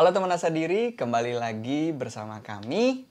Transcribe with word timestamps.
Halo 0.00 0.16
teman 0.16 0.32
asa 0.32 0.48
diri, 0.48 0.96
kembali 0.96 1.36
lagi 1.36 1.92
bersama 1.92 2.40
kami 2.40 3.04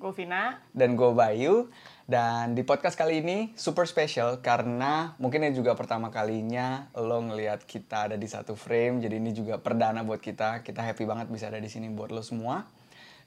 Gue 0.00 0.12
Vina. 0.16 0.56
dan 0.72 0.96
gue 0.96 1.12
Bayu. 1.12 1.68
Dan 2.08 2.56
di 2.56 2.64
podcast 2.64 2.96
kali 2.96 3.20
ini 3.20 3.52
super 3.60 3.84
special 3.84 4.40
karena 4.40 5.20
mungkin 5.20 5.44
ini 5.44 5.52
juga 5.52 5.76
pertama 5.76 6.08
kalinya 6.08 6.88
lo 6.96 7.20
ngelihat 7.28 7.68
kita 7.68 8.08
ada 8.08 8.16
di 8.16 8.24
satu 8.24 8.56
frame. 8.56 9.04
Jadi 9.04 9.20
ini 9.20 9.36
juga 9.36 9.60
perdana 9.60 10.00
buat 10.00 10.24
kita. 10.24 10.64
Kita 10.64 10.80
happy 10.80 11.04
banget 11.04 11.28
bisa 11.28 11.52
ada 11.52 11.60
di 11.60 11.68
sini 11.68 11.92
buat 11.92 12.08
lo 12.08 12.24
semua. 12.24 12.64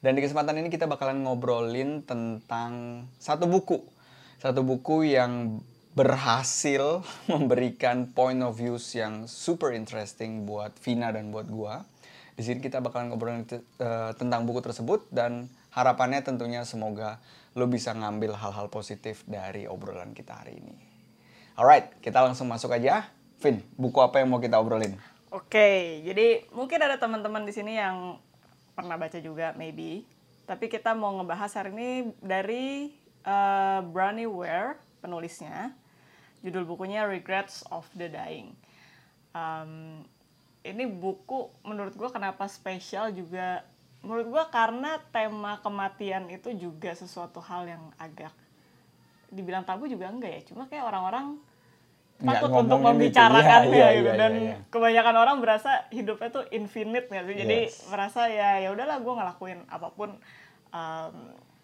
Dan 0.01 0.17
di 0.17 0.25
kesempatan 0.25 0.57
ini 0.57 0.73
kita 0.73 0.89
bakalan 0.89 1.21
ngobrolin 1.21 2.01
tentang 2.01 3.05
satu 3.21 3.45
buku. 3.45 3.77
Satu 4.41 4.65
buku 4.65 5.05
yang 5.05 5.61
berhasil 5.93 7.05
memberikan 7.29 8.09
point 8.09 8.41
of 8.41 8.57
views 8.57 8.89
yang 8.97 9.29
super 9.29 9.69
interesting 9.69 10.49
buat 10.49 10.73
Vina 10.81 11.13
dan 11.13 11.29
buat 11.29 11.45
gua. 11.45 11.85
Di 12.37 12.45
sini 12.45 12.61
kita 12.61 12.85
bakalan 12.85 13.09
ngobrolin 13.09 13.49
uh, 13.49 14.13
tentang 14.13 14.45
buku 14.45 14.61
tersebut 14.61 15.09
dan 15.09 15.49
harapannya 15.73 16.21
tentunya 16.21 16.61
semoga 16.69 17.17
lo 17.57 17.65
bisa 17.65 17.97
ngambil 17.97 18.37
hal-hal 18.37 18.69
positif 18.69 19.25
dari 19.25 19.65
obrolan 19.65 20.13
kita 20.13 20.45
hari 20.45 20.61
ini. 20.61 20.77
Alright, 21.57 21.97
kita 21.97 22.21
langsung 22.21 22.45
masuk 22.45 22.69
aja. 22.69 23.09
Vin, 23.41 23.65
buku 23.73 23.97
apa 24.05 24.21
yang 24.21 24.29
mau 24.29 24.37
kita 24.37 24.61
obrolin? 24.61 24.93
Oke, 25.33 26.05
jadi 26.05 26.45
mungkin 26.53 26.77
ada 26.77 27.01
teman-teman 27.01 27.41
di 27.41 27.53
sini 27.57 27.73
yang 27.73 28.21
pernah 28.77 29.01
baca 29.01 29.17
juga, 29.17 29.57
maybe. 29.57 30.05
Tapi 30.45 30.69
kita 30.69 30.93
mau 30.93 31.17
ngebahas 31.17 31.49
hari 31.57 31.73
ini 31.73 31.89
dari 32.21 32.93
uh, 33.25 33.81
Brani 33.81 34.29
Ware, 34.29 34.77
penulisnya. 35.01 35.73
Judul 36.45 36.69
bukunya 36.69 37.09
Regrets 37.09 37.65
of 37.73 37.89
the 37.97 38.05
Dying. 38.05 38.53
Um, 39.33 40.05
ini 40.67 40.83
buku 40.85 41.47
menurut 41.63 41.95
gue 41.95 42.09
kenapa 42.11 42.45
spesial 42.51 43.15
juga 43.15 43.63
menurut 44.03 44.27
gue 44.29 44.43
karena 44.53 45.01
tema 45.09 45.57
kematian 45.63 46.29
itu 46.29 46.53
juga 46.53 46.93
sesuatu 46.93 47.41
hal 47.41 47.65
yang 47.67 47.83
agak 47.97 48.31
dibilang 49.27 49.67
tabu 49.67 49.89
juga 49.91 50.07
enggak 50.07 50.31
ya 50.31 50.41
cuma 50.53 50.69
kayak 50.71 50.87
orang-orang 50.87 51.35
takut 52.17 52.49
untuk 52.49 52.81
membicarakannya 52.81 53.69
gitu. 53.69 53.77
Ya, 53.77 53.89
gitu 53.93 54.09
ya, 54.09 54.15
dan 54.17 54.31
ya, 54.33 54.45
ya. 54.49 54.55
kebanyakan 54.73 55.15
orang 55.21 55.37
berasa 55.37 55.85
hidupnya 55.93 56.29
tuh 56.33 56.43
infinite 56.49 57.07
ya 57.13 57.21
sih 57.27 57.35
jadi 57.37 57.57
Yes. 57.69 57.85
merasa 57.93 58.25
ya 58.31 58.57
ya 58.57 58.69
udahlah 58.73 58.97
gue 59.03 59.13
ngelakuin 59.13 59.59
apa 59.69 59.87
pun 59.93 60.17
um, 60.73 61.15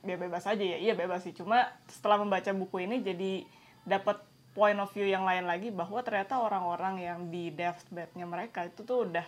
dia 0.04 0.18
bebas 0.20 0.44
aja 0.46 0.62
ya 0.62 0.78
iya 0.78 0.94
bebas 0.94 1.24
sih 1.24 1.34
cuma 1.34 1.72
setelah 1.88 2.20
membaca 2.22 2.52
buku 2.54 2.86
ini 2.86 3.02
jadi 3.02 3.48
dapat 3.88 4.20
point 4.54 4.78
of 4.78 4.90
view 4.94 5.10
yang 5.10 5.26
lain 5.26 5.50
lagi 5.50 5.74
bahwa 5.74 6.00
ternyata 6.06 6.38
orang-orang 6.38 7.02
yang 7.02 7.20
di 7.34 7.50
deathbednya 7.50 8.26
mereka 8.30 8.70
itu 8.70 8.86
tuh 8.86 9.10
udah 9.10 9.26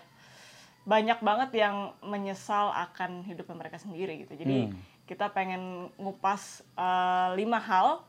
banyak 0.85 1.17
banget 1.25 1.65
yang 1.65 1.97
menyesal 2.05 2.69
akan 2.69 3.25
hidupnya 3.25 3.57
mereka 3.57 3.81
sendiri 3.81 4.21
gitu. 4.21 4.37
Jadi 4.37 4.69
Hmm. 4.69 4.77
kita 5.09 5.33
pengen 5.33 5.89
ngupas 5.97 6.61
uh, 6.77 7.33
lima 7.33 7.57
hal 7.57 8.05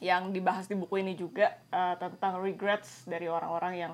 yang 0.00 0.32
dibahas 0.32 0.64
di 0.64 0.76
buku 0.76 1.04
ini 1.04 1.12
juga 1.12 1.52
uh, 1.68 2.00
tentang 2.00 2.40
regrets 2.40 3.04
dari 3.04 3.28
orang-orang 3.28 3.74
yang 3.76 3.92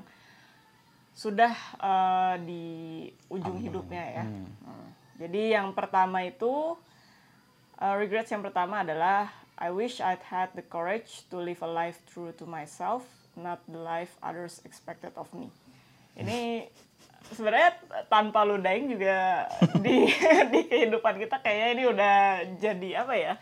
sudah 1.15 1.55
uh, 1.79 2.35
di 2.43 3.07
ujung 3.31 3.59
hidupnya 3.59 4.23
ya. 4.23 4.25
Hmm. 4.27 4.47
Jadi 5.19 5.55
yang 5.55 5.75
pertama 5.75 6.23
itu 6.27 6.79
uh, 7.79 7.95
regrets 7.99 8.31
yang 8.31 8.43
pertama 8.43 8.83
adalah 8.83 9.31
I 9.55 9.71
wish 9.71 10.03
I'd 10.03 10.23
had 10.27 10.51
the 10.59 10.67
courage 10.67 11.27
to 11.31 11.39
live 11.39 11.63
a 11.63 11.71
life 11.71 12.03
true 12.11 12.35
to 12.43 12.45
myself, 12.47 13.07
not 13.39 13.63
the 13.71 13.79
life 13.79 14.19
others 14.19 14.59
expected 14.67 15.15
of 15.15 15.31
me. 15.31 15.51
Ini 16.19 16.67
sebenarnya 17.31 17.79
tanpa 18.11 18.43
lu 18.43 18.59
dying 18.59 18.91
juga 18.91 19.47
di 19.79 20.11
di 20.53 20.61
kehidupan 20.67 21.23
kita 21.23 21.39
kayaknya 21.39 21.69
ini 21.71 21.83
udah 21.87 22.17
jadi 22.59 22.91
apa 23.07 23.15
ya? 23.15 23.35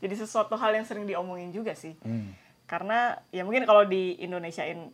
Jadi 0.00 0.14
sesuatu 0.16 0.54
hal 0.56 0.72
yang 0.72 0.86
sering 0.86 1.04
diomongin 1.04 1.50
juga 1.50 1.74
sih. 1.74 1.98
Hmm. 2.06 2.32
Karena 2.70 3.18
ya 3.34 3.42
mungkin 3.42 3.66
kalau 3.66 3.84
di 3.84 4.16
Indonesiain 4.22 4.88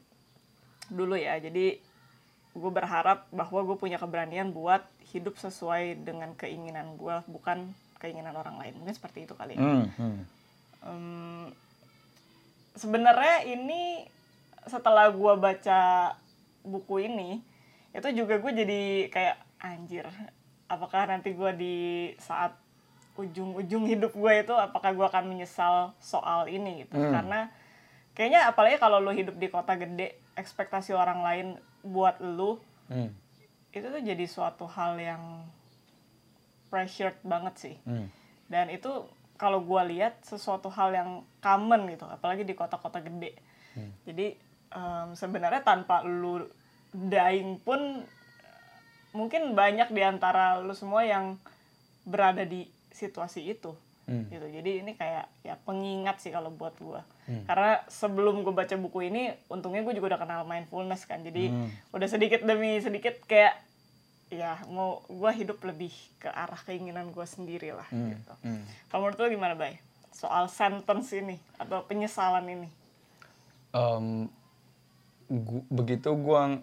dulu 0.89 1.15
ya. 1.21 1.37
Jadi 1.37 1.79
gue 2.57 2.71
berharap 2.73 3.29
bahwa 3.29 3.61
gue 3.61 3.77
punya 3.77 4.01
keberanian 4.01 4.51
buat 4.57 4.83
hidup 5.13 5.37
sesuai 5.37 6.01
dengan 6.01 6.33
keinginan 6.33 6.97
gue, 6.97 7.17
bukan 7.29 7.71
keinginan 8.01 8.33
orang 8.35 8.57
lain. 8.57 8.81
Mungkin 8.81 8.97
seperti 8.97 9.29
itu 9.29 9.37
kali. 9.37 9.55
ya. 9.55 9.63
Hmm, 9.63 9.87
hmm. 9.95 10.36
Em, 10.87 11.51
sebenarnya 12.73 13.43
ini 13.45 14.07
setelah 14.67 15.11
gue 15.11 15.33
baca 15.37 15.81
buku 16.63 17.07
ini 17.07 17.43
itu 17.91 18.09
juga 18.13 18.37
gue 18.37 18.53
jadi 18.55 18.81
kayak 19.09 19.37
anjir 19.59 20.05
apakah 20.67 21.07
nanti 21.07 21.33
gue 21.33 21.51
di 21.55 21.77
saat 22.19 22.53
ujung-ujung 23.17 23.87
hidup 23.87 24.13
gue 24.13 24.33
itu 24.37 24.53
apakah 24.53 24.93
gue 24.93 25.07
akan 25.07 25.25
menyesal 25.27 25.95
soal 25.99 26.47
ini 26.47 26.85
gitu 26.85 26.95
Hmm. 26.95 27.11
karena 27.11 27.41
kayaknya 28.13 28.41
apalagi 28.47 28.77
kalau 28.77 29.01
lo 29.01 29.11
hidup 29.11 29.35
di 29.35 29.49
kota 29.49 29.73
gede 29.75 30.15
ekspektasi 30.37 30.93
orang 30.93 31.23
lain 31.23 31.47
buat 31.83 32.21
lo 32.21 32.61
Hmm. 32.87 33.11
itu 33.73 33.83
tuh 33.83 34.03
jadi 34.05 34.25
suatu 34.27 34.69
hal 34.69 34.95
yang 34.97 35.23
pressured 36.69 37.17
banget 37.23 37.55
sih 37.57 37.77
Hmm. 37.83 38.11
dan 38.47 38.69
itu 38.69 38.91
kalau 39.37 39.61
gue 39.61 39.83
lihat 39.93 40.21
sesuatu 40.21 40.69
hal 40.69 40.93
yang 40.93 41.11
common 41.39 41.89
gitu 41.89 42.05
apalagi 42.05 42.43
di 42.43 42.53
kota-kota 42.53 43.01
gede. 43.01 43.37
Jadi 44.09 44.33
em, 44.73 45.09
sebenarnya 45.13 45.61
tanpa 45.61 46.01
lu 46.03 46.49
dying 46.91 47.61
pun 47.61 48.01
mungkin 49.13 49.57
banyak 49.57 49.93
di 49.93 50.03
antara 50.05 50.61
lu 50.61 50.73
semua 50.73 51.05
yang 51.05 51.37
berada 52.05 52.45
di 52.45 52.69
situasi 52.91 53.45
itu. 53.47 53.73
Hmm. 54.07 54.23
gitu. 54.31 54.47
Jadi 54.47 54.87
ini 54.87 54.95
kayak 54.95 55.27
ya 55.43 55.59
pengingat 55.67 56.23
sih 56.23 56.31
kalau 56.31 56.55
buat 56.55 56.79
gue 56.79 57.03
karena 57.43 57.83
sebelum 57.91 58.47
gue 58.47 58.55
baca 58.55 58.79
buku 58.79 59.11
ini 59.11 59.35
untungnya 59.51 59.83
gue 59.83 59.99
juga 59.99 60.15
udah 60.15 60.21
kenal 60.23 60.43
mindfulness 60.47 61.11
kan. 61.11 61.27
Jadi 61.27 61.51
Hmm. 61.51 61.67
udah 61.91 62.07
sedikit 62.07 62.47
demi 62.47 62.79
sedikit 62.79 63.19
kayak 63.27 63.66
ya 64.29 64.59
mau 64.67 65.07
gue 65.07 65.31
hidup 65.33 65.63
lebih 65.63 65.91
ke 66.17 66.27
arah 66.27 66.59
keinginan 66.61 67.09
gue 67.09 67.23
sendiri 67.25 67.71
lah 67.71 67.87
gitu 68.11 68.35
Hmm. 68.41 68.67
kalau 68.89 69.07
menurut 69.07 69.19
lo 69.19 69.29
gimana 69.29 69.55
bay 69.55 69.79
soal 70.11 70.47
sentence 70.47 71.13
ini 71.13 71.37
atau 71.57 71.83
penyesalan 71.83 72.45
ini 72.45 72.69
Em, 73.69 74.25
gu- 75.27 75.69
begitu 75.69 76.17
gua 76.17 76.57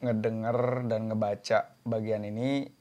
ngedenger 0.00 0.58
dan 0.86 1.06
ngebaca 1.06 1.58
bagian 1.82 2.24
ini 2.24 2.72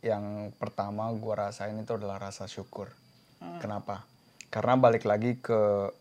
yang 0.00 0.50
pertama 0.52 1.14
gua 1.14 1.46
rasain 1.46 1.78
itu 1.78 1.94
adalah 1.94 2.18
rasa 2.18 2.44
syukur. 2.44 2.90
Kenapa? 3.60 4.02
Karena 4.50 4.74
balik 4.74 5.06
lagi 5.06 5.38
ke 5.38 5.94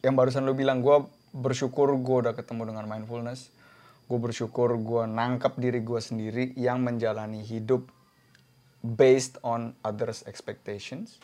yang 0.00 0.12
barusan 0.12 0.42
lu 0.42 0.52
bilang 0.52 0.82
gua 0.82 1.06
bersyukur 1.30 1.94
gua 1.96 2.26
udah 2.26 2.34
ketemu 2.34 2.74
dengan 2.74 2.90
mindfulness. 2.90 3.54
Gue 4.12 4.20
bersyukur 4.20 4.76
gua 4.76 5.08
nangkep 5.08 5.56
diri 5.56 5.80
gua 5.80 5.96
sendiri 5.96 6.52
yang 6.52 6.84
menjalani 6.84 7.40
hidup 7.40 7.88
based 8.84 9.40
on 9.40 9.72
others 9.80 10.20
expectations 10.28 11.16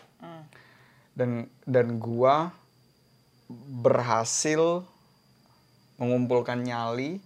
dan 1.12 1.53
dan 1.69 2.00
gua 2.00 2.48
berhasil 3.84 4.88
mengumpulkan 6.00 6.65
nyali 6.65 7.21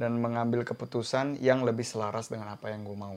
dan 0.00 0.16
mengambil 0.16 0.62
keputusan 0.62 1.40
yang 1.44 1.64
lebih 1.64 1.82
selaras 1.82 2.28
dengan 2.28 2.52
apa 2.52 2.70
yang 2.70 2.84
gue 2.84 2.96
mau. 2.96 3.16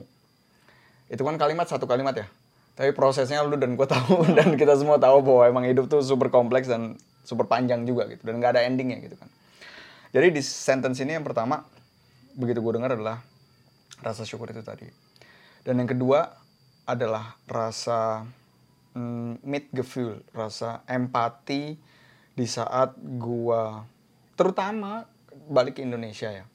Itu 1.06 1.22
kan 1.22 1.36
kalimat 1.36 1.68
satu 1.68 1.84
kalimat 1.84 2.16
ya. 2.16 2.26
Tapi 2.74 2.96
prosesnya 2.96 3.44
lu 3.44 3.60
dan 3.60 3.76
gue 3.76 3.88
tahu 3.94 4.32
dan 4.32 4.56
kita 4.56 4.74
semua 4.80 4.96
tahu 4.96 5.20
bahwa 5.20 5.42
emang 5.46 5.64
hidup 5.68 5.86
tuh 5.86 6.00
super 6.00 6.32
kompleks 6.32 6.66
dan 6.66 6.96
super 7.22 7.44
panjang 7.44 7.84
juga 7.84 8.08
gitu 8.08 8.24
dan 8.26 8.40
nggak 8.40 8.56
ada 8.58 8.60
endingnya 8.64 8.98
gitu 9.04 9.14
kan. 9.20 9.28
Jadi 10.10 10.34
di 10.34 10.42
sentence 10.42 10.98
ini 10.98 11.14
yang 11.14 11.22
pertama 11.22 11.62
begitu 12.40 12.64
gue 12.64 12.72
dengar 12.80 12.96
adalah 12.96 13.20
rasa 14.00 14.24
syukur 14.24 14.48
itu 14.50 14.64
tadi. 14.64 14.88
Dan 15.60 15.84
yang 15.84 15.90
kedua 15.92 16.24
adalah 16.88 17.36
rasa 17.44 18.24
mm, 18.96 19.44
mitgefühl, 19.44 20.24
rasa 20.32 20.82
empati 20.88 21.76
di 22.34 22.46
saat 22.48 22.96
gua 22.96 23.84
terutama 24.34 25.04
balik 25.52 25.78
ke 25.78 25.84
Indonesia 25.84 26.32
ya. 26.32 26.46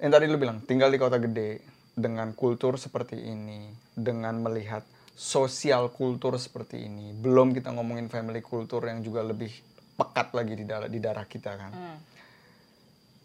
Yang 0.00 0.10
tadi 0.12 0.24
lu 0.28 0.38
bilang 0.40 0.60
tinggal 0.64 0.92
di 0.92 0.98
kota 1.00 1.16
gede 1.16 1.64
dengan 1.96 2.32
kultur 2.36 2.76
seperti 2.76 3.16
ini, 3.16 3.72
dengan 3.96 4.40
melihat 4.40 4.84
sosial 5.16 5.92
kultur 5.92 6.36
seperti 6.40 6.88
ini, 6.88 7.12
belum 7.12 7.52
kita 7.52 7.72
ngomongin 7.76 8.08
family 8.08 8.40
kultur 8.40 8.84
yang 8.88 9.04
juga 9.04 9.20
lebih 9.20 9.52
pekat 9.96 10.32
lagi 10.32 10.54
di 10.56 10.64
darah, 10.64 10.88
di 10.88 11.00
darah 11.00 11.26
kita 11.28 11.52
kan. 11.60 11.72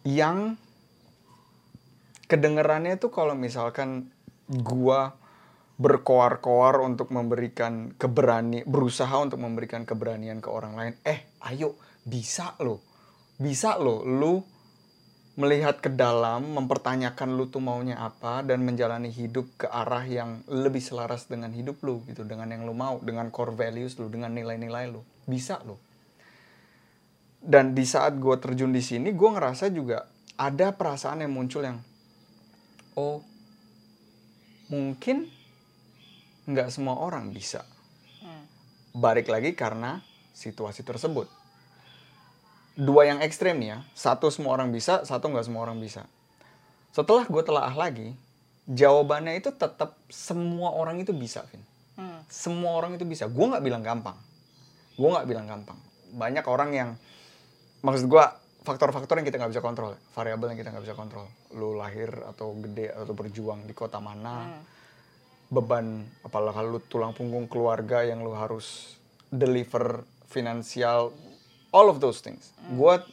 Yang 0.03 0.59
kedengerannya 2.25 2.98
tuh 2.98 3.13
kalau 3.13 3.33
misalkan 3.38 4.10
gua 4.50 5.13
berkoar-koar 5.75 6.80
untuk 6.81 7.12
memberikan 7.12 7.92
keberani 8.00 8.63
berusaha 8.63 9.12
untuk 9.19 9.44
memberikan 9.44 9.83
keberanian 9.83 10.39
ke 10.39 10.48
orang 10.48 10.74
lain 10.80 10.94
eh 11.04 11.27
ayo 11.51 11.75
bisa 12.07 12.56
lo 12.63 12.80
bisa 13.36 13.75
lo 13.75 14.07
lu 14.07 14.39
melihat 15.36 15.83
ke 15.83 15.92
dalam, 15.92 16.56
mempertanyakan 16.56 17.36
lu 17.36 17.51
tuh 17.51 17.60
maunya 17.60 18.00
apa 18.00 18.39
dan 18.39 18.63
menjalani 18.63 19.12
hidup 19.12 19.44
ke 19.60 19.68
arah 19.68 20.07
yang 20.07 20.48
lebih 20.48 20.80
selaras 20.80 21.28
dengan 21.28 21.51
hidup 21.51 21.83
lu 21.83 22.00
gitu, 22.07 22.24
dengan 22.24 22.48
yang 22.48 22.63
lu 22.63 22.71
mau, 22.71 23.04
dengan 23.04 23.28
core 23.28 23.51
values 23.51 24.00
lu, 24.00 24.07
dengan 24.07 24.31
nilai-nilai 24.31 24.88
lu. 24.88 25.04
Bisa 25.28 25.60
lu. 25.68 25.75
Dan 27.44 27.75
di 27.75 27.83
saat 27.83 28.16
gue 28.16 28.36
terjun 28.39 28.71
di 28.71 28.80
sini, 28.80 29.12
gue 29.12 29.30
ngerasa 29.30 29.69
juga 29.75 30.07
ada 30.39 30.71
perasaan 30.71 31.28
yang 31.28 31.36
muncul 31.36 31.68
yang, 31.68 31.83
oh, 32.95 33.21
mungkin 34.71 35.30
nggak 36.50 36.71
semua 36.74 37.00
orang 37.00 37.31
bisa. 37.31 37.63
Balik 38.95 39.27
lagi 39.27 39.51
karena 39.53 40.00
situasi 40.31 40.83
tersebut 40.88 41.27
dua 42.75 43.07
yang 43.07 43.19
ekstrem 43.24 43.57
nih 43.57 43.69
ya. 43.75 43.77
Satu 43.95 44.27
semua 44.30 44.53
orang 44.53 44.69
bisa, 44.69 45.07
satu 45.07 45.31
nggak 45.31 45.47
semua 45.47 45.63
orang 45.63 45.80
bisa. 45.80 46.03
Setelah 46.92 47.27
gue 47.27 47.44
telaah 47.44 47.75
lagi, 47.75 48.15
jawabannya 48.68 49.39
itu 49.39 49.51
tetap 49.56 49.95
semua 50.12 50.75
orang 50.75 51.00
itu 51.00 51.15
bisa, 51.15 51.44
Vin. 51.51 51.63
Hmm. 51.95 52.19
Semua 52.27 52.75
orang 52.75 53.00
itu 53.00 53.07
bisa. 53.07 53.27
Gue 53.31 53.47
nggak 53.47 53.63
bilang 53.63 53.83
gampang. 53.83 54.15
Gue 55.00 55.09
nggak 55.12 55.27
bilang 55.27 55.47
gampang. 55.47 55.80
Banyak 56.15 56.45
orang 56.47 56.69
yang, 56.75 56.89
maksud 57.83 58.07
gue, 58.07 58.25
faktor-faktor 58.65 59.21
yang 59.21 59.27
kita 59.29 59.38
nggak 59.38 59.53
bisa 59.53 59.63
kontrol, 59.63 59.94
variabel 60.17 60.51
yang 60.51 60.59
kita 60.59 60.73
nggak 60.73 60.85
bisa 60.89 60.97
kontrol. 60.97 61.29
Lu 61.53 61.77
lahir 61.77 62.09
atau 62.25 62.57
gede 62.59 62.89
atau 62.91 63.13
berjuang 63.13 63.69
di 63.69 63.73
kota 63.77 64.01
mana, 64.01 64.50
Hmm. 64.50 64.63
beban, 65.53 66.01
apalagi 66.25 66.65
lu 66.65 66.81
tulang 66.89 67.13
punggung 67.13 67.45
keluarga 67.45 68.01
yang 68.01 68.25
lu 68.25 68.33
harus 68.33 68.97
deliver 69.29 70.01
finansial, 70.25 71.13
all 71.69 71.88
of 71.88 72.01
those 72.01 72.19
things. 72.25 72.50
Gua 72.73 73.06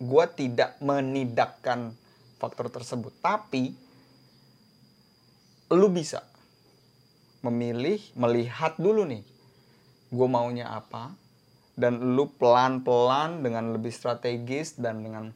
gua 0.00 0.24
tidak 0.26 0.80
menidakkan 0.80 1.92
faktor 2.40 2.72
tersebut, 2.72 3.12
tapi 3.20 3.76
lu 5.72 5.88
bisa 5.92 6.24
memilih, 7.44 8.00
melihat 8.16 8.76
dulu 8.80 9.04
nih, 9.04 9.20
gue 10.08 10.28
maunya 10.28 10.70
apa, 10.72 11.12
dan 11.74 12.14
lu 12.14 12.30
pelan-pelan 12.38 13.42
dengan 13.42 13.74
lebih 13.74 13.90
strategis 13.90 14.78
dan 14.78 15.02
dengan 15.02 15.34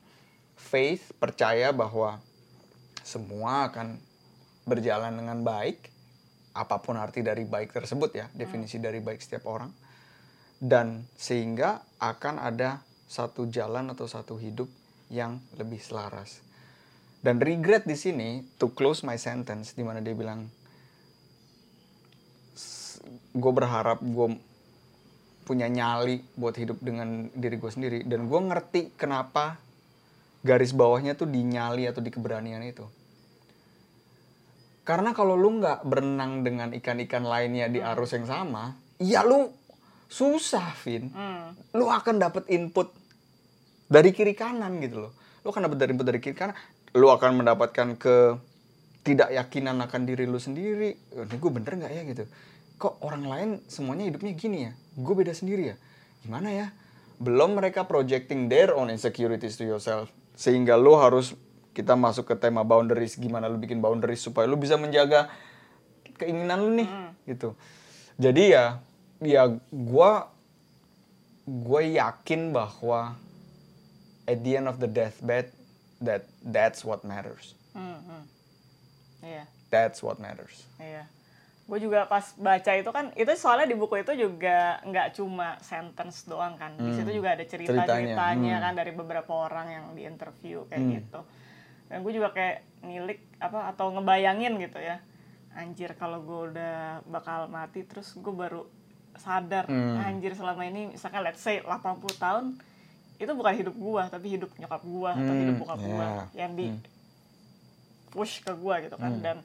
faith 0.55 1.15
percaya 1.19 1.75
bahwa 1.75 2.23
semua 3.03 3.71
akan 3.71 3.99
berjalan 4.69 5.17
dengan 5.17 5.43
baik, 5.43 5.91
apa 6.55 6.77
pun 6.83 7.01
arti 7.01 7.25
dari 7.25 7.49
baik 7.49 7.73
tersebut 7.73 8.11
ya, 8.15 8.27
definisi 8.37 8.79
dari 8.79 9.01
baik 9.01 9.19
setiap 9.19 9.49
orang, 9.49 9.73
dan 10.61 11.07
sehingga 11.17 11.83
akan 11.99 12.39
ada 12.39 12.85
satu 13.09 13.49
jalan 13.49 13.91
atau 13.97 14.05
satu 14.05 14.37
hidup 14.37 14.69
yang 15.09 15.41
lebih 15.57 15.81
selaras. 15.81 16.45
Dan 17.19 17.43
regret 17.43 17.83
di 17.89 17.99
sini 17.99 18.45
to 18.61 18.71
close 18.71 19.03
my 19.03 19.19
sentence 19.19 19.75
di 19.75 19.83
mana 19.83 19.99
dia 19.99 20.15
bilang 20.15 20.47
gue 23.35 23.53
berharap 23.55 23.99
gue 24.05 24.29
punya 25.49 25.65
nyali 25.73 26.21
buat 26.37 26.53
hidup 26.53 26.85
dengan 26.85 27.33
diri 27.33 27.57
gue 27.57 27.73
sendiri. 27.73 27.99
Dan 28.05 28.29
gue 28.29 28.37
ngerti 28.37 28.93
kenapa 29.01 29.57
garis 30.45 30.77
bawahnya 30.77 31.17
tuh 31.17 31.25
di 31.25 31.41
nyali 31.41 31.89
atau 31.89 32.05
di 32.05 32.13
keberanian 32.13 32.61
itu. 32.69 32.85
Karena 34.85 35.17
kalau 35.17 35.41
lu 35.41 35.57
nggak 35.57 35.89
berenang 35.89 36.45
dengan 36.45 36.69
ikan-ikan 36.77 37.25
lainnya 37.25 37.73
di 37.73 37.81
arus 37.81 38.13
yang 38.13 38.29
sama 38.29 38.77
ya 39.01 39.25
lu 39.25 39.49
susah 40.09 40.73
Vin. 40.85 41.09
Hmm. 41.13 41.53
lu 41.77 41.89
akan 41.89 42.21
dapat 42.21 42.49
input 42.53 42.93
dari 43.89 44.13
kiri 44.13 44.37
kanan 44.37 44.81
gitu 44.85 45.09
loh. 45.09 45.13
Lu 45.45 45.53
akan 45.53 45.69
dapat 45.69 45.77
dari 45.81 45.91
input 45.97 46.07
dari 46.09 46.21
kiri 46.21 46.37
kanan. 46.37 46.57
Lu 46.97 47.09
akan 47.09 47.41
mendapatkan 47.41 47.97
ke 47.97 48.37
tidak 49.05 49.33
yakinan 49.33 49.81
akan 49.81 50.05
diri 50.05 50.25
lu 50.29 50.41
sendiri. 50.41 50.97
"Oh, 51.17 51.25
ini 51.25 51.37
gue 51.37 51.51
bener 51.53 51.73
nggak 51.73 51.93
ya? 51.93 52.03
gitu. 52.09 52.25
Kok 52.81 53.05
orang 53.05 53.25
lain 53.29 53.49
semuanya 53.69 54.09
hidupnya 54.09 54.33
gini 54.37 54.59
ya 54.69 54.73
gue 54.99 55.15
beda 55.15 55.31
sendiri 55.31 55.75
ya. 55.75 55.77
Gimana 56.27 56.51
ya? 56.51 56.67
Belum 57.23 57.55
mereka 57.55 57.87
projecting 57.87 58.51
their 58.51 58.75
own 58.75 58.91
insecurities 58.91 59.55
to 59.55 59.65
yourself. 59.65 60.11
Sehingga 60.35 60.75
lu 60.75 60.99
harus 60.99 61.39
kita 61.71 61.95
masuk 61.95 62.27
ke 62.27 62.35
tema 62.35 62.67
boundaries 62.67 63.15
gimana 63.15 63.47
lu 63.47 63.55
bikin 63.63 63.79
boundaries 63.79 64.19
supaya 64.19 64.51
lu 64.51 64.59
bisa 64.59 64.75
menjaga 64.75 65.31
keinginan 66.19 66.59
lu 66.59 66.71
nih 66.75 66.91
gitu. 67.31 67.55
Jadi 68.19 68.51
ya 68.51 68.83
ya 69.23 69.47
gua 69.71 70.35
gue 71.47 71.83
yakin 71.97 72.51
bahwa 72.51 73.15
at 74.27 74.43
the 74.43 74.59
end 74.59 74.67
of 74.67 74.83
the 74.83 74.91
deathbed 74.91 75.55
that 76.03 76.27
that's 76.43 76.83
what 76.83 77.07
matters. 77.07 77.55
Hmm, 77.73 78.03
hmm. 78.03 78.25
Iya. 79.23 79.47
that's 79.71 80.03
what 80.03 80.19
matters. 80.19 80.67
Iya. 80.83 81.07
Gue 81.69 81.79
juga 81.85 82.09
pas 82.09 82.25
baca 82.41 82.73
itu 82.73 82.89
kan, 82.89 83.13
itu 83.13 83.29
soalnya 83.37 83.69
di 83.69 83.77
buku 83.77 84.01
itu 84.01 84.17
juga 84.17 84.81
nggak 84.89 85.21
cuma 85.21 85.61
sentence 85.61 86.25
doang 86.25 86.57
kan. 86.57 86.73
Di 86.81 86.97
situ 86.97 87.13
juga 87.13 87.37
ada 87.37 87.45
cerita-ceritanya 87.45 88.17
Ceritanya, 88.17 88.55
hmm. 88.57 88.65
kan 88.65 88.73
dari 88.73 88.93
beberapa 88.97 89.33
orang 89.37 89.67
yang 89.69 89.85
di 89.93 90.03
interview 90.09 90.65
kayak 90.65 90.81
Hmm. 90.81 90.93
gitu. 90.97 91.21
Dan 91.93 91.97
gue 92.01 92.13
juga 92.17 92.33
kayak 92.33 92.65
nilik 92.89 93.21
apa 93.37 93.69
atau 93.69 93.93
ngebayangin 93.93 94.57
gitu 94.65 94.81
ya. 94.81 95.05
Anjir 95.53 95.93
kalau 96.01 96.25
gue 96.25 96.57
udah 96.57 97.05
bakal 97.05 97.53
mati 97.53 97.85
terus 97.85 98.17
gue 98.17 98.33
baru 98.33 98.65
sadar 99.19 99.67
Hmm. 99.67 99.99
anjir 99.99 100.33
selama 100.33 100.63
ini 100.65 100.95
misalkan 100.95 101.21
let's 101.27 101.43
say 101.43 101.61
80 101.61 102.17
tahun 102.17 102.45
itu 103.19 103.33
bukan 103.35 103.51
hidup 103.51 103.75
gua 103.75 104.07
tapi 104.07 104.39
hidup 104.39 104.55
nyokap 104.55 104.79
atau 104.79 105.11
Hmm, 105.11 105.43
hidup 105.43 105.55
bokap 105.59 105.79
gua 105.83 106.07
yeah. 106.07 106.47
yang 106.47 106.53
di 106.55 106.71
Hmm. 106.71 106.81
push 108.15 108.47
ke 108.47 108.55
gua 108.55 108.79
gitu 108.79 108.95
kan 108.95 109.19
Hmm. 109.19 109.23
dan 109.23 109.37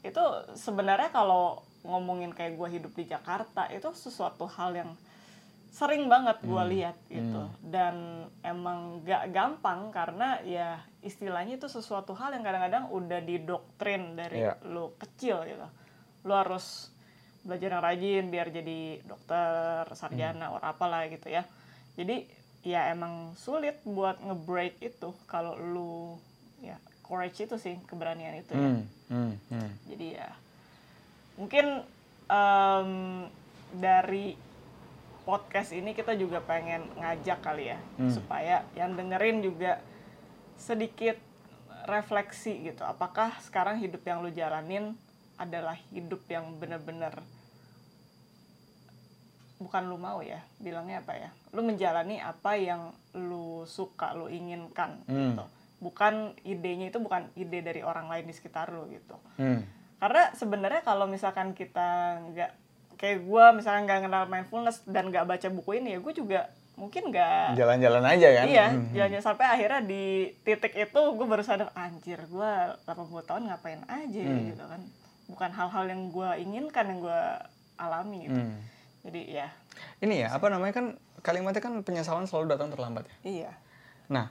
itu 0.00 0.22
sebenarnya 0.54 1.08
kalau 1.08 1.60
ngomongin 1.82 2.30
kayak 2.30 2.54
gua 2.54 2.68
hidup 2.68 2.92
di 2.92 3.04
Jakarta 3.04 3.68
itu 3.68 3.88
sesuatu 3.92 4.44
hal 4.46 4.72
yang 4.74 4.90
sering 5.70 6.06
banget 6.06 6.42
gua 6.42 6.66
Hmm. 6.66 6.72
lihat 6.72 6.96
gitu 7.06 7.42
dan 7.62 7.94
emang 8.42 9.00
gak 9.00 9.30
gampang 9.30 9.88
karena 9.90 10.42
ya 10.42 10.68
istilahnya 11.00 11.56
itu 11.56 11.68
sesuatu 11.68 12.10
hal 12.12 12.32
yang 12.32 12.42
kadang-kadang 12.42 12.90
udah 12.90 13.20
didoktrin 13.20 14.12
dari 14.12 14.42
Iya. 14.42 14.58
lu 14.66 14.92
kecil 14.98 15.46
gitu 15.46 15.66
lu 16.26 16.32
harus 16.34 16.90
belajar 17.40 17.72
yang 17.72 17.80
rajin 17.80 18.24
biar 18.28 18.48
jadi 18.50 18.80
dokter 19.00 19.88
sarjana 19.94 20.50
Hmm. 20.50 20.54
or 20.58 20.62
apalah 20.62 21.06
gitu 21.06 21.30
ya 21.30 21.46
jadi 21.94 22.28
ya 22.60 22.92
emang 22.92 23.32
sulit 23.34 23.80
buat 23.86 24.20
ngebreak 24.20 24.76
itu 24.80 25.16
kalau 25.24 25.56
lu 25.56 26.20
ya 26.60 26.76
courage 27.10 27.42
itu 27.42 27.58
sih 27.58 27.74
keberanian 27.84 28.38
itu 28.38 28.54
ya 28.54 28.62
Hmm, 28.62 28.82
hmm, 29.08 29.32
hmm. 29.50 29.70
jadi 29.88 30.06
ya 30.14 30.28
mungkin 31.34 31.66
em, 32.24 32.90
dari 33.72 34.38
podcast 35.20 35.70
ini 35.70 35.90
kita 35.90 36.14
juga 36.14 36.38
pengen 36.40 36.86
ngajak 36.94 37.38
kali 37.40 37.68
ya 37.68 37.78
Hmm. 37.96 38.08
supaya 38.08 38.62
yang 38.72 38.94
dengerin 38.94 39.42
juga 39.42 39.82
sedikit 40.54 41.18
refleksi 41.82 42.62
gitu 42.62 42.84
apakah 42.84 43.34
sekarang 43.40 43.76
hidup 43.76 44.00
yang 44.00 44.20
lu 44.20 44.30
jalanin 44.30 44.94
adalah 45.34 45.74
hidup 45.90 46.22
yang 46.26 46.54
bener-bener 46.54 47.18
bukan 49.56 49.82
lu 49.84 49.96
mau 49.96 50.20
ya 50.20 50.40
bilangnya 50.56 51.00
apa 51.00 51.12
ya 51.14 51.30
lu 51.50 51.60
menjalani 51.60 52.16
apa 52.16 52.56
yang 52.56 52.92
lu 53.12 53.64
suka 53.66 54.12
lu 54.14 54.28
inginkan 54.28 54.96
Hmm. 55.04 55.36
gitu 55.36 55.44
bukan 55.80 56.14
idenya 56.42 56.88
itu 56.88 56.98
bukan 56.98 57.32
ide 57.34 57.60
dari 57.60 57.80
orang 57.80 58.06
lain 58.06 58.24
di 58.24 58.32
sekitar 58.32 58.68
lu 58.68 58.84
gitu 58.86 59.16
Hmm. 59.34 59.64
karena 59.96 60.28
sebenarnya 60.32 60.80
kalau 60.80 61.04
misalkan 61.04 61.52
kita 61.52 61.88
nggak 62.22 62.50
kayak 62.94 63.18
gue 63.20 63.44
misalkan 63.52 63.84
nggak 63.84 64.00
kenal 64.02 64.24
mindfulness 64.26 64.84
dan 64.84 65.08
nggak 65.08 65.24
baca 65.24 65.48
buku 65.48 65.70
ini 65.74 65.96
ya 65.96 65.98
gue 65.98 66.12
juga 66.12 66.40
mungkin 66.76 67.08
nggak 67.08 67.56
jalan-jalan 67.56 68.04
aja 68.06 68.28
kan 68.30 68.46
iya 68.46 68.66
Hmm. 68.68 68.88
jalannya 68.90 69.20
sampai 69.20 69.46
akhirnya 69.46 69.80
di 69.82 70.04
titik 70.38 70.72
itu 70.74 71.00
gue 71.10 71.26
baru 71.26 71.40
sadar 71.40 71.72
anjir 71.74 72.20
gue 72.22 72.52
80 72.84 72.96
tahun 73.22 73.42
ngapain 73.46 73.80
aja 73.86 74.20
Hmm. 74.22 74.48
gitu 74.48 74.64
kan 74.64 74.80
bukan 75.26 75.50
hal-hal 75.50 75.84
yang 75.86 76.02
gue 76.08 76.30
inginkan 76.38 76.84
yang 76.86 77.00
gue 77.00 77.20
alami 77.76 78.28
gitu 78.28 78.36
Hmm. 78.38 78.56
jadi 79.00 79.20
ya 79.34 79.48
ini 79.98 80.20
ya 80.20 80.28
apa 80.30 80.48
namanya 80.48 80.72
kan 80.74 80.86
kalimatnya 81.20 81.60
kan 81.62 81.72
penyesalan 81.80 82.24
selalu 82.24 82.52
datang 82.52 82.68
terlambat 82.68 83.04
ya 83.06 83.16
iya 83.24 83.52
Nah, 84.10 84.26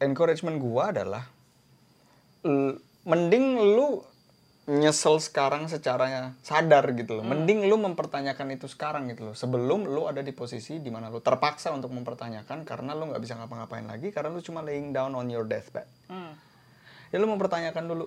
encouragement 0.00 0.56
gua 0.58 0.90
adalah 0.90 1.24
mending 3.04 3.46
lu 3.76 4.00
nyesel 4.70 5.18
sekarang 5.18 5.66
secara 5.66 6.30
sadar 6.46 6.94
gitu 6.94 7.18
loh. 7.18 7.24
Mending 7.26 7.66
lu 7.66 7.74
mempertanyakan 7.80 8.54
itu 8.54 8.70
sekarang 8.70 9.10
gitu 9.10 9.32
loh. 9.32 9.34
Sebelum 9.34 9.88
lu 9.88 10.06
ada 10.06 10.22
di 10.22 10.30
posisi 10.30 10.78
di 10.78 10.94
mana 10.94 11.10
lu 11.10 11.18
terpaksa 11.18 11.74
untuk 11.74 11.90
mempertanyakan 11.90 12.62
karena 12.62 12.94
lu 12.94 13.10
nggak 13.10 13.18
bisa 13.18 13.34
ngapa-ngapain 13.34 13.82
lagi 13.84 14.14
karena 14.14 14.30
lu 14.30 14.38
cuma 14.40 14.62
laying 14.62 14.94
down 14.94 15.12
on 15.18 15.26
your 15.26 15.42
deathbed. 15.42 15.88
hmm. 16.06 16.32
Ya 17.10 17.18
lu 17.18 17.26
mempertanyakan 17.26 17.90
dulu. 17.90 18.06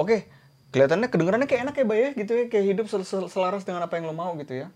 Oke, 0.00 0.24
kelihatannya 0.72 1.12
kedengarannya 1.12 1.44
kayak 1.44 1.68
enak 1.68 1.76
ya, 1.76 1.84
Bay 1.84 2.00
ya, 2.00 2.10
gitu 2.16 2.32
ya, 2.32 2.44
kayak 2.48 2.66
hidup 2.72 2.86
sel- 2.88 3.04
sel- 3.04 3.28
selaras 3.28 3.68
dengan 3.68 3.84
apa 3.84 4.00
yang 4.00 4.08
lo 4.08 4.16
mau 4.16 4.32
gitu 4.40 4.64
ya. 4.64 4.72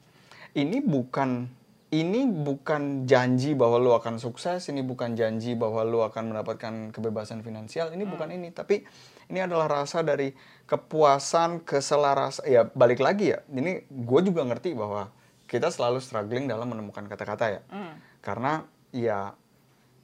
Ini 0.52 0.85
bukan 0.85 1.49
ini 1.92 2.25
bukan 2.25 3.04
janji 3.04 3.52
bahwa 3.52 3.76
lu 3.76 3.92
akan 3.92 4.16
sukses, 4.16 4.64
ini 4.72 4.80
bukan 4.80 5.12
janji 5.12 5.52
bahwa 5.52 5.84
lu 5.84 6.00
akan 6.00 6.32
mendapatkan 6.32 6.88
kebebasan 6.88 7.44
finansial, 7.44 7.92
ini 7.92 8.08
bukan 8.08 8.32
ini, 8.32 8.49
tapi 8.49 8.88
ini 9.28 9.44
adalah 9.44 9.68
rasa 9.68 10.00
dari 10.00 10.32
kepuasan, 10.64 11.61
keselarasan. 11.68 12.49
Ya 12.49 12.64
balik 12.72 13.04
lagi 13.04 13.37
ya, 13.37 13.44
ini 13.52 13.84
gue 13.92 14.20
juga 14.25 14.40
ngerti 14.40 14.72
bahwa 14.72 15.12
kita 15.44 15.68
selalu 15.68 16.00
struggling 16.00 16.49
dalam 16.49 16.72
menemukan 16.72 17.04
kata-kata 17.04 17.61
ya, 17.61 17.62
Hmm. 17.68 18.00
karena 18.25 18.64
ya 18.88 19.37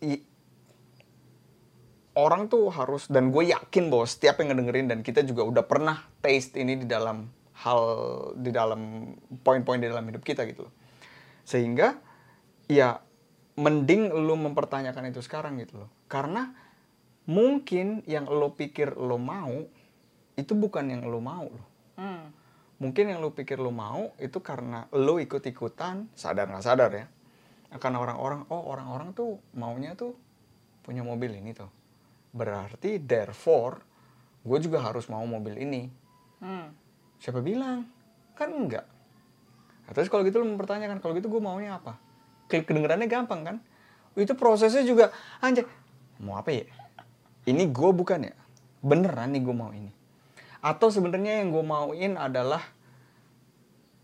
i- 0.04 0.28
orang 2.21 2.52
tuh 2.52 2.68
harus 2.68 3.09
dan 3.09 3.33
gue 3.33 3.49
yakin 3.49 3.88
bahwa 3.88 4.04
setiap 4.04 4.45
yang 4.45 4.52
ngedengerin 4.52 4.92
dan 4.92 5.00
kita 5.00 5.25
juga 5.25 5.40
udah 5.49 5.64
pernah 5.64 6.04
taste 6.21 6.61
ini 6.61 6.76
di 6.76 6.85
dalam 6.85 7.33
hal 7.64 7.80
di 8.37 8.52
dalam 8.52 9.09
poin-poin 9.40 9.80
di 9.80 9.88
dalam 9.88 10.04
hidup 10.04 10.21
kita 10.21 10.45
gitu 10.45 10.68
loh 10.68 10.77
sehingga 11.49 11.97
ya 12.69 13.00
mending 13.57 14.12
lu 14.12 14.37
mempertanyakan 14.37 15.09
itu 15.09 15.25
sekarang 15.25 15.57
gitu 15.64 15.81
loh. 15.81 15.90
Karena 16.05 16.52
mungkin 17.25 18.05
yang 18.05 18.28
lo 18.28 18.52
pikir 18.52 19.00
lo 19.00 19.17
mau 19.17 19.64
itu 20.37 20.52
bukan 20.52 20.85
yang 20.93 21.09
lo 21.09 21.25
mau 21.25 21.49
loh. 21.49 21.69
Hmm. 21.99 22.31
mungkin 22.78 23.11
yang 23.11 23.19
lu 23.19 23.35
pikir 23.35 23.59
lu 23.59 23.75
mau 23.75 24.14
itu 24.23 24.38
karena 24.38 24.87
lu 24.95 25.19
ikut-ikutan 25.19 26.14
sadar 26.14 26.47
nggak 26.47 26.62
sadar 26.62 26.90
ya 26.95 27.11
akan 27.75 27.93
orang-orang 27.99 28.47
oh 28.55 28.71
orang-orang 28.71 29.11
tuh 29.19 29.43
maunya 29.59 29.99
tuh 29.99 30.14
punya 30.87 31.02
mobil 31.02 31.35
ini 31.35 31.50
tuh. 31.59 31.67
Berarti 32.31 33.02
therefore 33.02 33.83
gue 34.47 34.59
juga 34.62 34.78
harus 34.87 35.11
mau 35.11 35.26
mobil 35.26 35.59
ini. 35.59 35.90
Hmm. 36.38 36.71
siapa 37.19 37.43
bilang? 37.43 37.83
Kan 38.38 38.55
enggak 38.55 38.87
nah, 39.88 39.92
terus 39.97 40.12
kalau 40.12 40.21
gitu 40.28 40.45
lu 40.45 40.47
mempertanyakan 40.52 41.00
kalau 41.00 41.16
gitu 41.16 41.33
gue 41.33 41.40
maunya 41.40 41.80
apa? 41.80 41.97
Klik 42.52 42.68
kedengerannya 42.68 43.09
gampang 43.09 43.40
kan? 43.42 43.57
Itu 44.12 44.37
prosesnya 44.37 44.85
juga 44.85 45.09
anjay 45.40 45.64
mau 46.21 46.37
apa 46.37 46.52
ya? 46.52 46.68
Ini 47.49 47.64
gue 47.73 47.90
bukan 47.97 48.28
ya? 48.28 48.37
Beneran 48.85 49.33
nih 49.33 49.42
gue 49.42 49.54
mau 49.57 49.73
ini. 49.73 49.90
Atau 50.61 50.92
sebenarnya 50.92 51.40
yang 51.40 51.54
gue 51.54 51.64
mauin 51.64 52.18
adalah 52.21 52.61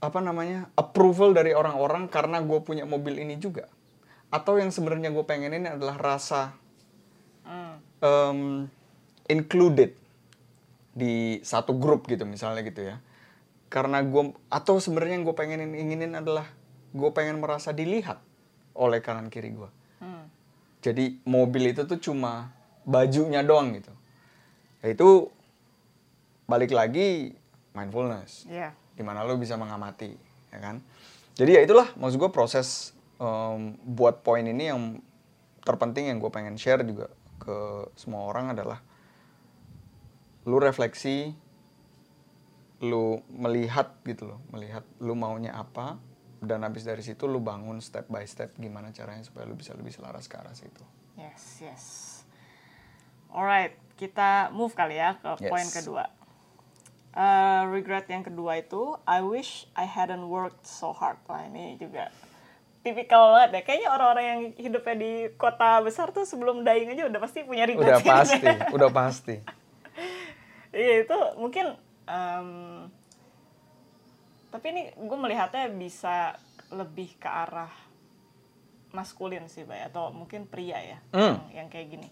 apa 0.01 0.21
namanya 0.21 0.69
approval 0.79 1.37
dari 1.37 1.53
orang-orang 1.53 2.09
karena 2.09 2.41
gue 2.41 2.59
punya 2.65 2.89
mobil 2.89 3.21
ini 3.21 3.37
juga? 3.37 3.69
Atau 4.33 4.57
yang 4.57 4.73
sebenarnya 4.73 5.13
gue 5.13 5.25
pengenin 5.27 5.69
adalah 5.69 5.99
rasa 5.99 6.55
em, 8.01 8.69
included 9.29 9.97
di 10.95 11.43
satu 11.43 11.75
grup 11.75 12.07
gitu 12.07 12.23
misalnya 12.23 12.63
gitu 12.63 12.87
ya 12.87 12.97
karena 13.75 13.99
gue 14.07 14.31
atau 14.47 14.79
sebenarnya 14.79 15.19
yang 15.19 15.27
gue 15.27 15.35
pengenin 15.35 15.75
inginin 15.75 16.15
adalah 16.15 16.47
gue 16.95 17.11
pengen 17.11 17.43
merasa 17.43 17.75
dilihat 17.75 18.23
oleh 18.73 19.03
kanan 19.03 19.27
kiri 19.27 19.51
gue 19.51 19.71
Hmm. 19.99 20.29
jadi 20.79 21.17
mobil 21.25 21.73
itu 21.73 21.83
tuh 21.83 21.97
cuma 21.97 22.53
bajunya 22.85 23.41
doang 23.41 23.73
gitu 23.75 23.89
ya 24.79 24.93
itu 24.93 25.33
balik 26.45 26.71
lagi 26.71 27.33
mindfulness 27.73 28.45
Iya. 28.47 28.77
di 28.93 29.01
mana 29.01 29.25
lo 29.25 29.35
bisa 29.35 29.57
mengamati 29.57 30.13
ya 30.53 30.59
kan 30.61 30.85
jadi 31.35 31.51
ya 31.57 31.61
itulah 31.65 31.89
maksud 31.97 32.21
gue 32.21 32.29
proses 32.29 32.93
em, 33.17 33.75
buat 33.83 34.21
poin 34.21 34.45
ini 34.45 34.69
yang 34.69 35.01
terpenting 35.65 36.13
yang 36.13 36.21
gue 36.21 36.29
pengen 36.29 36.61
share 36.61 36.85
juga 36.85 37.09
ke 37.41 37.89
semua 37.97 38.29
orang 38.29 38.53
adalah 38.53 38.85
lu 40.45 40.61
refleksi 40.61 41.33
lu 42.85 43.25
melihat 43.33 43.97
gitu 44.05 44.29
loh 44.29 44.41
melihat 44.53 44.85
lu 45.01 45.17
maunya 45.17 45.51
apa 45.51 45.97
dan 46.39 46.61
habis 46.61 46.85
dari 46.85 47.01
situ 47.01 47.25
lu 47.25 47.41
bangun 47.41 47.81
step 47.81 48.05
by 48.07 48.23
step 48.23 48.53
gimana 48.55 48.93
caranya 48.93 49.25
supaya 49.25 49.45
lu 49.45 49.57
bisa 49.57 49.73
lebih 49.73 49.91
selaras 49.91 50.29
ke 50.29 50.37
arah 50.37 50.53
situ 50.53 50.85
Yes, 51.15 51.63
yes. 51.63 51.85
Alright, 53.31 53.79
kita 53.95 54.51
move 54.51 54.75
kali 54.75 54.95
ya 54.95 55.15
ke 55.15 55.39
Yes. 55.39 55.47
poin 55.47 55.67
kedua. 55.73 56.05
Eh, 57.15 57.63
regret 57.71 58.11
yang 58.11 58.23
kedua 58.23 58.59
itu, 58.59 58.99
I 59.07 59.23
wish 59.23 59.71
I 59.73 59.87
hadn't 59.87 60.27
worked 60.27 60.67
so 60.67 60.91
hard. 60.91 61.23
Wah 61.25 61.47
ini 61.47 61.79
juga 61.79 62.11
tipikal 62.83 63.31
banget 63.31 63.49
deh. 63.51 63.63
Kayaknya 63.63 63.89
orang-orang 63.89 64.25
yang 64.27 64.41
hidupnya 64.59 64.95
di 64.95 65.13
kota 65.35 65.79
besar 65.81 66.11
tuh 66.11 66.27
sebelum 66.27 66.67
dying 66.67 66.91
aja 66.91 67.07
udah 67.07 67.21
pasti 67.23 67.47
punya 67.47 67.63
regret. 67.65 67.87
udah 67.87 68.01
pasti 68.03 68.43
ya. 68.43 68.59
udah 68.77 68.91
pasti 68.91 69.37
Iya 70.75 71.07
itu 71.07 71.19
mungkin 71.39 71.79
em, 72.05 72.49
tapi 74.49 74.67
ini 74.71 74.83
gue 74.95 75.19
melihatnya 75.19 75.67
bisa 75.69 76.39
lebih 76.71 77.19
ke 77.19 77.27
arah 77.27 77.71
maskulin 78.95 79.51
sih 79.51 79.67
bay 79.67 79.83
atau 79.83 80.15
mungkin 80.15 80.47
pria 80.47 80.79
ya 80.79 80.99
Hmm. 81.11 81.35
yang, 81.51 81.67
yang 81.67 81.69
kayak 81.69 81.89
gini 81.91 82.09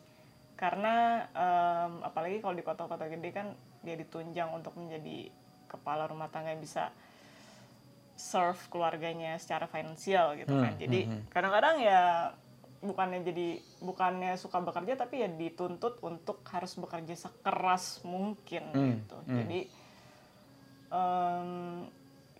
karena 0.59 1.27
em, 1.31 1.93
apalagi 2.03 2.39
kalau 2.39 2.55
di 2.55 2.63
kota-kota 2.63 3.07
gede 3.07 3.31
kan 3.31 3.47
dia 3.83 3.95
ditunjang 3.95 4.51
untuk 4.51 4.75
menjadi 4.75 5.31
kepala 5.67 6.07
rumah 6.07 6.29
tangga 6.29 6.51
yang 6.51 6.63
bisa 6.63 6.91
serve 8.15 8.61
keluarganya 8.69 9.35
secara 9.39 9.67
finansial 9.67 10.39
gitu 10.39 10.53
kan 10.53 10.75
Hmm, 10.75 10.83
jadi 10.83 11.01
hmm, 11.07 11.11
hmm. 11.11 11.23
kadang-kadang 11.31 11.77
ya 11.81 12.03
bukannya 12.83 13.23
jadi 13.23 13.49
bukannya 13.79 14.35
suka 14.35 14.59
bekerja 14.59 14.99
tapi 14.99 15.23
ya 15.23 15.31
dituntut 15.31 16.03
untuk 16.03 16.43
harus 16.51 16.75
bekerja 16.75 17.15
sekeras 17.17 18.03
mungkin 18.03 18.63
Hmm, 18.75 18.87
gitu 18.99 19.19
hmm. 19.23 19.39
jadi 19.39 19.59
em, 20.93 21.89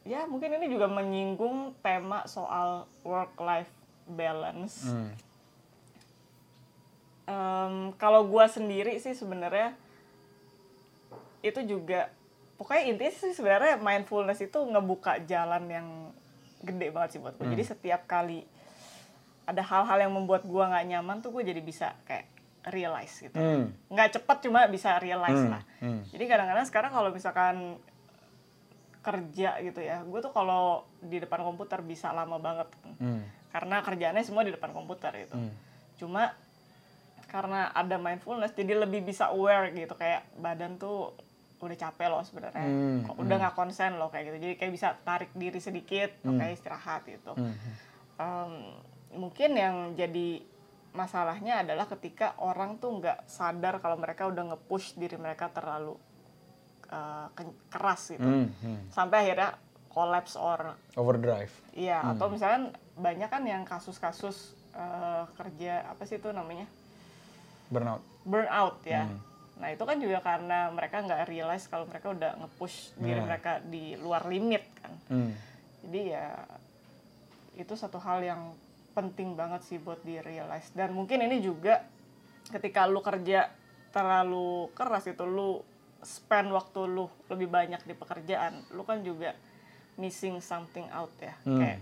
ya 0.05 0.29
mungkin 0.29 0.53
ini 0.53 0.69
juga 0.69 0.85
menyinggung 0.87 1.73
tema 1.81 2.27
soal 2.27 2.85
work 3.03 3.33
life 3.39 3.73
balance 4.05 4.85
Hmm. 4.85 5.09
Em, 7.23 7.75
kalau 7.97 8.27
gua 8.27 8.51
sendiri 8.51 8.99
sih 8.99 9.15
sebenarnya 9.15 9.79
itu 11.41 11.63
juga 11.65 12.11
pokoknya 12.59 12.83
intinya 12.87 13.13
sih 13.15 13.33
sebenarnya 13.33 13.79
mindfulness 13.79 14.43
itu 14.43 14.59
ngebuka 14.59 15.23
jalan 15.25 15.65
yang 15.67 15.87
gede 16.63 16.91
banget 16.91 17.17
sih 17.17 17.21
buat 17.23 17.35
gue. 17.35 17.47
Hmm. 17.47 17.55
Jadi 17.55 17.65
setiap 17.65 18.07
kali 18.07 18.43
ada 19.43 19.63
hal-hal 19.63 19.99
yang 20.03 20.13
membuat 20.15 20.47
gua 20.47 20.71
nggak 20.71 20.87
nyaman 20.87 21.19
tuh 21.19 21.31
gue 21.31 21.43
jadi 21.43 21.59
bisa 21.59 21.95
kayak 22.07 22.27
realize 22.71 23.15
gitu. 23.19 23.35
Hmm. 23.35 23.71
Nggak 23.87 24.19
cepet 24.19 24.37
cuma 24.47 24.67
bisa 24.67 24.99
realize 24.99 25.39
Hmm, 25.39 25.51
lah. 25.51 25.63
hmm. 25.79 26.03
Jadi 26.11 26.25
kadang-kadang 26.27 26.67
sekarang 26.67 26.91
kalau 26.91 27.11
misalkan 27.11 27.79
kerja 29.03 29.59
gitu 29.61 29.79
ya, 29.79 30.01
gue 30.01 30.21
tuh 30.21 30.31
kalau 30.31 30.65
di 30.99 31.19
depan 31.19 31.43
komputer 31.43 31.83
bisa 31.83 32.11
lama 32.11 32.39
banget 32.39 32.71
Hmm. 32.97 33.27
karena 33.51 33.83
kerjaannya 33.83 34.23
semua 34.23 34.43
di 34.43 34.51
depan 34.51 34.71
komputer 34.71 35.11
gitu. 35.19 35.35
Hmm. 35.35 35.51
Cuma 35.99 36.31
karena 37.27 37.69
ada 37.69 37.97
mindfulness 37.97 38.53
jadi 38.53 38.79
lebih 38.79 39.03
bisa 39.03 39.29
aware 39.29 39.73
gitu 39.73 39.93
kayak 39.93 40.23
badan 40.37 40.77
tuh 40.77 41.11
udah 41.59 41.75
capek 41.75 42.09
loh 42.09 42.23
sebenarnya. 42.23 42.63
Hmm, 42.63 43.03
Kok 43.05 43.17
udah 43.19 43.37
nggak 43.39 43.55
konsen 43.55 43.95
loh 43.95 44.07
kayak 44.07 44.25
gitu. 44.29 44.39
Jadi 44.41 44.55
kayak 44.57 44.73
bisa 44.73 44.89
tarik 45.01 45.31
diri 45.33 45.59
sedikit, 45.59 46.11
Hmm. 46.23 46.35
oke 46.35 46.45
istirahat 46.51 47.03
gitu. 47.07 47.33
Hmm. 47.33 47.55
Em, 48.17 48.53
mungkin 49.15 49.51
yang 49.53 49.77
jadi 49.95 50.43
masalahnya 50.93 51.65
adalah 51.65 51.89
ketika 51.89 52.37
orang 52.37 52.77
tuh 52.77 53.01
nggak 53.01 53.25
sadar 53.25 53.81
kalau 53.81 53.97
mereka 53.97 54.29
udah 54.29 54.53
nge-push 54.53 54.95
diri 54.95 55.17
mereka 55.17 55.49
terlalu 55.49 55.97
ken- 57.33 57.59
keras 57.69 58.03
gitu. 58.11 58.23
Hmm. 58.23 58.49
Hmm. 58.59 58.81
Sampai 58.89 59.25
akhirnya 59.25 59.57
collapse 59.89 60.35
or 60.35 60.73
overdrive 60.95 61.53
Iya, 61.73 62.01
Hmm. 62.01 62.11
atau 62.13 62.27
misalkan 62.29 62.63
banyak 62.95 63.29
kan 63.29 63.43
yang 63.43 63.63
kasus-kasus 63.63 64.53
eh, 64.73 65.25
kerja 65.35 65.85
apa 65.87 66.01
sih 66.03 66.17
itu 66.17 66.29
namanya 66.29 66.65
burnout 67.69 68.01
burnout 68.23 68.81
ya. 68.83 69.05
Hmm. 69.05 69.21
Nah 69.59 69.69
itu 69.69 69.85
kan 69.85 69.97
juga 69.97 70.19
karena 70.21 70.69
mereka 70.69 71.01
nggak 71.01 71.29
realize 71.29 71.65
kalau 71.67 71.85
mereka 71.85 72.09
udah 72.09 72.33
nge-push 72.39 72.97
diri 72.97 73.15
Iya. 73.15 73.23
mereka 73.23 73.53
di 73.61 73.85
luar 73.97 74.25
limit 74.25 74.65
kan. 74.75 74.93
Hmm. 75.09 75.33
Jadi 75.83 76.01
ya 76.09 76.33
itu 77.55 77.75
satu 77.75 78.01
hal 78.01 78.23
yang 78.23 78.57
penting 78.93 79.33
banget 79.33 79.61
sih 79.63 79.77
buat 79.77 80.01
di 80.01 80.17
realize. 80.19 80.73
Dan 80.73 80.93
mungkin 80.93 81.21
ini 81.21 81.41
juga 81.41 81.85
ketika 82.49 82.85
lu 82.85 83.01
kerja 83.01 83.53
terlalu 83.89 84.73
keras 84.73 85.05
itu 85.05 85.21
lu 85.23 85.61
spend 86.03 86.51
waktu 86.51 86.81
lu 86.85 87.07
lebih 87.27 87.47
banyak 87.47 87.81
di 87.81 87.95
pekerjaan, 87.95 88.53
lu 88.71 88.83
kan 88.83 89.01
juga 89.01 89.33
missing 89.95 90.39
something 90.39 90.87
out 90.91 91.13
ya. 91.17 91.35
Hmm. 91.43 91.57
Kayak 91.57 91.79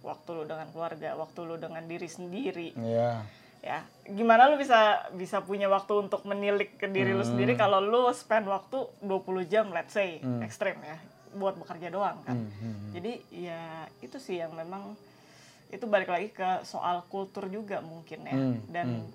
waktu 0.00 0.28
lu 0.30 0.42
dengan 0.44 0.68
keluarga, 0.68 1.08
waktu 1.14 1.38
lu 1.42 1.56
dengan 1.56 1.82
diri 1.82 2.06
sendiri 2.06 2.70
Iya. 2.72 3.24
ya 3.64 3.80
gimana 4.04 4.44
lu 4.46 4.60
bisa 4.60 4.76
bisa 5.10 5.40
punya 5.40 5.64
waktu 5.66 5.96
untuk 5.98 6.20
menilik 6.22 6.76
ke 6.76 6.84
diri 6.84 7.10
lu 7.10 7.24
sendiri 7.24 7.56
kalau 7.56 7.80
lu 7.80 8.04
spend 8.12 8.44
waktu 8.44 8.76
20 9.00 9.08
jam 9.46 9.72
let's 9.72 9.90
say 9.90 10.20
Hmm. 10.20 10.44
ekstrim 10.44 10.76
ya 10.78 11.00
buat 11.32 11.56
bekerja 11.56 11.88
doang 11.88 12.20
kan 12.22 12.36
Hmm, 12.36 12.52
hmm, 12.52 12.60
hmm. 12.60 12.90
jadi 12.92 13.12
ya 13.32 13.60
itu 13.98 14.20
sih 14.20 14.36
yang 14.36 14.52
memang 14.52 14.92
itu 15.72 15.88
balik 15.88 16.12
lagi 16.12 16.28
ke 16.28 16.44
soal 16.62 17.08
kultur 17.08 17.48
juga 17.48 17.80
mungkin 17.80 18.20
ya 18.22 18.36
Hmm, 18.36 18.60
dan 18.68 18.88
hmm. 19.00 19.08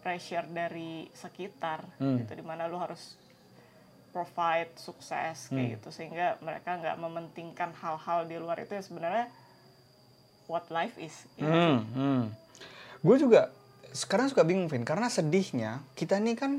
pressure 0.00 0.48
dari 0.48 1.12
sekitar 1.12 1.84
Hmm. 2.00 2.16
gitu 2.16 2.32
di 2.32 2.40
mana 2.40 2.64
lu 2.64 2.80
harus 2.80 3.19
provide 4.10 4.70
sukses 4.74 5.48
kayak 5.48 5.54
Hmm. 5.54 5.72
gitu 5.78 5.88
sehingga 5.94 6.36
mereka 6.42 6.76
nggak 6.78 6.96
mementingkan 6.98 7.70
hal-hal 7.78 8.26
di 8.26 8.36
luar 8.36 8.58
itu 8.58 8.74
yang 8.74 8.86
sebenarnya 8.86 9.26
what 10.50 10.66
life 10.68 10.98
is. 10.98 11.14
Gitu. 11.38 11.46
Hmm, 11.46 11.86
hmm. 11.94 12.22
Gue 13.00 13.16
juga 13.16 13.54
sekarang 13.94 14.30
suka 14.30 14.42
bingung, 14.42 14.66
Vin, 14.66 14.82
karena 14.82 15.06
sedihnya 15.06 15.82
kita 15.94 16.18
ini 16.18 16.34
kan 16.34 16.58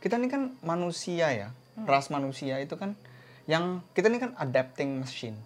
kita 0.00 0.16
ini 0.20 0.28
kan 0.28 0.56
manusia 0.64 1.32
ya, 1.32 1.48
ras 1.88 2.08
manusia 2.12 2.60
itu 2.60 2.76
kan 2.76 2.96
yang 3.48 3.84
kita 3.92 4.08
ini 4.08 4.18
kan 4.20 4.32
adapting 4.40 5.00
machine, 5.00 5.36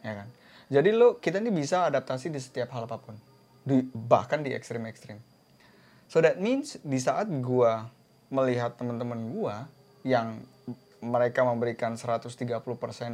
ya 0.00 0.24
kan. 0.24 0.28
Jadi 0.72 0.90
lo 0.96 1.20
kita 1.20 1.40
ini 1.40 1.52
bisa 1.52 1.84
adaptasi 1.88 2.32
di 2.32 2.40
setiap 2.40 2.72
hal 2.72 2.88
apa 2.88 2.96
pun, 2.96 3.16
di, 3.62 3.84
bahkan 3.92 4.40
di 4.40 4.56
ekstrim-ekstrim. 4.56 5.20
So 6.08 6.20
that 6.20 6.40
means 6.40 6.80
di 6.80 6.96
saat 7.00 7.28
gua 7.40 7.88
melihat 8.28 8.76
teman-teman 8.76 9.30
gua 9.32 9.68
yang 10.04 10.44
mereka 11.04 11.44
memberikan 11.44 12.00
130% 12.00 12.32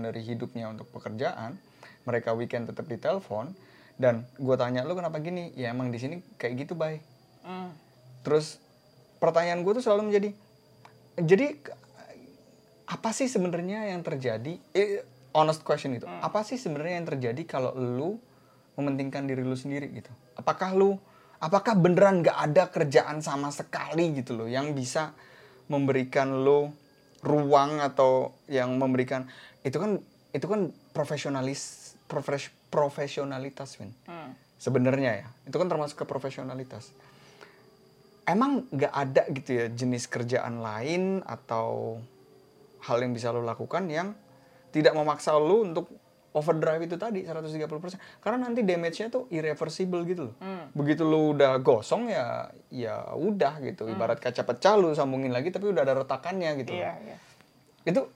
dari 0.07 0.21
hidupnya 0.23 0.71
untuk 0.71 0.87
pekerjaan, 0.95 1.59
mereka 2.07 2.33
weekend 2.33 2.71
tetap 2.71 2.87
di 2.87 2.97
telepon 2.97 3.51
dan 4.01 4.25
gua 4.41 4.57
tanya 4.57 4.87
lo 4.87 4.97
kenapa 4.97 5.21
gini? 5.21 5.53
Ya 5.59 5.75
emang 5.75 5.93
di 5.93 5.99
sini 6.01 6.23
kayak 6.39 6.65
gitu, 6.65 6.73
bay. 6.79 7.03
Hmm. 7.45 7.75
Terus 8.25 8.63
pertanyaan 9.21 9.61
gue 9.61 9.73
tuh 9.77 9.85
selalu 9.85 10.09
menjadi, 10.09 10.31
jadi 11.21 11.47
apa 12.89 13.11
sih 13.13 13.29
sebenarnya 13.29 13.93
yang 13.93 14.01
terjadi? 14.01 14.57
Eh, 14.73 15.05
honest 15.37 15.61
question 15.61 15.93
itu, 15.93 16.09
apa 16.09 16.41
sih 16.43 16.57
sebenarnya 16.57 16.95
yang 17.05 17.09
terjadi 17.09 17.43
kalau 17.45 17.77
lu 17.77 18.17
mementingkan 18.81 19.29
diri 19.29 19.45
lu 19.45 19.55
sendiri 19.55 19.93
gitu? 19.93 20.09
Apakah 20.41 20.73
lu, 20.73 20.97
apakah 21.37 21.77
beneran 21.77 22.25
nggak 22.25 22.39
ada 22.51 22.65
kerjaan 22.73 23.21
sama 23.21 23.53
sekali 23.53 24.17
gitu 24.17 24.37
loh 24.37 24.49
yang 24.49 24.73
bisa 24.73 25.13
memberikan 25.69 26.43
lu 26.43 26.73
ruang 27.21 27.81
atau 27.85 28.33
yang 28.49 28.77
memberikan 28.81 29.29
itu 29.61 29.77
kan 29.77 30.01
itu 30.33 30.47
kan 30.47 30.73
profesionalis 30.97 31.93
profes, 32.09 32.49
profesionalitas 32.73 33.77
Win 33.77 33.93
Hmm. 34.09 34.33
sebenarnya 34.57 35.25
ya 35.25 35.29
itu 35.47 35.57
kan 35.57 35.69
termasuk 35.69 36.05
ke 36.05 36.07
profesionalitas 36.09 36.93
emang 38.25 38.65
nggak 38.71 38.95
ada 38.95 39.23
gitu 39.33 39.51
ya 39.57 39.67
jenis 39.69 40.07
kerjaan 40.07 40.65
lain 40.65 41.21
atau 41.27 41.99
hal 42.87 42.99
yang 43.05 43.13
bisa 43.13 43.35
lo 43.35 43.45
lakukan 43.45 43.91
yang 43.91 44.17
tidak 44.71 44.95
memaksa 44.97 45.37
lo 45.37 45.67
untuk 45.67 45.91
overdrive 46.33 46.85
itu 46.85 46.95
tadi 46.95 47.23
130% 47.23 47.67
karena 48.19 48.39
nanti 48.41 48.63
damage-nya 48.63 49.09
tuh 49.09 49.27
irreversible 49.29 50.03
gitu 50.05 50.31
loh 50.31 50.35
Hmm. 50.39 50.71
begitu 50.73 51.03
lo 51.03 51.31
udah 51.31 51.59
gosong 51.59 52.07
ya 52.07 52.47
ya 52.69 53.11
udah 53.11 53.59
gitu 53.61 53.87
ibarat 53.87 54.17
kaca 54.17 54.43
pecah 54.43 54.75
lo 54.75 54.93
sambungin 54.93 55.31
lagi 55.31 55.49
tapi 55.49 55.69
udah 55.69 55.83
ada 55.83 55.95
retakannya 55.97 56.51
gitu 56.59 56.73
Iya, 56.73 56.95
iya. 57.01 57.17
itu 57.83 58.07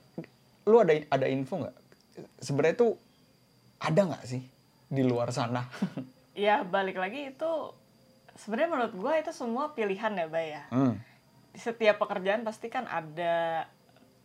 lu 0.63 0.77
ada 0.77 0.95
ada 1.09 1.27
info 1.27 1.59
nggak 1.59 1.75
sebenarnya 2.39 2.75
tuh 2.77 2.91
ada 3.77 4.01
nggak 4.05 4.23
sih 4.23 4.41
di 4.87 5.01
luar 5.01 5.29
sana 5.29 5.67
Ya 6.35 6.63
balik 6.63 6.95
lagi 6.95 7.31
itu 7.31 7.51
sebenarnya 8.35 8.67
menurut 8.69 8.93
gue 8.93 9.13
itu 9.17 9.31
semua 9.31 9.71
pilihan 9.71 10.11
ya, 10.13 10.27
Bay 10.27 10.51
ya. 10.51 10.63
hmm. 10.67 10.99
Di 11.49 11.59
setiap 11.61 11.95
pekerjaan 11.97 12.43
pasti 12.43 12.67
kan 12.67 12.83
ada 12.83 13.63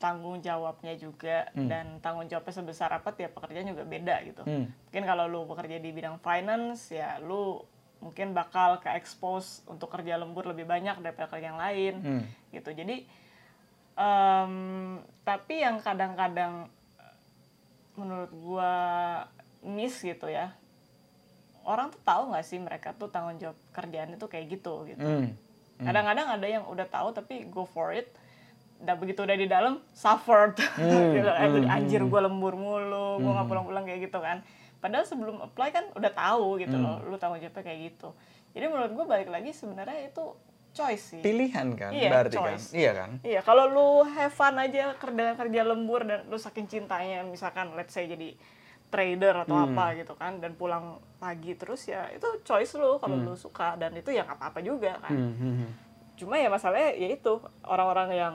tanggung 0.01 0.41
jawabnya 0.41 0.97
juga 0.97 1.45
dan 1.53 2.01
tanggung 2.01 2.25
jawabnya 2.25 2.57
sebesar 2.57 2.89
apa 2.89 3.13
tiap 3.13 3.37
pekerjaan 3.37 3.69
juga 3.69 3.85
beda 3.85 4.17
gitu. 4.25 4.43
Hmm. 4.49 4.73
Mungkin 4.89 5.05
kalau 5.05 5.29
lu 5.29 5.45
bekerja 5.45 5.77
di 5.77 5.93
bidang 5.93 6.17
finance 6.19 6.89
ya 6.91 7.21
lu 7.21 7.61
mungkin 8.01 8.33
bakal 8.33 8.81
ke 8.81 8.89
expose 8.97 9.61
untuk 9.69 9.93
kerja 9.93 10.17
lembur 10.17 10.49
lebih 10.49 10.65
banyak 10.65 11.05
daripada 11.05 11.29
kerja 11.29 11.53
yang 11.53 11.61
lain 11.61 11.95
Hmm. 12.01 12.23
gitu. 12.49 12.73
Jadi 12.73 13.05
em, 13.93 14.55
tapi 15.21 15.61
yang 15.61 15.77
kadang-kadang 15.85 16.73
menurut 18.01 18.33
gua 18.33 18.73
miss 19.61 20.01
gitu 20.01 20.33
ya. 20.33 20.57
Orang 21.61 21.93
tuh 21.93 22.01
tahu 22.01 22.33
nggak 22.33 22.47
sih 22.49 22.57
mereka 22.57 22.97
tuh 22.97 23.13
tanggung 23.13 23.37
jawab 23.37 23.61
kerjaan 23.77 24.17
itu 24.17 24.25
kayak 24.25 24.47
gitu 24.49 24.89
gitu. 24.89 25.05
Hmm. 25.05 25.37
Kadang-kadang 25.77 26.41
ada 26.41 26.47
yang 26.49 26.65
udah 26.65 26.89
tahu 26.89 27.13
tapi 27.13 27.45
go 27.53 27.69
for 27.69 27.93
it. 27.93 28.09
Dan 28.81 28.97
begitu 28.97 29.21
udah 29.21 29.37
di 29.37 29.45
dalam 29.45 29.85
suffered. 29.91 30.57
gitu. 31.15 31.29
Eh, 31.29 31.69
Anjir 31.69 32.01
gue 32.03 32.21
lembur 32.21 32.55
mulu, 32.55 33.19
gue 33.19 33.31
nggak 33.31 33.47
pulang-pulang 33.47 33.85
kayak 33.85 34.09
gitu 34.09 34.19
kan. 34.19 34.41
Padahal 34.77 35.05
sebelum 35.05 35.37
apply 35.39 35.69
kan 35.71 35.85
udah 35.93 36.09
tahu 36.09 36.57
gitu 36.57 36.75
loh, 36.75 37.05
lu 37.05 37.15
tanggung 37.15 37.37
jawabnya 37.39 37.61
kayak 37.63 37.93
gitu. 37.93 38.17
Jadi 38.51 38.65
menurut 38.67 38.91
gue 38.91 39.05
balik 39.07 39.29
lagi 39.29 39.53
sebenarnya 39.53 40.07
itu 40.07 40.25
choice 40.71 41.13
sih. 41.13 41.21
pilihan 41.21 41.75
kan 41.75 41.91
Iya, 41.91 42.09
berarti 42.09 42.37
choice. 42.37 42.67
kan 42.69 42.79
iya 42.79 42.93
kan 42.95 43.11
Iya, 43.21 43.41
kalau 43.43 43.67
lu 43.67 43.89
have 44.09 44.31
fun 44.31 44.55
aja 44.55 44.95
kerja 44.95 45.35
kerja 45.35 45.61
lembur 45.65 46.03
dan 46.03 46.23
lu 46.25 46.39
saking 46.39 46.65
cintanya 46.65 47.21
misalkan 47.23 47.75
let's 47.75 47.91
say 47.91 48.07
jadi 48.07 48.39
trader 48.87 49.35
atau 49.41 49.55
Hmm. 49.57 49.67
apa 49.69 49.95
gitu 49.97 50.15
kan 50.15 50.39
dan 50.39 50.55
pulang 50.55 50.99
pagi 51.19 51.55
terus 51.55 51.85
ya 51.85 52.07
itu 52.09 52.23
choice 52.41 52.75
lu 52.75 52.97
kalau 52.97 53.19
Hmm. 53.19 53.27
lu 53.27 53.35
suka 53.35 53.75
dan 53.75 53.91
itu 53.93 54.09
ya 54.09 54.23
nggak 54.23 54.35
apa-apa 54.37 54.61
juga 54.61 54.95
kan. 55.01 55.11
Hmm, 55.11 55.35
hmm, 55.35 55.55
hmm. 55.59 55.71
Cuma 56.17 56.35
ya 56.37 56.47
masalahnya 56.47 56.95
ya 56.95 57.09
itu 57.09 57.33
orang-orang 57.63 58.09
yang 58.13 58.35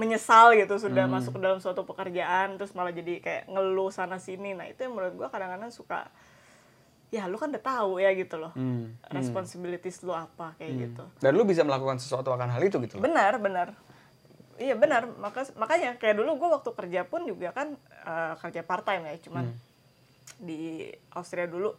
menyesal 0.00 0.56
gitu 0.56 0.80
sudah 0.80 1.04
Hmm. 1.04 1.14
masuk 1.14 1.36
ke 1.36 1.40
dalam 1.40 1.58
suatu 1.58 1.84
pekerjaan 1.84 2.56
terus 2.56 2.72
malah 2.72 2.88
jadi 2.90 3.20
kayak 3.20 3.42
ngeluh 3.46 3.88
sana 3.88 4.16
sini. 4.16 4.52
Nah, 4.52 4.64
itu 4.64 4.80
yang 4.80 4.92
menurut 4.92 5.12
gua 5.14 5.28
kadang-kadang 5.28 5.68
suka 5.68 6.08
ya 7.10 7.26
lu 7.26 7.36
kan 7.36 7.50
udah 7.50 7.60
tahu 7.60 7.98
ya 7.98 8.10
gitu 8.12 8.36
loh. 8.36 8.52
Hmm. 8.52 8.96
Responsibilities 9.10 10.00
lu 10.00 10.12
apa 10.12 10.56
kayak 10.56 10.72
gitu. 10.80 11.04
dan 11.18 11.30
lu 11.32 11.42
bisa 11.42 11.60
melakukan 11.60 11.98
sesuatu 11.98 12.30
akan 12.30 12.48
hal 12.48 12.62
itu 12.62 12.80
gitu 12.80 12.96
loh 12.96 13.02
Benar, 13.02 13.36
benar. 13.38 13.68
Iya 14.56 14.72
benar, 14.74 15.08
maka 15.16 15.48
makanya 15.54 15.96
kayak 15.96 16.16
dulu 16.16 16.36
gue 16.36 16.48
waktu 16.50 16.70
kerja 16.70 17.00
pun 17.02 17.24
juga 17.24 17.50
kan 17.50 17.74
eh, 18.00 18.34
kerja 18.38 18.60
part 18.60 18.84
time 18.84 19.04
ya, 19.06 19.16
cuman 19.20 19.44
Hmm. 19.46 19.58
di 20.38 20.86
Austria 21.10 21.44
dulu 21.44 21.74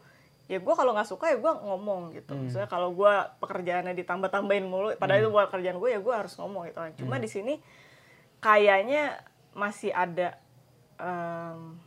ya 0.46 0.60
gue 0.60 0.74
kalau 0.76 0.92
nggak 0.92 1.08
suka 1.08 1.30
ya 1.30 1.38
gue 1.38 1.54
ngomong 1.64 2.12
gitu. 2.12 2.34
Hmm. 2.34 2.44
Misalnya 2.44 2.68
kalau 2.68 2.92
gue 2.92 3.14
pekerjaannya 3.40 3.96
ditambah-tambahin 3.96 4.66
mulu, 4.66 4.92
padahal 4.96 5.22
itu 5.22 5.30
buat 5.30 5.48
kerjaan 5.48 5.78
gue 5.78 5.90
ya 5.90 6.00
gue 6.00 6.12
harus 6.12 6.36
ngomong 6.36 6.68
gitu 6.68 6.76
kan. 6.78 6.90
Hmm. 6.90 7.00
Cuma 7.00 7.16
di 7.18 7.30
sini 7.30 7.56
kayaknya 8.42 9.22
masih 9.54 9.94
ada 9.94 10.36
em, 10.98 11.78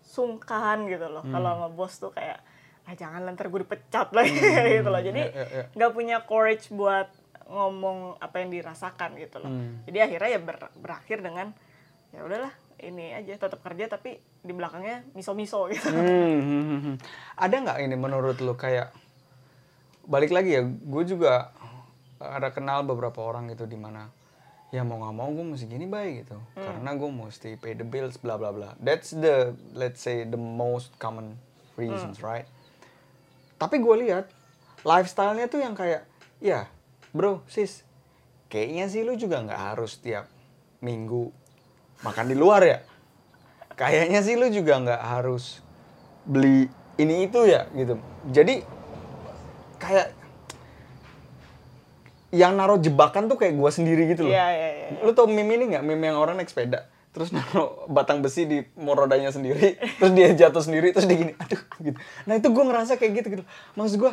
sungkan 0.00 0.86
gitu 0.86 1.06
loh. 1.08 1.24
Kalau 1.24 1.50
Hmm. 1.50 1.60
sama 1.60 1.68
bos 1.70 1.94
tuh 1.98 2.12
kayak 2.12 2.38
ah 2.84 2.92
jangan 2.92 3.24
ntar 3.32 3.48
gue 3.48 3.60
dipecat 3.60 4.12
lagi 4.12 4.36
gitu 4.76 4.88
loh. 4.88 5.00
Jadi 5.00 5.22
Ya, 5.22 5.32
ya, 5.32 5.44
ya. 5.50 5.64
nggak 5.72 5.92
punya 5.92 6.16
courage 6.22 6.68
buat 6.70 7.08
ngomong 7.44 8.16
apa 8.18 8.40
yang 8.40 8.50
dirasakan 8.50 9.16
gitu 9.16 9.36
loh. 9.38 9.50
Hmm. 9.50 9.84
Jadi 9.84 9.98
akhirnya 10.00 10.30
ya 10.30 10.40
ber- 10.40 10.74
berakhir 10.76 11.20
dengan 11.20 11.52
ya 12.10 12.22
udahlah 12.22 12.52
ini 12.78 13.10
aja 13.10 13.34
tetap 13.34 13.58
kerja 13.58 13.88
tapi 13.88 14.16
di 14.40 14.52
belakangnya 14.52 15.02
miso-miso 15.12 15.66
gitu. 15.72 15.88
Hmm, 15.88 16.04
hmm, 16.38 16.62
hmm, 16.62 16.80
hmm. 16.82 16.96
ada 17.34 17.54
nggak 17.56 17.78
ini 17.80 17.96
menurut 17.96 18.36
lu 18.38 18.54
kayak 18.54 18.92
balik 20.04 20.30
lagi 20.30 20.52
ya 20.52 20.62
gue 20.62 21.04
juga 21.04 21.48
ada 22.20 22.52
kenal 22.52 22.84
beberapa 22.84 23.18
orang 23.18 23.48
gitu 23.48 23.64
di 23.64 23.74
mana 23.74 24.12
ya 24.74 24.82
mau 24.82 24.98
nggak 24.98 25.14
mau 25.14 25.30
gue 25.30 25.46
mesti 25.54 25.70
gini 25.70 25.86
baik 25.86 26.26
gitu. 26.26 26.34
Karena 26.58 26.98
gue 26.98 27.06
mesti 27.06 27.54
pay 27.54 27.78
the 27.78 27.86
bills 27.86 28.18
bla 28.18 28.34
bla 28.34 28.50
bla. 28.50 28.74
That's 28.82 29.14
the 29.14 29.54
let's 29.70 30.02
say 30.02 30.26
the 30.26 30.40
most 30.40 30.98
common 30.98 31.38
reasons 31.78 32.18
right? 32.18 32.50
Tapi 33.54 33.78
gue 33.78 33.94
lihat 34.02 34.26
lifestyle-nya 34.82 35.46
tuh 35.46 35.62
yang 35.62 35.78
kayak 35.78 36.10
ya 36.42 36.66
bro 37.14 37.46
sis 37.46 37.86
kayaknya 38.50 38.90
sih 38.90 39.06
lu 39.06 39.14
juga 39.14 39.46
nggak 39.46 39.62
harus 39.72 40.02
tiap 40.02 40.26
minggu 40.82 41.30
makan 42.02 42.26
di 42.26 42.34
luar 42.34 42.66
ya. 42.66 42.78
Kayaknya 43.78 44.26
sih 44.26 44.34
lu 44.34 44.50
juga 44.50 44.82
nggak 44.82 45.02
harus 45.06 45.62
beli 46.26 46.66
ini 46.98 47.30
itu 47.30 47.46
ya 47.46 47.70
gitu. 47.78 47.94
Jadi 48.34 48.66
kayak 49.78 50.23
yang 52.34 52.58
naruh 52.58 52.82
jebakan 52.82 53.30
tuh 53.30 53.38
kayak 53.38 53.54
gua 53.54 53.70
sendiri 53.70 54.10
gitu 54.10 54.26
loh. 54.26 54.34
Iya, 54.34 54.46
iya, 54.50 54.68
iya. 54.74 54.88
lu 55.06 55.14
tau 55.14 55.30
meme 55.30 55.54
ini 55.54 55.74
nggak? 55.74 55.84
Meme 55.86 56.04
yang 56.10 56.18
orang 56.18 56.36
naik 56.36 56.50
sepeda 56.50 56.90
terus 57.14 57.30
naruh 57.30 57.86
batang 57.86 58.26
besi 58.26 58.42
di 58.42 58.58
mau 58.74 58.98
rodanya 58.98 59.30
sendiri 59.30 59.78
terus 60.02 60.12
dia 60.18 60.34
jatuh 60.34 60.58
sendiri 60.58 60.90
terus 60.90 61.06
dia 61.06 61.14
gini 61.14 61.32
aduh 61.38 61.62
gitu. 61.78 61.98
Nah 62.26 62.34
itu 62.34 62.48
gua 62.50 62.64
ngerasa 62.66 62.98
kayak 62.98 63.12
gitu 63.22 63.26
gitu. 63.38 63.44
Maksud 63.78 63.96
gua 64.02 64.12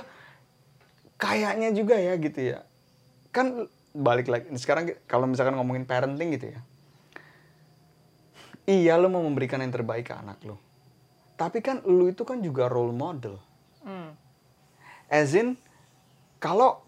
kayaknya 1.17 1.73
juga 1.73 1.97
ya 1.97 2.13
gitu 2.21 2.39
ya. 2.39 2.61
Kan 3.33 3.65
balik 3.91 4.29
lagi 4.29 4.47
sekarang 4.61 4.93
kalau 5.09 5.25
misalkan 5.25 5.57
ngomongin 5.57 5.89
parenting 5.89 6.29
gitu 6.37 6.53
ya. 6.53 6.61
Iya 8.69 9.01
lo 9.01 9.09
mau 9.09 9.25
memberikan 9.25 9.59
yang 9.59 9.73
terbaik 9.73 10.07
ke 10.07 10.13
anak 10.13 10.37
lo 10.45 10.61
tapi 11.41 11.57
kan 11.65 11.81
lu 11.89 12.13
itu 12.13 12.21
kan 12.21 12.37
juga 12.45 12.69
role 12.69 12.93
model. 12.93 13.41
Hmm. 13.81 14.13
as 15.09 15.33
in 15.33 15.57
kalau 16.37 16.85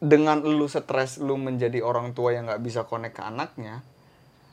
dengan 0.00 0.40
lu 0.40 0.64
stres 0.64 1.16
lu 1.16 1.36
menjadi 1.36 1.78
orang 1.78 2.10
tua 2.10 2.32
yang 2.32 2.48
nggak 2.48 2.58
bisa 2.58 2.80
connect 2.82 3.14
ke 3.14 3.22
anaknya 3.22 3.84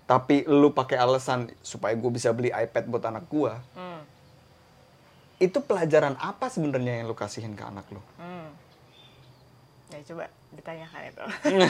tapi 0.04 0.44
lu 0.44 0.72
pakai 0.72 0.96
alasan 0.96 1.48
supaya 1.62 1.92
gue 1.92 2.08
bisa 2.10 2.32
beli 2.32 2.48
iPad 2.48 2.84
buat 2.86 3.04
anak 3.04 3.26
gua 3.26 3.64
Hmm. 3.72 4.04
itu 5.38 5.60
pelajaran 5.60 6.16
apa 6.18 6.48
sebenarnya 6.48 7.00
yang 7.00 7.08
lu 7.08 7.16
kasihin 7.16 7.54
ke 7.54 7.64
anak 7.64 7.88
lu 7.88 8.04
Hmm. 8.16 8.52
Ya 9.88 10.04
coba 10.06 10.28
ditanyakan 10.50 11.02
itu. 11.06 11.24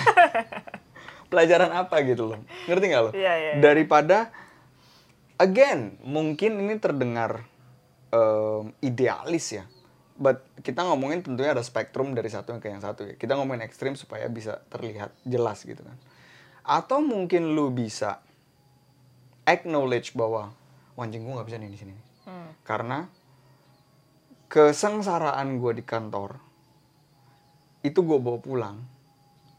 pelajaran 1.27 1.71
apa 1.71 1.95
gitu 2.01 2.23
loh 2.25 2.39
ngerti 2.65 2.85
nggak 2.87 3.03
lo 3.03 3.11
Iya, 3.11 3.33
iya, 3.35 3.51
iya. 3.51 3.53
daripada 3.59 4.31
again 5.37 5.99
mungkin 6.01 6.57
ini 6.57 6.79
terdengar 6.79 7.43
em, 8.09 8.71
idealis 8.79 9.53
ya. 9.53 9.65
But 10.17 10.41
kita 10.65 10.82
ngomongin 10.82 11.21
tentunya 11.21 11.53
ada 11.53 11.62
spektrum 11.62 12.17
dari 12.17 12.27
satu 12.27 12.58
ke 12.58 12.73
yang 12.73 12.82
satu 12.82 13.06
ya. 13.06 13.13
Kita 13.15 13.38
ngomongin 13.38 13.62
ekstrim 13.62 13.93
supaya 13.93 14.25
bisa 14.25 14.65
terlihat 14.73 15.13
jelas 15.21 15.62
gitu 15.62 15.86
kan. 15.86 15.97
Atau 16.65 17.06
mungkin 17.06 17.53
lu 17.53 17.69
bisa 17.69 18.19
acknowledge 19.45 20.17
bahwa 20.17 20.51
"Wah, 20.97 21.06
anjing 21.06 21.21
gue 21.21 21.34
nggak 21.38 21.47
bisa 21.47 21.58
nih 21.62 21.69
di 21.69 21.80
sini. 21.80 21.95
Hmm. 22.25 22.49
Karena 22.65 23.06
kesengsaraan 24.49 25.62
gue 25.62 25.71
di 25.77 25.84
kantor 25.86 26.39
itu 27.86 27.99
gue 28.01 28.19
bawa 28.19 28.39
pulang 28.41 28.77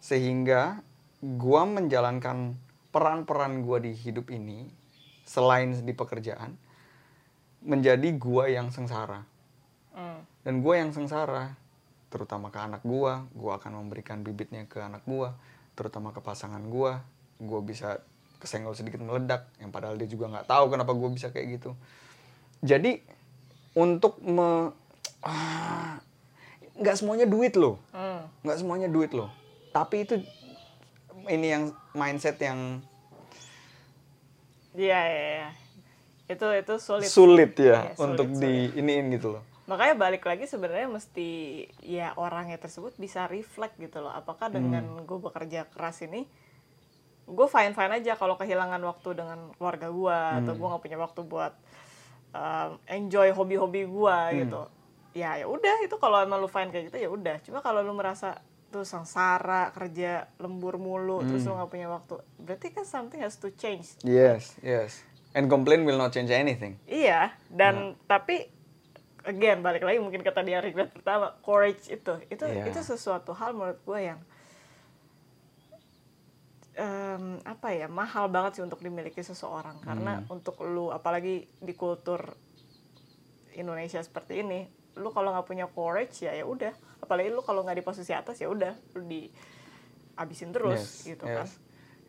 sehingga 0.02 0.82
gue 1.22 1.62
menjalankan 1.64 2.56
peran-peran 2.90 3.62
gue 3.62 3.78
di 3.88 3.92
hidup 3.94 4.32
ini 4.32 4.66
selain 5.28 5.76
di 5.76 5.92
pekerjaan 5.92 6.56
menjadi 7.62 8.08
gue 8.16 8.44
yang 8.52 8.72
sengsara 8.72 9.22
Hmm. 9.98 10.22
Dan 10.40 10.58
gue 10.58 10.74
yang 10.74 10.90
sengsara 10.90 11.54
terutama 12.08 12.48
ke 12.48 12.58
anak 12.58 12.82
gue 12.82 13.12
gue 13.30 13.52
akan 13.52 13.72
memberikan 13.78 14.20
bibitnya 14.20 14.64
ke 14.64 14.78
anak 14.78 15.04
gue 15.04 15.28
terutama 15.74 16.10
ke 16.10 16.18
pasangan 16.18 16.60
gue 16.62 16.92
gue 17.38 17.60
bisa 17.62 18.00
kesenggol 18.38 18.72
sedikit 18.72 18.98
meledak 18.98 19.50
yang 19.58 19.68
padahal 19.68 19.94
dia 19.94 20.06
juga 20.06 20.26
nggak 20.28 20.46
tahu 20.46 20.64
kenapa 20.68 20.90
gue 20.90 21.10
bisa 21.10 21.28
kayak 21.28 21.58
gitu 21.58 21.70
jadi 22.60 23.02
untuk 23.72 24.18
me 24.18 24.72
ah, 25.20 25.98
nggak 26.74 26.96
semuanya 26.96 27.26
duit 27.26 27.54
loh 27.54 27.78
Hmm. 27.90 28.24
nggak 28.40 28.58
semuanya 28.58 28.88
duit 28.88 29.10
loh 29.10 29.28
tapi 29.68 30.02
itu 30.02 30.22
ini 31.26 31.46
yang 31.48 31.64
mindset 31.92 32.38
yang 32.38 32.80
Iya, 34.70 35.00
iya, 35.02 35.24
iya. 35.34 35.48
Itu 36.28 36.46
itu 36.52 36.74
sulit. 36.78 37.08
sulit 37.08 37.52
ya 37.56 37.64
Iya, 37.82 37.92
sulit, 37.92 37.98
untuk 37.98 38.28
sulit. 38.30 38.40
di 38.40 38.52
iniin 38.78 39.06
gitu 39.10 39.34
loh 39.34 39.42
Makanya 39.68 39.94
balik 39.94 40.24
lagi 40.24 40.44
sebenarnya 40.44 40.88
mesti 40.88 41.28
ya 41.78 42.16
orangnya 42.16 42.56
tersebut 42.56 42.96
bisa 42.96 43.28
reflect 43.28 43.76
gitu 43.76 44.00
loh. 44.00 44.10
Apakah 44.10 44.48
dengan 44.48 44.80
Hmm. 44.82 45.04
gue 45.04 45.18
bekerja 45.20 45.68
keras 45.68 46.00
ini 46.00 46.24
gue 47.28 47.44
fine 47.46 47.76
fine 47.76 47.92
aja 47.94 48.16
kalau 48.16 48.34
kehilangan 48.34 48.80
waktu 48.80 49.12
dengan 49.12 49.52
keluarga 49.54 49.92
gue 49.92 50.18
atau 50.40 50.52
Hmm. 50.52 50.58
gue 50.58 50.66
nggak 50.66 50.82
punya 50.82 50.98
waktu 50.98 51.20
buat 51.22 51.52
um, 52.30 52.70
enjoy 52.86 53.28
hobi-hobi 53.30 53.84
gue 53.84 54.16
Hmm. 54.16 54.38
gitu. 54.38 54.62
Ya 55.12 55.36
ya 55.36 55.44
udah 55.44 55.76
itu 55.80 55.96
kalau 55.96 56.18
emang 56.18 56.38
lu 56.38 56.48
fine 56.48 56.68
kayak 56.68 56.88
gitu 56.88 56.96
ya 56.98 57.08
udah. 57.08 57.36
Cuma 57.40 57.60
kalau 57.60 57.80
lu 57.80 57.92
merasa 57.92 58.40
tuh 58.68 58.84
sengsara 58.84 59.72
kerja 59.72 60.28
lembur 60.38 60.76
mulu 60.76 61.20
terus 61.22 61.40
Hmm. 61.40 61.48
lu 61.48 61.56
nggak 61.56 61.70
punya 61.70 61.88
waktu 61.88 62.14
berarti 62.38 62.68
kan 62.70 62.84
something 62.84 63.16
has 63.16 63.32
to 63.34 63.48
change 63.50 63.96
yes 64.02 64.60
yes 64.60 65.00
and 65.32 65.48
complain 65.48 65.84
will 65.84 65.96
not 65.96 66.12
change 66.12 66.28
anything 66.28 66.76
Iya, 66.84 67.32
dan 67.48 67.96
tapi 68.04 68.44
again 69.28 69.60
balik 69.60 69.84
lagi 69.84 70.00
mungkin 70.00 70.24
kata 70.24 70.40
dia 70.42 70.58
regret 70.58 70.88
pertama, 70.90 71.36
courage 71.44 71.86
itu, 71.92 72.12
itu 72.32 72.44
Iya. 72.48 72.64
itu 72.66 72.80
sesuatu 72.80 73.36
hal 73.36 73.52
menurut 73.52 73.78
gue 73.84 74.00
yang 74.00 74.20
em, 76.78 77.42
apa 77.42 77.74
ya 77.74 77.86
mahal 77.90 78.30
banget 78.30 78.58
sih 78.58 78.64
untuk 78.64 78.80
dimiliki 78.80 79.20
seseorang. 79.20 79.82
Karena 79.82 80.22
untuk 80.30 80.62
lu 80.62 80.94
apalagi 80.94 81.44
di 81.58 81.74
kultur 81.74 82.38
Indonesia 83.58 83.98
seperti 83.98 84.46
ini, 84.46 84.64
lu 84.96 85.10
kalau 85.10 85.34
nggak 85.34 85.46
punya 85.46 85.66
courage 85.66 86.22
ya 86.22 86.32
ya 86.34 86.46
udah, 86.46 86.70
apalagi 87.02 87.34
lu 87.34 87.42
kalau 87.42 87.66
nggak 87.66 87.82
di 87.82 87.84
posisi 87.84 88.14
atas 88.14 88.38
ya 88.38 88.46
udah 88.46 88.74
lu 88.94 89.02
di 89.06 89.26
abisin 90.18 90.50
terus 90.50 91.06
yes 91.06 91.14
gitu 91.14 91.24
kan, 91.26 91.46
yes 91.46 91.52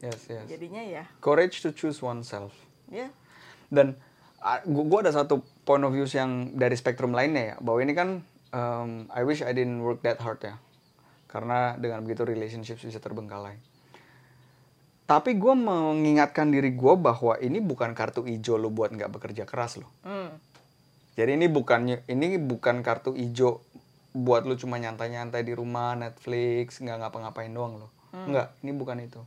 yes 0.01 0.21
yes. 0.29 0.45
Jadinya 0.49 0.81
ya 0.81 1.03
courage 1.21 1.61
to 1.65 1.73
choose 1.73 2.01
oneself. 2.01 2.53
Ya. 2.89 3.09
Dan 3.69 3.97
gue 4.65 4.99
ada 5.01 5.13
satu 5.13 5.41
point 5.69 5.85
of 5.85 5.93
view 5.93 6.09
yang 6.09 6.57
dari 6.57 6.73
spektrum 6.73 7.13
lainnya 7.13 7.53
ya. 7.53 7.55
Bahwa 7.61 7.85
ini 7.85 7.93
kan 7.93 8.25
um, 8.49 9.05
I 9.13 9.21
wish 9.21 9.45
I 9.45 9.53
didn't 9.53 9.85
work 9.85 10.01
that 10.01 10.17
hard 10.17 10.41
ya. 10.41 10.57
Karena 11.29 11.77
dengan 11.77 12.01
begitu 12.01 12.25
relationships 12.25 12.81
bisa 12.81 12.97
terbengkalai. 12.97 13.61
Tapi 15.05 15.37
gue 15.37 15.53
mengingatkan 15.53 16.49
diri 16.49 16.73
gue 16.73 16.93
bahwa 16.97 17.37
ini 17.37 17.61
bukan 17.61 17.93
kartu 17.93 18.25
hijau 18.25 18.57
lo 18.57 18.73
buat 18.73 18.89
nggak 18.89 19.13
bekerja 19.13 19.45
keras 19.45 19.77
loh. 19.77 19.89
Hmm, 20.05 20.37
jadi 21.19 21.35
ini 21.35 21.51
bukan 21.51 22.05
ini 22.05 22.37
bukan 22.37 22.79
kartu 22.79 23.11
hijau 23.11 23.59
buat 24.13 24.47
lu 24.47 24.55
cuma 24.55 24.79
nyantai-nyantai 24.79 25.43
di 25.43 25.51
rumah 25.51 25.93
Netflix 25.97 26.79
nggak 26.81 26.97
ngapa-ngapain 27.05 27.51
doang 27.51 27.81
loh. 27.85 27.91
Nggak 28.13 28.55
ini 28.61 28.71
bukan 28.73 28.97
itu. 29.03 29.21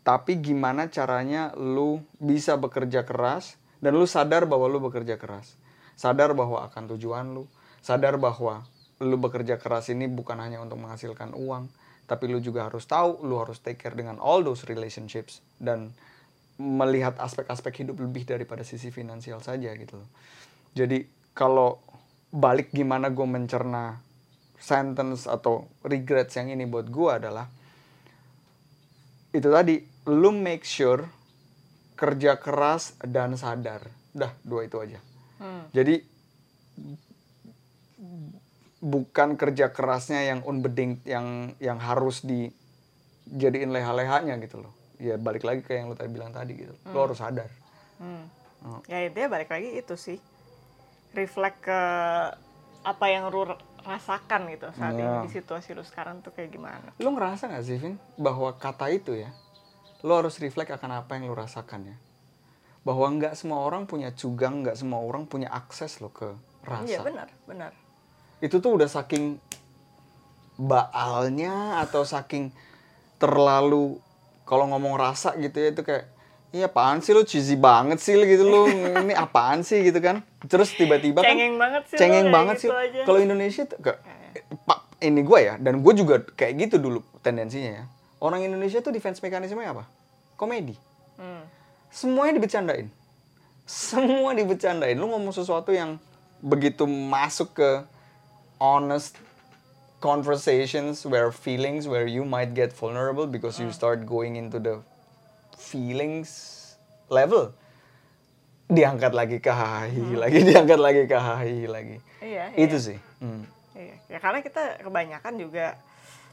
Tapi 0.00 0.40
gimana 0.40 0.88
caranya 0.88 1.52
lu 1.60 2.00
bisa 2.16 2.56
bekerja 2.56 3.04
keras 3.04 3.60
dan 3.78 3.92
lu 3.94 4.06
sadar 4.06 4.46
bahwa 4.50 4.66
lu 4.66 4.82
bekerja 4.82 5.18
keras. 5.18 5.54
Sadar 5.98 6.34
bahwa 6.34 6.66
akan 6.70 6.94
tujuan 6.94 7.34
lu. 7.34 7.46
Sadar 7.82 8.18
bahwa 8.18 8.66
lu 8.98 9.16
bekerja 9.18 9.62
keras 9.62 9.90
ini 9.94 10.10
bukan 10.10 10.42
hanya 10.42 10.58
untuk 10.58 10.82
menghasilkan 10.82 11.34
uang 11.34 11.70
tapi 12.08 12.24
lu 12.26 12.40
juga 12.40 12.66
harus 12.66 12.88
tahu 12.88 13.22
lu 13.22 13.38
harus 13.38 13.60
take 13.60 13.78
care 13.78 13.94
dengan 13.94 14.16
all 14.18 14.40
those 14.40 14.64
relationships 14.66 15.44
dan 15.60 15.92
melihat 16.58 17.14
aspek-aspek 17.20 17.86
hidup 17.86 18.02
lebih 18.02 18.26
daripada 18.26 18.66
sisi 18.66 18.90
finansial 18.90 19.38
saja 19.44 19.70
gitu 19.76 20.00
jadi 20.74 21.04
kalau 21.36 21.78
balik 22.34 22.74
gimana 22.74 23.12
gue 23.12 23.28
mencerna 23.28 24.02
sentence 24.58 25.30
atau 25.30 25.70
regrets 25.86 26.34
yang 26.34 26.50
ini 26.50 26.66
buat 26.66 26.90
gue 26.90 27.10
adalah 27.12 27.46
itu 29.30 29.46
tadi 29.46 29.78
lu 30.10 30.34
make 30.34 30.66
sure 30.66 31.06
kerja 31.98 32.38
keras 32.38 32.94
dan 33.02 33.34
sadar. 33.34 33.90
Dah 34.14 34.30
dua 34.46 34.70
itu 34.70 34.78
aja. 34.78 35.02
Hmm, 35.42 35.66
jadi 35.74 36.02
bukan 38.78 39.34
kerja 39.34 39.74
kerasnya 39.74 40.22
yang 40.30 40.40
unbedingt 40.46 41.02
yang 41.02 41.58
yang 41.58 41.82
harus 41.82 42.22
dijadiin 42.22 43.74
leha-lehanya 43.74 44.38
gitu 44.38 44.62
loh. 44.62 44.72
Ya 45.02 45.18
balik 45.18 45.42
lagi 45.42 45.62
ke 45.66 45.74
yang 45.74 45.90
lu 45.90 45.98
tadi 45.98 46.10
bilang 46.10 46.30
tadi 46.30 46.54
gitu. 46.54 46.74
Lu 46.94 46.98
harus 47.02 47.18
sadar. 47.18 47.50
Hmm. 47.98 48.30
Oh. 48.58 48.82
ya 48.90 49.06
intinya 49.06 49.38
balik 49.38 49.50
lagi 49.50 49.70
itu 49.74 49.94
sih. 49.94 50.18
Reflect 51.14 51.62
ke 51.62 51.80
apa 52.82 53.06
yang 53.10 53.30
lu 53.30 53.46
rasakan 53.82 54.50
gitu 54.50 54.68
saat 54.74 54.94
Iya. 54.94 55.22
ini 55.22 55.26
di 55.26 55.30
situasi 55.30 55.74
lu 55.74 55.82
sekarang 55.86 56.20
tuh 56.22 56.34
kayak 56.34 56.50
gimana? 56.50 56.90
Lu 56.98 57.14
ngerasa 57.14 57.46
gak 57.50 57.64
sih 57.64 57.78
Vin 57.78 57.94
bahwa 58.18 58.50
kata 58.54 58.90
itu 58.90 59.14
ya 59.14 59.30
lu 60.06 60.12
harus 60.14 60.38
reflect 60.38 60.70
akan 60.70 61.02
apa 61.02 61.18
yang 61.18 61.26
lu 61.26 61.34
rasakan 61.34 61.94
ya. 61.94 61.96
Bahwa 62.86 63.10
nggak 63.10 63.34
semua 63.34 63.66
orang 63.66 63.84
punya 63.84 64.14
cugang 64.14 64.62
nggak 64.62 64.78
semua 64.78 65.02
orang 65.02 65.26
punya 65.26 65.50
akses 65.50 65.98
lo 65.98 66.14
ke 66.14 66.30
rasa. 66.62 66.86
Iya 66.86 66.98
benar 67.02 67.28
benar. 67.44 67.72
Itu 68.38 68.62
tuh 68.62 68.78
udah 68.78 68.86
saking 68.86 69.42
baalnya 70.58 71.82
atau 71.82 72.06
saking 72.06 72.54
terlalu 73.18 73.98
kalau 74.46 74.70
ngomong 74.70 74.94
rasa 74.98 75.34
gitu 75.38 75.58
ya 75.58 75.70
itu 75.74 75.82
kayak 75.82 76.06
iya 76.54 76.70
apaan 76.70 77.02
sih 77.04 77.12
lu 77.12 77.26
cheesy 77.26 77.58
banget 77.58 78.00
sih 78.00 78.16
gitu 78.16 78.46
lu 78.46 78.70
ini 78.70 79.12
apaan 79.12 79.66
sih? 79.66 79.82
gitu 79.82 79.98
kan. 79.98 80.22
Terus 80.46 80.72
tiba-tiba 80.78 81.26
kan 81.26 81.34
cengeng 81.34 81.54
banget 81.58 81.82
sih 81.90 81.96
cengeng 81.98 82.28
banget 82.30 82.54
gitu 82.62 82.70
sih. 82.70 83.04
kalau 83.04 83.18
Indonesia 83.18 83.62
tuh 83.66 83.78
ke, 83.82 83.92
pak 84.64 84.80
ini 85.02 85.20
gue 85.26 85.38
ya 85.42 85.54
dan 85.58 85.82
gue 85.82 85.92
juga 85.94 86.22
kayak 86.22 86.54
gitu 86.66 86.76
dulu 86.78 87.02
tendensinya 87.22 87.82
ya 87.82 87.84
orang 88.18 88.44
Indonesia 88.44 88.82
tuh 88.82 88.90
defense 88.94 89.22
mekanismenya 89.22 89.74
apa 89.74 89.84
komedi 90.38 90.74
hmm. 91.18 91.42
semuanya 91.90 92.38
dibecandain 92.38 92.86
semua 93.68 94.32
dibecandain 94.32 94.96
lu 94.96 95.12
ngomong 95.12 95.34
sesuatu 95.34 95.74
yang 95.74 96.00
begitu 96.40 96.86
masuk 96.86 97.52
ke 97.58 97.70
honest 98.62 99.18
conversations 99.98 101.02
where 101.02 101.34
feelings 101.34 101.90
where 101.90 102.06
you 102.06 102.22
might 102.22 102.54
get 102.54 102.70
vulnerable 102.70 103.26
because 103.26 103.58
you 103.58 103.68
start 103.74 104.06
going 104.06 104.38
into 104.38 104.62
the 104.62 104.78
feelings 105.58 106.54
level 107.10 107.50
diangkat 108.70 109.10
lagi 109.16 109.42
ke 109.42 109.50
hahi 109.50 110.14
lagi 110.14 110.38
diangkat 110.46 110.78
lagi 110.78 111.02
ke 111.10 111.18
hahi 111.18 111.66
lagi 111.66 111.96
iya 112.22 112.54
itu 112.54 112.78
iya. 112.78 112.86
sih 112.94 112.98
Hmm. 113.18 113.42
Iya. 113.74 113.94
ya 114.06 114.18
karena 114.22 114.38
kita 114.46 114.78
kebanyakan 114.82 115.34
juga 115.42 115.74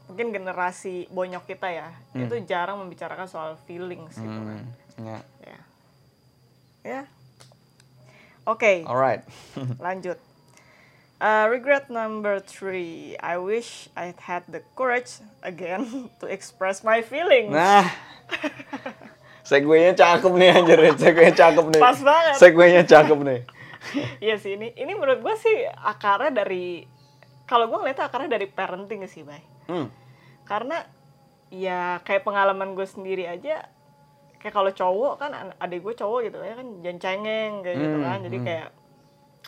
mungkin 0.06 0.30
generasi 0.30 1.10
bonyok 1.10 1.44
kita 1.46 1.68
ya 1.68 1.88
itu 2.14 2.38
jarang 2.44 2.78
membicarakan 2.78 3.26
soal 3.26 3.58
feelings 3.64 4.14
gitu 4.14 4.26
kan 4.38 4.62
Hmm, 4.96 5.04
ya. 5.04 5.18
ya 5.42 5.58
ya 6.82 7.00
oke 8.44 8.86
alright 8.86 9.22
Lanjut. 9.82 10.16
Uh, 11.16 11.48
regret 11.48 11.88
number 11.88 12.36
three. 12.36 13.16
I 13.16 13.40
wish 13.40 13.88
I 13.96 14.12
had 14.20 14.44
the 14.52 14.60
courage 14.76 15.16
again 15.40 15.88
to 16.20 16.28
express 16.28 16.84
my 16.84 17.00
feelings. 17.00 17.48
Nah, 17.48 17.88
segway-nya 19.40 19.96
cakep 19.96 20.28
nih 20.28 20.48
anjir, 20.52 20.76
segway-nya 20.92 21.32
cakep 21.32 21.64
nih. 21.72 21.80
Pas 21.80 21.98
banget. 22.04 22.34
Segway-nya 22.36 22.82
cakep 22.84 23.18
nih. 23.24 23.40
Iya 24.18 24.36
sih 24.36 24.60
ini. 24.60 24.74
Ini 24.74 24.92
menurut 24.92 25.22
gue 25.22 25.34
sih 25.38 25.56
akarnya 25.64 26.44
dari 26.44 26.84
kalau 27.46 27.70
gue 27.70 27.78
ngeliatnya 27.78 28.10
akarnya 28.10 28.34
dari 28.34 28.50
parenting 28.50 29.06
sih, 29.06 29.24
Bay. 29.24 29.40
Hmm. 29.66 29.88
Karena 30.44 30.82
ya 31.50 32.02
kayak 32.02 32.22
pengalaman 32.22 32.74
gue 32.74 32.86
sendiri 32.86 33.26
aja 33.26 33.66
kayak 34.36 34.54
kalau 34.54 34.70
cowok 34.70 35.14
kan 35.18 35.30
an- 35.32 35.56
adik 35.58 35.82
gue 35.82 35.94
cowok 35.94 36.26
gitu 36.26 36.38
ya 36.38 36.54
kan 36.54 36.68
jangan 36.82 36.98
cengeng 36.98 37.52
kayak 37.62 37.76
gitu 37.76 37.96
Hmm, 37.96 38.04
kan. 38.04 38.18
Jadi 38.22 38.36
hmm. 38.38 38.46
kayak 38.46 38.68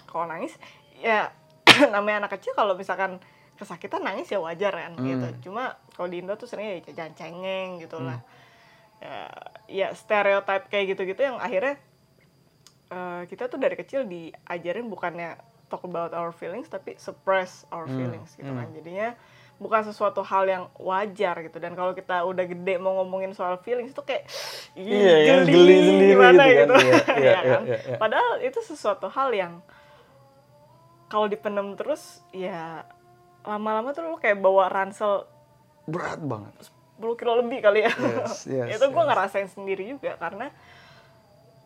kalau 0.07 0.24
nangis 0.26 0.54
ya 0.98 1.31
namanya 1.94 2.26
anak 2.26 2.38
kecil 2.38 2.52
kalau 2.52 2.74
misalkan 2.74 3.18
kesakitan 3.54 4.02
nangis 4.02 4.31
ya 4.31 4.38
wajar 4.38 4.70
kan 4.70 4.94
Hmm. 4.94 5.04
gitu 5.04 5.50
cuma 5.50 5.74
kalau 5.92 6.07
di 6.07 6.22
Indo 6.22 6.35
tuh 6.35 6.46
seringnya 6.46 6.78
ya 6.78 6.94
jangan 6.94 7.14
cengeng 7.14 7.68
gitu 7.78 7.98
Hmm. 7.98 8.07
lah 8.07 8.18
ya, 8.98 9.18
ya 9.66 9.87
stereotype 9.94 10.66
kayak 10.66 10.94
gitu-gitu 10.94 11.22
yang 11.22 11.38
akhirnya 11.38 11.74
eh, 12.88 13.22
kita 13.26 13.46
tuh 13.46 13.59
dari 13.59 13.74
kecil 13.74 14.07
diajarin 14.07 14.88
bukannya 14.88 15.37
talk 15.68 15.85
about 15.85 16.14
our 16.14 16.31
feelings 16.31 16.66
tapi 16.66 16.96
suppress 16.96 17.66
our 17.68 17.85
Hmm. 17.85 17.98
feelings 17.98 18.33
gitu 18.33 18.48
Hmm. 18.48 18.62
kan 18.62 18.68
jadinya 18.72 19.09
bukan 19.59 19.83
sesuatu 19.83 20.23
hal 20.23 20.47
yang 20.47 20.64
wajar 20.75 21.42
gitu 21.42 21.59
dan 21.59 21.75
kalau 21.75 21.90
kita 21.90 22.23
udah 22.23 22.44
gede 22.44 22.75
mau 22.77 22.94
ngomongin 22.97 23.31
soal 23.33 23.59
feelings 23.59 23.90
itu 23.90 24.01
kayak 24.01 24.23
"Ih, 24.73 24.87
Iya, 24.87 25.14
ya, 25.18 25.35
geli 25.42 25.77
sendiri 25.83 26.14
gimana 26.14 26.42
gitu 26.47 26.75
kan. 26.79 26.79
Iya, 26.81 26.94
iya, 27.12 27.27
Ya 27.29 27.40
kan? 27.44 27.62
iya, 27.64 27.79
iya. 27.85 27.97
padahal 27.97 28.31
itu 28.40 28.59
sesuatu 28.61 29.07
hal 29.09 29.31
yang 29.33 29.53
kalau 31.07 31.27
dipendam 31.27 31.75
terus 31.75 32.23
ya 32.31 32.87
lama-lama 33.42 33.90
tuh 33.90 34.05
lu 34.05 34.16
kayak 34.16 34.38
bawa 34.38 34.68
ransel 34.68 35.27
berat 35.85 36.21
banget 36.21 36.55
10 36.97 37.14
kilo 37.14 37.33
lebih 37.38 37.59
kali 37.59 37.83
ya 37.83 37.90
Yes, 37.90 38.47
yes, 38.53 38.66
itu 38.73 38.87
gue 38.87 38.94
yes. 38.97 39.09
ngerasain 39.09 39.49
sendiri 39.49 39.83
juga 39.88 40.14
karena 40.14 40.55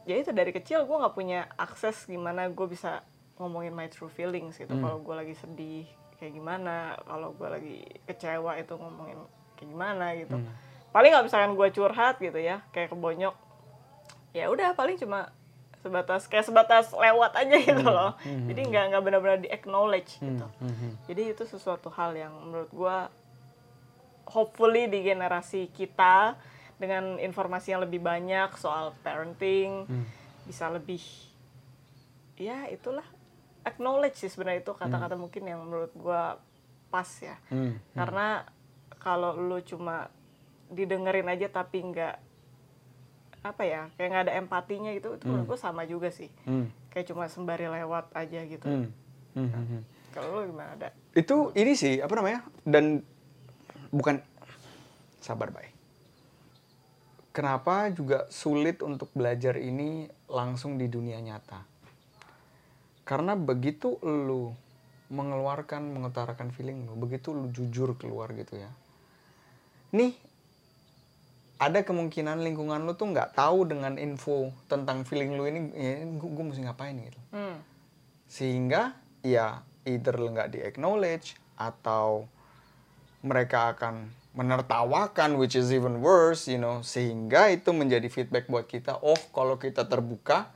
ya 0.03 0.17
itu 0.17 0.31
dari 0.31 0.51
kecil 0.51 0.83
gue 0.83 0.97
nggak 0.97 1.13
punya 1.13 1.45
akses 1.57 2.07
gimana 2.07 2.49
gue 2.49 2.67
bisa 2.67 3.03
ngomongin 3.35 3.71
my 3.71 3.87
true 3.87 4.09
feelings 4.09 4.57
gitu 4.57 4.71
Hmm. 4.71 4.81
kalau 4.81 4.99
gue 4.99 5.15
lagi 5.15 5.35
sedih 5.35 5.85
kayak 6.23 6.39
gimana 6.39 6.95
kalau 7.03 7.35
gue 7.35 7.49
lagi 7.51 7.77
kecewa 8.07 8.55
itu 8.55 8.79
ngomongin 8.79 9.19
kayak 9.59 9.69
gimana 9.69 10.07
gitu. 10.15 10.39
Hmm. 10.39 10.47
paling 10.95 11.11
nggak 11.11 11.27
misalkan 11.27 11.53
gue 11.59 11.69
curhat 11.75 12.15
gitu 12.17 12.39
ya 12.39 12.63
kayak 12.71 12.95
kebonyok 12.95 13.35
ya 14.31 14.47
udah 14.47 14.71
paling 14.73 14.95
cuma 14.95 15.35
sebatas 15.83 16.31
kayak 16.31 16.47
sebatas 16.47 16.95
lewat 16.95 17.35
aja 17.35 17.57
gitu 17.59 17.83
loh. 17.83 18.15
Jadi 18.23 18.61
nggak 18.71 18.85
nggak 18.95 19.03
benar-benar 19.03 19.39
di 19.43 19.51
acknowledge 19.51 20.23
gitu. 20.23 20.47
Mhm. 20.63 21.11
jadi 21.11 21.35
itu 21.35 21.43
sesuatu 21.43 21.91
hal 21.91 22.15
yang 22.15 22.31
menurut 22.31 22.71
gua 22.71 23.11
hopefully 24.31 24.87
di 24.87 25.03
generasi 25.03 25.67
kita 25.75 26.39
dengan 26.79 27.19
informasi 27.19 27.75
yang 27.75 27.83
lebih 27.83 27.99
banyak 27.99 28.55
soal 28.55 28.95
parenting 29.03 29.87
Hmm. 29.91 30.07
bisa 30.47 30.71
lebih 30.71 31.03
ya 32.39 32.67
itulah 32.67 33.05
acknowledge 33.62 34.16
sih 34.16 34.29
sebenarnya 34.29 34.61
itu 34.61 34.72
kata-kata 34.72 35.14
mungkin 35.14 35.42
yang 35.44 35.61
menurut 35.61 35.92
gua 35.94 36.38
pas 36.88 37.09
ya 37.18 37.37
Hmm. 37.48 37.79
karena 37.92 38.44
kalau 38.98 39.35
lu 39.35 39.59
cuma 39.61 40.12
didengerin 40.68 41.27
aja 41.27 41.48
tapi 41.48 41.83
nggak 41.83 42.16
apa 43.42 43.62
ya 43.62 43.83
kayak 43.96 44.09
nggak 44.09 44.25
ada 44.25 44.35
empatinya 44.37 44.90
gitu 44.92 45.16
itu 45.16 45.25
menurut 45.25 45.46
gua 45.48 45.59
sama 45.59 45.83
juga 45.83 46.09
sih 46.09 46.31
Hmm. 46.44 46.70
kayak 46.88 47.09
cuma 47.09 47.27
sembari 47.27 47.66
lewat 47.66 48.12
aja 48.12 48.40
gitu 48.42 48.66
Hmm. 48.66 48.88
Hmm. 49.33 49.48
Hmm. 49.48 49.83
kalau 50.11 50.29
lu 50.38 50.53
gimana 50.53 50.70
ada 50.75 50.88
itu 51.12 51.37
ini 51.55 51.72
sih 51.72 51.98
apa 51.98 52.12
namanya 52.12 52.44
dan 52.62 53.01
bukan 53.88 54.20
sabar 55.18 55.48
baik 55.48 55.72
kenapa 57.31 57.88
juga 57.88 58.29
sulit 58.29 58.81
untuk 58.81 59.09
belajar 59.12 59.57
ini 59.57 60.05
langsung 60.29 60.77
di 60.77 60.87
dunia 60.87 61.16
nyata 61.18 61.64
karena 63.12 63.37
begitu 63.37 64.01
lu 64.01 64.57
mengeluarkan 65.12 65.85
mengutarakan 65.92 66.48
feeling 66.57 66.88
lu 66.88 66.96
begitu 66.96 67.37
lu 67.37 67.53
jujur 67.53 67.92
keluar 68.01 68.33
gitu 68.33 68.57
ya. 68.57 68.72
Nih 69.92 70.16
ada 71.61 71.85
kemungkinan 71.85 72.40
lingkungan 72.40 72.81
lu 72.88 72.96
tuh 72.96 73.12
nggak 73.12 73.37
tahu 73.37 73.68
dengan 73.68 74.01
info 74.01 74.48
tentang 74.64 75.05
feeling 75.05 75.37
lu 75.37 75.44
ini 75.44 75.61
ya, 75.77 76.09
gue 76.09 76.44
mesti 76.48 76.64
ngapain 76.64 76.96
gitu. 76.96 77.20
Hmm. 77.37 77.61
sehingga 78.33 78.96
ya 79.20 79.61
either 79.85 80.16
lo 80.16 80.33
nggak 80.33 80.57
di 80.57 80.64
acknowledge 80.64 81.37
atau 81.61 82.25
mereka 83.20 83.77
akan 83.77 84.09
menertawakan 84.33 85.37
which 85.37 85.53
is 85.53 85.68
even 85.68 86.01
worse 86.01 86.48
you 86.48 86.57
know. 86.57 86.81
Sehingga 86.81 87.53
itu 87.53 87.77
menjadi 87.77 88.09
feedback 88.09 88.48
buat 88.48 88.64
kita 88.64 89.05
oh 89.05 89.20
kalau 89.37 89.61
kita 89.61 89.85
terbuka 89.85 90.48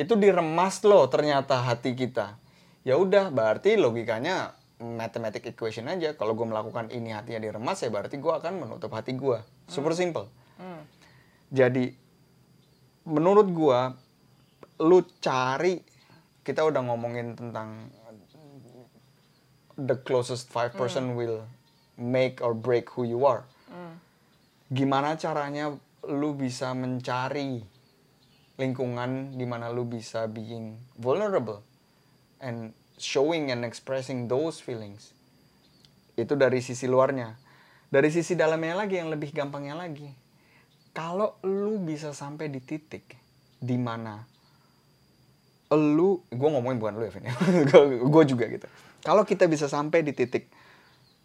itu 0.00 0.16
diremas 0.16 0.80
loh 0.88 1.04
ternyata 1.12 1.60
hati 1.60 1.92
kita. 1.92 2.40
Ya 2.88 2.96
udah 2.96 3.28
berarti 3.28 3.76
logikanya 3.76 4.56
mathematic 4.80 5.44
equation 5.52 5.92
aja. 5.92 6.16
Kalau 6.16 6.32
gue 6.32 6.48
melakukan 6.48 6.88
ini 6.88 7.12
hatinya 7.12 7.44
diremas 7.44 7.84
ya 7.84 7.92
berarti 7.92 8.16
gue 8.16 8.32
akan 8.32 8.64
menutup 8.64 8.88
hati 8.96 9.12
gue 9.12 9.44
super 9.68 9.92
simple. 9.94 10.26
Hmm. 10.60 10.84
jadi 11.48 11.96
menurut 13.08 13.48
gua 13.48 13.96
lu 14.80 15.00
cari 15.20 15.80
kita 16.44 16.64
udah 16.64 16.84
ngomongin 16.84 17.36
tentang 17.36 17.88
the 19.80 19.96
closest 20.04 20.52
five 20.52 20.72
person 20.76 21.16
will 21.16 21.44
make 21.96 22.44
or 22.44 22.52
break 22.52 22.92
who 22.92 23.04
you 23.04 23.24
are. 23.24 23.44
Gimana 24.68 25.16
caranya 25.16 25.72
lu 26.08 26.36
bisa 26.36 26.72
mencari 26.72 27.64
lingkungan 28.60 29.40
di 29.40 29.48
mana 29.48 29.72
lu 29.72 29.88
bisa 29.88 30.28
being 30.28 30.76
vulnerable 31.00 31.64
and 32.44 32.76
showing 33.00 33.48
and 33.48 33.64
expressing 33.64 34.28
those 34.28 34.60
feelings. 34.60 35.16
Itu 36.20 36.36
dari 36.36 36.60
sisi 36.60 36.84
luarnya. 36.84 37.40
Dari 37.88 38.12
sisi 38.12 38.36
dalamnya 38.36 38.84
lagi 38.84 39.00
yang 39.00 39.08
lebih 39.08 39.32
gampangnya 39.32 39.74
lagi. 39.74 40.12
Kalau 40.92 41.40
lu 41.48 41.80
bisa 41.80 42.12
sampai 42.12 42.52
di 42.52 42.60
titik 42.60 43.16
di 43.56 43.80
mana 43.80 44.28
lu, 45.70 46.20
gue 46.28 46.48
ngomongin 46.50 46.82
bukan 46.82 46.94
lu 46.98 47.04
ya, 47.06 47.12
Vin. 47.14 47.24
gue 48.04 48.24
juga 48.28 48.44
gitu. 48.50 48.66
Kalau 49.00 49.24
kita 49.24 49.48
bisa 49.48 49.70
sampai 49.70 50.04
di 50.04 50.12
titik 50.12 50.52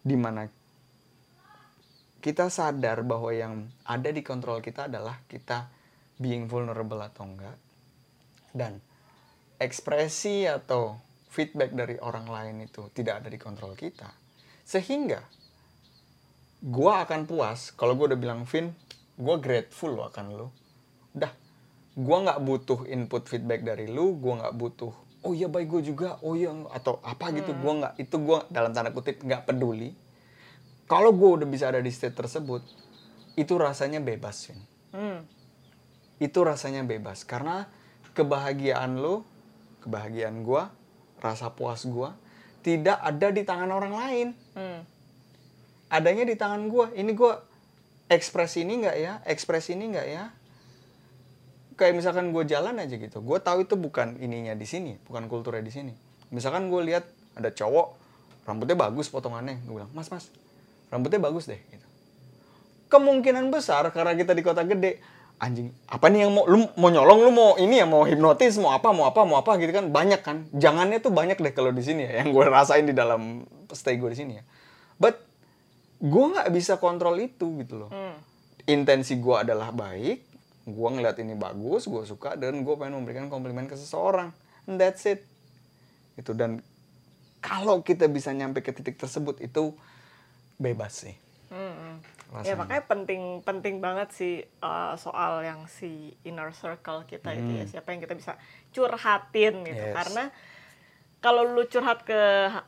di 0.06 0.14
mana 0.16 0.46
kita 2.22 2.50
sadar 2.50 3.02
bahwa 3.06 3.30
yang 3.34 3.70
ada 3.86 4.10
di 4.10 4.22
kontrol 4.22 4.62
kita 4.62 4.90
adalah 4.90 5.22
kita 5.26 5.70
being 6.16 6.48
vulnerable 6.48 7.00
atau 7.00 7.28
enggak, 7.28 7.56
dan 8.56 8.80
ekspresi 9.60 10.48
atau 10.48 10.96
feedback 11.28 11.76
dari 11.76 12.00
orang 12.00 12.28
lain 12.28 12.56
itu 12.64 12.88
tidak 12.96 13.24
ada 13.24 13.28
di 13.28 13.36
kontrol 13.36 13.76
kita, 13.76 14.08
sehingga 14.64 15.20
gue 16.64 16.92
akan 16.92 17.28
puas 17.28 17.76
kalau 17.76 17.92
gue 17.94 18.12
udah 18.12 18.20
bilang 18.20 18.48
Vin, 18.48 18.72
gue 19.16 19.36
grateful 19.38 19.92
lo 19.92 20.08
akan 20.08 20.26
lo. 20.32 20.48
Udah, 21.12 21.32
gue 21.96 22.16
nggak 22.24 22.40
butuh 22.40 22.88
input 22.88 23.28
feedback 23.28 23.64
dari 23.64 23.88
lu, 23.88 24.16
gue 24.16 24.32
nggak 24.40 24.56
butuh 24.56 24.92
oh 25.26 25.34
iya 25.34 25.50
baik 25.50 25.68
gue 25.68 25.82
juga, 25.90 26.22
oh 26.22 26.38
iya 26.38 26.54
atau 26.70 27.02
apa 27.02 27.34
gitu, 27.34 27.50
gue 27.50 27.72
nggak 27.82 27.98
itu 27.98 28.16
gue 28.16 28.38
dalam 28.48 28.70
tanda 28.70 28.94
kutip 28.94 29.20
nggak 29.20 29.42
peduli. 29.50 29.90
Kalau 30.86 31.10
gue 31.10 31.42
udah 31.42 31.48
bisa 31.50 31.66
ada 31.66 31.82
di 31.82 31.90
state 31.90 32.14
tersebut, 32.14 32.62
itu 33.34 33.52
rasanya 33.58 33.98
bebas, 33.98 34.46
Vin. 34.46 34.60
Hmm. 34.94 35.20
Itu 36.16 36.44
rasanya 36.44 36.80
bebas 36.86 37.24
karena 37.28 37.68
kebahagiaan 38.16 38.96
lo, 38.96 39.28
kebahagiaan 39.84 40.40
gue, 40.40 40.62
rasa 41.20 41.52
puas 41.52 41.84
gue 41.84 42.10
tidak 42.66 42.98
ada 42.98 43.30
di 43.30 43.46
tangan 43.46 43.70
orang 43.70 43.94
lain 43.94 44.28
Hmm. 44.58 44.82
adanya 45.86 46.26
di 46.26 46.34
tangan 46.34 46.66
gue. 46.66 46.86
Ini 46.98 47.12
gue 47.14 47.32
ekspres 48.10 48.58
ini 48.58 48.82
nggak 48.82 48.96
ya, 48.98 49.12
ekspres 49.22 49.70
ini 49.70 49.94
nggak 49.94 50.06
ya. 50.10 50.24
Kayak 51.76 51.94
misalkan 52.00 52.32
gue 52.32 52.42
jalan 52.48 52.80
aja 52.80 52.96
gitu, 52.96 53.20
gue 53.20 53.38
tahu 53.38 53.68
itu 53.68 53.76
bukan 53.76 54.16
ininya 54.18 54.56
di 54.56 54.64
sini, 54.64 54.96
bukan 55.04 55.28
kulturnya 55.28 55.60
di 55.60 55.70
sini. 55.70 55.92
Misalkan 56.32 56.72
gue 56.72 56.80
lihat 56.88 57.04
ada 57.36 57.52
cowok 57.52 57.94
rambutnya 58.48 58.74
bagus 58.74 59.12
potongannya, 59.12 59.60
gue 59.62 59.74
bilang 59.76 59.92
mas 59.92 60.08
mas 60.08 60.32
rambutnya 60.88 61.20
bagus 61.20 61.46
deh. 61.46 61.60
Gitu. 61.70 61.86
Kemungkinan 62.88 63.52
besar 63.52 63.86
karena 63.92 64.16
kita 64.16 64.32
di 64.32 64.42
kota 64.42 64.64
gede, 64.64 64.98
anjing 65.36 65.68
apa 65.84 66.08
nih 66.08 66.24
yang 66.24 66.32
mau 66.32 66.48
lu 66.48 66.64
mau 66.80 66.88
nyolong 66.88 67.20
lu 67.28 67.30
mau 67.30 67.50
ini 67.60 67.76
ya 67.76 67.84
mau 67.84 68.08
hipnotis 68.08 68.56
mau 68.56 68.72
apa 68.72 68.88
mau 68.96 69.04
apa 69.04 69.20
mau 69.28 69.36
apa 69.36 69.60
gitu 69.60 69.72
kan 69.72 69.92
banyak 69.92 70.20
kan. 70.24 70.48
Jangannya 70.56 70.98
tuh 71.04 71.12
banyak 71.12 71.36
deh 71.36 71.52
kalau 71.52 71.70
di 71.72 71.84
sini 71.84 72.08
ya 72.08 72.24
yang 72.24 72.32
gue 72.32 72.44
rasain 72.48 72.88
di 72.88 72.96
dalam 72.96 73.44
stay 73.72 74.00
gue 74.00 74.08
di 74.12 74.18
sini 74.18 74.32
ya. 74.40 74.44
But 74.96 75.20
gue 76.00 76.24
nggak 76.32 76.48
bisa 76.52 76.80
kontrol 76.80 77.16
itu 77.20 77.52
gitu 77.60 77.86
loh. 77.86 77.90
Hmm. 77.92 78.16
intensi 78.66 79.14
gue 79.22 79.36
adalah 79.46 79.70
baik 79.70 80.26
gue 80.66 80.88
ngeliat 80.90 81.22
ini 81.22 81.38
bagus 81.38 81.86
gue 81.86 82.02
suka 82.02 82.34
dan 82.34 82.66
gue 82.66 82.74
pengen 82.74 82.98
memberikan 82.98 83.30
komplimen 83.30 83.70
ke 83.70 83.78
seseorang. 83.78 84.34
And 84.66 84.80
that's 84.80 85.06
it. 85.06 85.22
Itu 86.18 86.34
dan 86.34 86.64
kalau 87.38 87.84
kita 87.86 88.10
bisa 88.10 88.34
nyampe 88.34 88.64
ke 88.64 88.74
titik 88.74 88.98
tersebut 88.98 89.38
itu 89.38 89.76
bebas 90.58 91.06
sih. 91.06 91.14
Rasanya. 92.28 92.48
Ya 92.48 92.54
makanya 92.54 92.84
penting 92.84 93.22
penting 93.40 93.74
banget 93.78 94.08
sih 94.10 94.34
uh, 94.58 94.94
soal 94.94 95.40
yang 95.40 95.64
si 95.66 96.14
inner 96.22 96.50
circle 96.50 97.04
kita 97.04 97.30
itu 97.32 97.50
ya 97.52 97.64
siapa 97.66 97.90
yang 97.90 98.00
kita 98.00 98.14
bisa 98.14 98.34
curhatin 98.70 99.62
gitu 99.62 99.78
Hmm. 99.78 99.90
Yes. 99.90 99.96
karena 99.96 100.24
kalau 101.18 101.42
lu 101.44 101.64
curhat 101.64 102.02
ke 102.02 102.20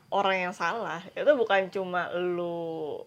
orang 0.09 0.51
yang 0.51 0.55
salah 0.55 0.99
itu 1.11 1.31
bukan 1.33 1.69
cuma 1.69 2.09
lu 2.13 3.03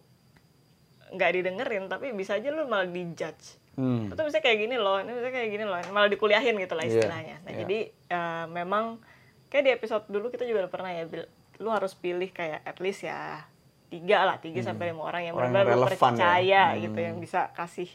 nggak 1.11 1.31
didengerin 1.33 1.87
tapi 1.87 2.11
bisa 2.11 2.35
aja 2.35 2.49
lu 2.49 2.65
malah 2.65 2.87
dijudge 2.87 3.59
Hmm. 3.71 4.11
itu 4.11 4.19
bisa 4.19 4.43
kayak 4.43 4.67
gini 4.67 4.75
loh 4.75 4.99
ini 4.99 5.15
bisa 5.15 5.31
kayak 5.31 5.47
gini 5.47 5.63
loh 5.63 5.79
malah 5.89 6.11
dikuliahin 6.11 6.59
gitu 6.59 6.75
lah 6.75 6.83
Iya, 6.83 6.91
istilahnya 6.91 7.35
nah 7.41 7.51
iya. 7.55 7.59
jadi 7.63 7.79
uh, 8.11 8.45
memang 8.51 8.99
kayak 9.47 9.63
di 9.63 9.71
episode 9.71 10.03
dulu 10.07 10.27
kita 10.27 10.43
juga 10.43 10.67
udah 10.67 10.71
pernah 10.71 10.91
ya 10.91 11.07
lu 11.55 11.71
harus 11.71 11.95
pilih 11.95 12.27
kayak 12.29 12.67
at 12.67 12.83
least 12.83 13.07
ya 13.07 13.47
tiga 13.91 14.23
lah 14.23 14.37
tiga 14.37 14.63
sampai 14.63 14.89
lima 14.89 15.03
orang 15.03 15.21
yang 15.21 15.35
Hmm. 15.35 15.51
Benar-benar 15.51 15.83
ya. 15.85 15.99
percaya 15.99 16.63
Hmm. 16.69 16.79
gitu 16.81 16.99
yang 17.01 17.15
bisa 17.17 17.51
kasih 17.51 17.91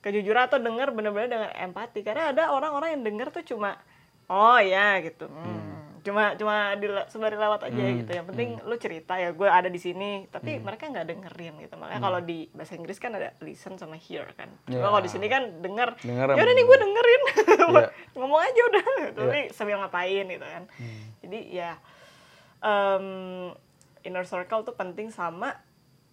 kejujuran 0.00 0.42
atau 0.44 0.58
denger 0.58 0.90
bener-bener 0.90 1.28
dengan 1.30 1.50
empati 1.54 2.02
karena 2.02 2.28
ada 2.28 2.50
orang-orang 2.50 2.92
yang 2.92 3.04
denger 3.04 3.28
tuh 3.30 3.44
cuma 3.46 3.78
oh 4.26 4.58
ya 4.58 5.00
gitu 5.00 5.24
hmm. 5.24 6.02
cuma 6.02 6.34
cuma 6.34 6.54
di 6.74 6.84
sembari 7.06 7.32
lewat 7.34 7.64
aja 7.64 7.80
Hmm. 7.80 7.96
gitu 7.98 8.12
yang 8.12 8.26
penting 8.26 8.60
lu 8.60 8.76
cerita 8.76 9.16
ya 9.16 9.30
gue 9.30 9.48
ada 9.48 9.66
di 9.66 9.78
sini 9.78 10.28
tapi 10.28 10.58
mereka 10.58 10.84
nggak 10.86 11.06
dengerin 11.06 11.56
gitu 11.58 11.74
makanya 11.74 12.02
kalau 12.02 12.20
di 12.20 12.44
bahasa 12.50 12.74
Inggris 12.74 12.98
kan 12.98 13.14
ada 13.14 13.32
listen 13.40 13.74
sama 13.74 13.96
hear 13.96 14.28
kan 14.34 14.52
Ya. 14.66 14.76
Cuma 14.76 14.90
kalau 14.90 15.00
di 15.00 15.08
sini 15.08 15.24
kan 15.26 15.48
denger 15.58 15.96
ya 16.04 16.26
udah 16.26 16.52
nih 16.52 16.64
gue 16.64 16.76
dengerin 16.78 17.22
Iya. 17.64 17.88
ngomong 18.12 18.40
aja 18.42 18.60
udah 18.66 18.84
tapi 19.14 19.38
sambil 19.50 19.78
ngapain 19.78 20.26
gitu 20.26 20.44
kan 20.44 20.62
jadi 21.22 21.38
ya 21.48 21.70
em, 22.60 23.06
inner 24.04 24.28
circle 24.28 24.62
tuh 24.62 24.76
penting 24.76 25.08
sama 25.08 25.56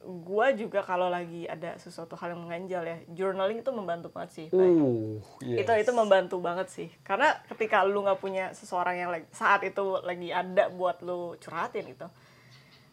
gua 0.01 0.49
juga 0.49 0.81
kalau 0.81 1.13
lagi 1.13 1.45
ada 1.45 1.77
sesuatu 1.77 2.17
hal 2.17 2.33
yang 2.33 2.41
mengganjal 2.41 2.81
ya 2.81 2.97
journaling 3.13 3.61
itu 3.61 3.69
membantu 3.69 4.09
banget 4.09 4.31
sih. 4.33 4.47
Uh, 4.49 5.21
yes. 5.45 5.61
itu 5.61 5.71
itu 5.77 5.91
membantu 5.93 6.41
banget 6.41 6.67
sih. 6.73 6.89
Karena 7.05 7.37
ketika 7.45 7.85
lu 7.85 8.01
nggak 8.01 8.17
punya 8.17 8.49
seseorang 8.57 8.95
yang 8.97 9.09
lagi, 9.13 9.29
saat 9.29 9.61
itu 9.61 10.01
lagi 10.01 10.33
ada 10.33 10.73
buat 10.73 11.05
lu 11.05 11.37
curhatin 11.37 11.85
gitu 11.93 12.09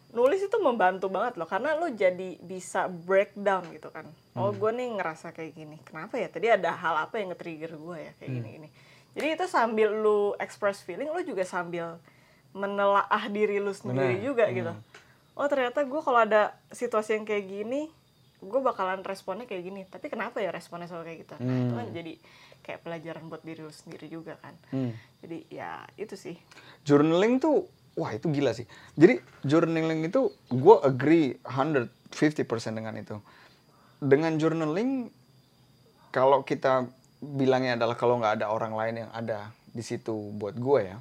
nulis 0.09 0.41
itu 0.41 0.57
membantu 0.65 1.13
banget 1.13 1.37
loh. 1.37 1.45
Karena 1.45 1.77
lu 1.77 1.93
jadi 1.93 2.41
bisa 2.41 2.89
breakdown 2.89 3.69
gitu 3.77 3.93
kan. 3.93 4.09
Oh 4.33 4.57
gue 4.57 4.71
nih 4.73 4.97
ngerasa 4.97 5.37
kayak 5.37 5.53
gini. 5.53 5.77
Kenapa 5.85 6.17
ya? 6.17 6.33
Tadi 6.33 6.49
ada 6.49 6.73
hal 6.73 7.05
apa 7.05 7.21
yang 7.21 7.37
nge-trigger 7.37 7.77
gue 7.77 7.97
ya 8.09 8.13
kayak 8.17 8.31
gini 8.33 8.49
gini 8.57 8.69
jadi 9.19 9.35
itu 9.35 9.45
sambil 9.51 9.91
lu 9.91 10.39
express 10.39 10.79
feeling 10.87 11.11
lu 11.11 11.19
juga 11.27 11.43
sambil 11.43 11.99
menelaah 12.59 13.25
diri 13.31 13.63
lu 13.63 13.71
sendiri 13.71 14.19
Benar. 14.19 14.27
juga 14.27 14.45
gitu. 14.51 14.73
Oh 15.39 15.47
ternyata 15.47 15.87
gue 15.87 16.01
kalau 16.03 16.19
ada 16.19 16.59
situasi 16.75 17.15
yang 17.15 17.23
kayak 17.23 17.47
gini 17.47 17.87
gue 18.39 18.61
bakalan 18.63 19.03
responnya 19.07 19.47
kayak 19.47 19.63
gini. 19.63 19.81
Tapi 19.87 20.11
kenapa 20.11 20.43
ya 20.43 20.51
responnya 20.51 20.91
selalu 20.91 21.05
kayak 21.11 21.19
gitu? 21.27 21.35
Nah, 21.43 21.57
itu 21.59 21.75
kan 21.75 21.89
jadi 21.95 22.13
kayak 22.63 22.81
pelajaran 22.83 23.25
buat 23.31 23.43
diri 23.47 23.63
lu 23.63 23.73
sendiri 23.73 24.07
juga 24.11 24.35
kan. 24.43 24.55
Hmm. 24.75 24.93
jadi 25.23 25.39
ya 25.51 25.71
itu 25.95 26.15
sih. 26.19 26.37
Journaling 26.83 27.39
tuh 27.39 27.71
wah 27.95 28.11
itu 28.15 28.31
gila 28.31 28.55
sih. 28.55 28.67
Jadi 28.99 29.23
journaling 29.47 30.07
itu 30.07 30.31
gue 30.51 30.77
agree 30.83 31.39
150% 31.47 31.87
dengan 32.75 32.95
itu. 32.99 33.19
Dengan 33.99 34.39
journaling 34.39 35.11
kalau 36.15 36.47
kita 36.47 36.87
bilangnya 37.19 37.75
adalah 37.75 37.99
kalau 37.99 38.23
nggak 38.23 38.43
ada 38.43 38.47
orang 38.55 38.75
lain 38.75 38.95
yang 39.07 39.11
ada 39.11 39.51
di 39.75 39.83
situ 39.83 40.15
buat 40.39 40.55
gue 40.55 40.81
ya 40.87 40.99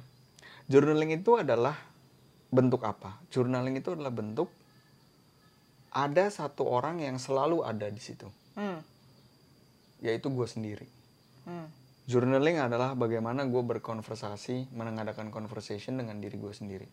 journaling 0.68 1.16
itu 1.16 1.40
adalah 1.40 1.74
bentuk 2.48 2.84
apa 2.84 3.20
journaling 3.32 3.76
itu 3.76 3.92
adalah 3.92 4.12
bentuk 4.12 4.48
ada 5.92 6.28
satu 6.28 6.68
orang 6.68 7.00
yang 7.00 7.16
selalu 7.16 7.64
ada 7.64 7.88
di 7.88 8.00
situ 8.00 8.28
hmm. 8.56 8.80
yaitu 10.04 10.28
gue 10.28 10.48
sendiri 10.48 10.98
Hmm. 11.48 11.68
Journaling 12.04 12.60
adalah 12.60 12.92
bagaimana 12.92 13.48
gue 13.48 13.64
berkonversasi, 13.64 14.68
mengadakan 14.76 15.32
conversation 15.32 15.96
dengan 15.96 16.20
diri 16.20 16.36
gue 16.36 16.52
sendiri. 16.52 16.84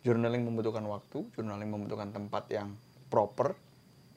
Journaling 0.00 0.48
membutuhkan 0.48 0.84
waktu, 0.88 1.28
journaling 1.36 1.68
membutuhkan 1.68 2.08
tempat 2.08 2.48
yang 2.48 2.72
proper, 3.12 3.52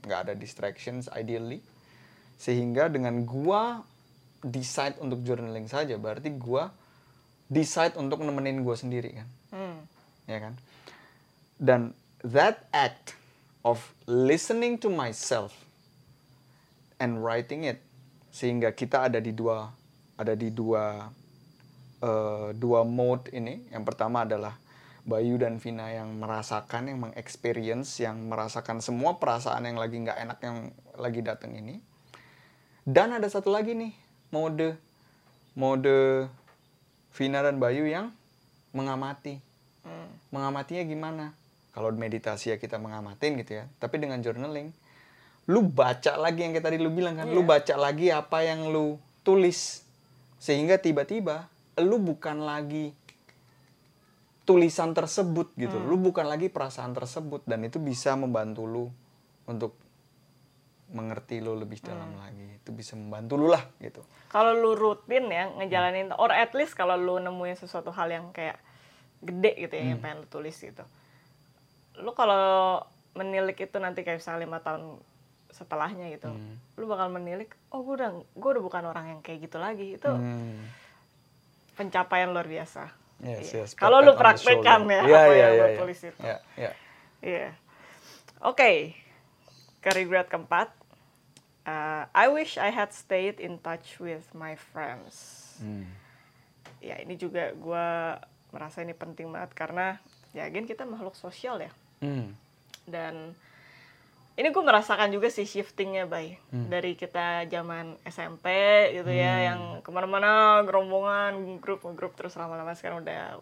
nggak 0.08 0.20
ada 0.28 0.34
distractions 0.40 1.12
ideally. 1.12 1.60
Sehingga 2.40 2.88
dengan 2.88 3.28
gue 3.28 3.62
decide 4.48 5.00
untuk 5.04 5.20
journaling 5.28 5.68
saja, 5.68 6.00
berarti 6.00 6.32
gue 6.32 6.64
decide 7.52 7.96
untuk 8.00 8.24
nemenin 8.24 8.64
gue 8.64 8.76
sendiri 8.76 9.12
kan, 9.20 9.30
Hmm. 9.54 9.80
ya 10.28 10.40
kan? 10.40 10.54
Dan 11.60 11.82
that 12.24 12.66
act 12.72 13.16
of 13.64 13.96
listening 14.08 14.80
to 14.80 14.92
myself 14.92 15.56
and 17.00 17.20
writing 17.20 17.68
it 17.68 17.80
sehingga 18.34 18.72
kita 18.74 19.12
ada 19.12 19.20
di 19.20 19.36
dua 19.36 19.70
ada 20.18 20.34
di 20.34 20.50
dua 20.50 21.08
eh, 22.02 22.50
dua 22.56 22.82
mode 22.88 23.30
ini 23.36 23.68
yang 23.72 23.84
pertama 23.84 24.24
adalah 24.28 24.56
Bayu 25.04 25.36
dan 25.36 25.60
Vina 25.60 25.92
yang 25.92 26.16
merasakan 26.16 26.88
yang 26.88 27.00
mengexperience 27.12 28.00
yang 28.00 28.24
merasakan 28.32 28.80
semua 28.80 29.20
perasaan 29.20 29.68
yang 29.68 29.76
lagi 29.76 30.00
nggak 30.00 30.16
enak 30.16 30.40
yang 30.40 30.58
lagi 30.96 31.20
datang 31.20 31.60
ini 31.60 31.84
dan 32.88 33.12
ada 33.16 33.28
satu 33.28 33.52
lagi 33.52 33.76
nih 33.76 33.92
mode 34.32 34.80
mode 35.60 36.28
Vina 37.14 37.40
dan 37.42 37.58
Bayu 37.58 37.86
yang 37.86 38.10
mengamati 38.74 39.38
Hmm. 39.84 40.08
mengamatinya 40.32 40.80
gimana? 40.88 41.26
Kalau 41.76 41.92
meditasi 41.92 42.56
ya 42.56 42.58
kita 42.58 42.80
mengamatin 42.80 43.36
gitu 43.36 43.60
ya. 43.60 43.68
Tapi 43.78 44.00
dengan 44.00 44.24
journaling, 44.24 44.72
lu 45.52 45.60
baca 45.60 46.16
lagi 46.16 46.40
yang 46.40 46.56
kayak 46.56 46.64
tadi 46.64 46.78
lu 46.80 46.88
bilang 46.88 47.20
kan, 47.20 47.28
lu 47.28 47.44
Iya. 47.44 47.50
baca 47.52 47.76
lagi 47.76 48.08
apa 48.08 48.48
yang 48.48 48.72
lu 48.72 48.96
tulis. 49.28 49.84
Sehingga 50.40 50.80
tiba-tiba 50.80 51.52
lu 51.76 52.00
bukan 52.00 52.48
lagi 52.48 52.96
tulisan 54.44 54.96
tersebut 54.96 55.52
gitu. 55.56 55.76
Lu 55.80 56.00
bukan 56.00 56.28
lagi 56.28 56.48
perasaan 56.48 56.96
tersebut 56.96 57.44
dan 57.44 57.64
itu 57.64 57.80
bisa 57.80 58.16
membantu 58.16 58.64
lu 58.64 58.86
untuk 59.44 59.76
mengerti 60.94 61.42
lu 61.42 61.54
lebih 61.54 61.82
dalam 61.82 62.14
lagi. 62.16 62.56
Itu 62.56 62.70
bisa 62.70 62.94
membantu 62.94 63.36
lu 63.36 63.50
lah 63.50 63.66
gitu. 63.78 64.06
kalau 64.30 64.50
lu 64.52 64.74
rutin 64.74 65.28
ya 65.28 65.46
ngejalanin 65.52 66.10
or 66.16 66.30
at 66.30 66.54
least 66.54 66.74
kalau 66.74 66.96
lu 66.96 67.18
nemuin 67.18 67.54
sesuatu 67.56 67.90
hal 67.90 68.08
yang 68.08 68.30
kayak 68.30 68.58
gede 69.20 69.54
gitu 69.60 69.74
ya 69.74 69.84
yang 69.88 70.00
pengen 70.00 70.22
lu 70.22 70.28
tulis 70.28 70.54
gitu 70.54 70.82
lu 71.96 72.12
kalau 72.12 72.82
menilik 73.14 73.54
itu 73.54 73.78
nanti 73.78 74.02
kayak 74.02 74.18
misalnya 74.18 74.42
lima 74.42 74.58
tahun 74.58 74.98
setelahnya 75.48 76.10
gitu 76.12 76.34
lu 76.74 76.86
bakal 76.88 77.08
menilik 77.08 77.46
oh 77.70 77.82
gue 77.82 77.94
udah 77.96 78.10
gue 78.28 78.50
udah 78.52 78.64
bukan 78.64 78.84
orang 78.84 79.06
yang 79.08 79.20
kayak 79.22 79.46
gitu 79.46 79.58
lagi 79.58 79.94
itu 79.94 80.10
Hmm. 80.10 80.66
pencapaian 81.74 82.30
luar 82.30 82.46
biasa 82.46 82.90
Yes, 83.22 83.54
Iya. 83.54 83.64
yes. 83.64 83.72
kalau 83.74 84.02
the 84.02 84.12
praktekkan 84.14 84.84
ya 84.84 85.00
Iya, 85.00 85.16
apa 85.16 85.30
iya, 85.30 85.38
yang 85.40 85.52
iya, 85.52 85.62
lu 85.62 85.68
iya. 85.70 85.78
tulis 85.78 86.00
itu 86.02 86.20
Iya, 86.20 86.38
iya. 86.56 86.72
Iya. 87.22 87.50
Oke. 88.42 88.98
Ke 89.80 89.90
regret 89.92 90.28
keempat. 90.28 90.76
Uh, 91.64 92.04
I 92.12 92.28
wish 92.28 92.60
I 92.60 92.68
had 92.70 92.92
stayed 92.92 93.40
in 93.40 93.56
touch 93.56 93.96
with 93.98 94.28
my 94.36 94.60
friends. 94.60 95.16
Hmm. 95.64 95.88
Ya 96.84 97.00
ini 97.00 97.16
juga 97.16 97.56
gue 97.56 97.88
merasa 98.52 98.84
ini 98.84 98.92
penting 98.92 99.32
banget 99.32 99.56
karena 99.56 99.96
ya 100.36 100.44
again 100.44 100.68
kita 100.68 100.84
makhluk 100.84 101.16
sosial 101.16 101.64
ya. 101.64 101.72
Hmm. 102.04 102.36
Dan 102.84 103.32
ini 104.36 104.52
gue 104.52 104.64
merasakan 104.66 105.14
juga 105.14 105.32
sih 105.32 105.48
shiftingnya 105.48 106.04
bay 106.04 106.36
Hmm. 106.52 106.68
dari 106.68 107.00
kita 107.00 107.48
zaman 107.48 107.96
SMP 108.04 108.50
gitu 108.92 109.14
ya 109.14 109.54
yang 109.54 109.80
ke 109.80 109.90
mana-mana 109.94 110.60
gerombongan 110.68 111.64
grup 111.64 111.88
grup 111.96 112.18
terus 112.20 112.36
lama-lama 112.36 112.76
sekarang 112.76 113.06
udah 113.06 113.40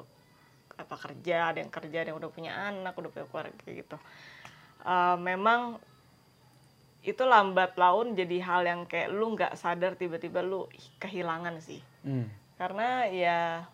apa 0.77 0.95
kerja 0.97 1.53
ada 1.53 1.57
yang 1.63 1.71
kerja 1.71 1.97
ada 2.05 2.09
yang 2.13 2.19
udah 2.19 2.29
punya 2.29 2.53
anak 2.53 2.93
udah 2.93 3.09
punya 3.09 3.25
keluarga 3.29 3.65
gitu 3.65 3.97
Eh, 4.81 5.17
memang 5.21 5.77
itu 7.01 7.23
lambat 7.23 7.73
laun 7.75 8.13
jadi 8.13 8.37
hal 8.41 8.61
yang 8.61 8.81
kayak 8.85 9.09
lu 9.09 9.33
nggak 9.33 9.57
sadar 9.57 9.97
tiba-tiba 9.97 10.39
lu 10.39 10.69
kehilangan 10.97 11.57
sih 11.57 11.81
Hmm. 12.01 12.29
karena 12.55 13.05
ya 13.05 13.65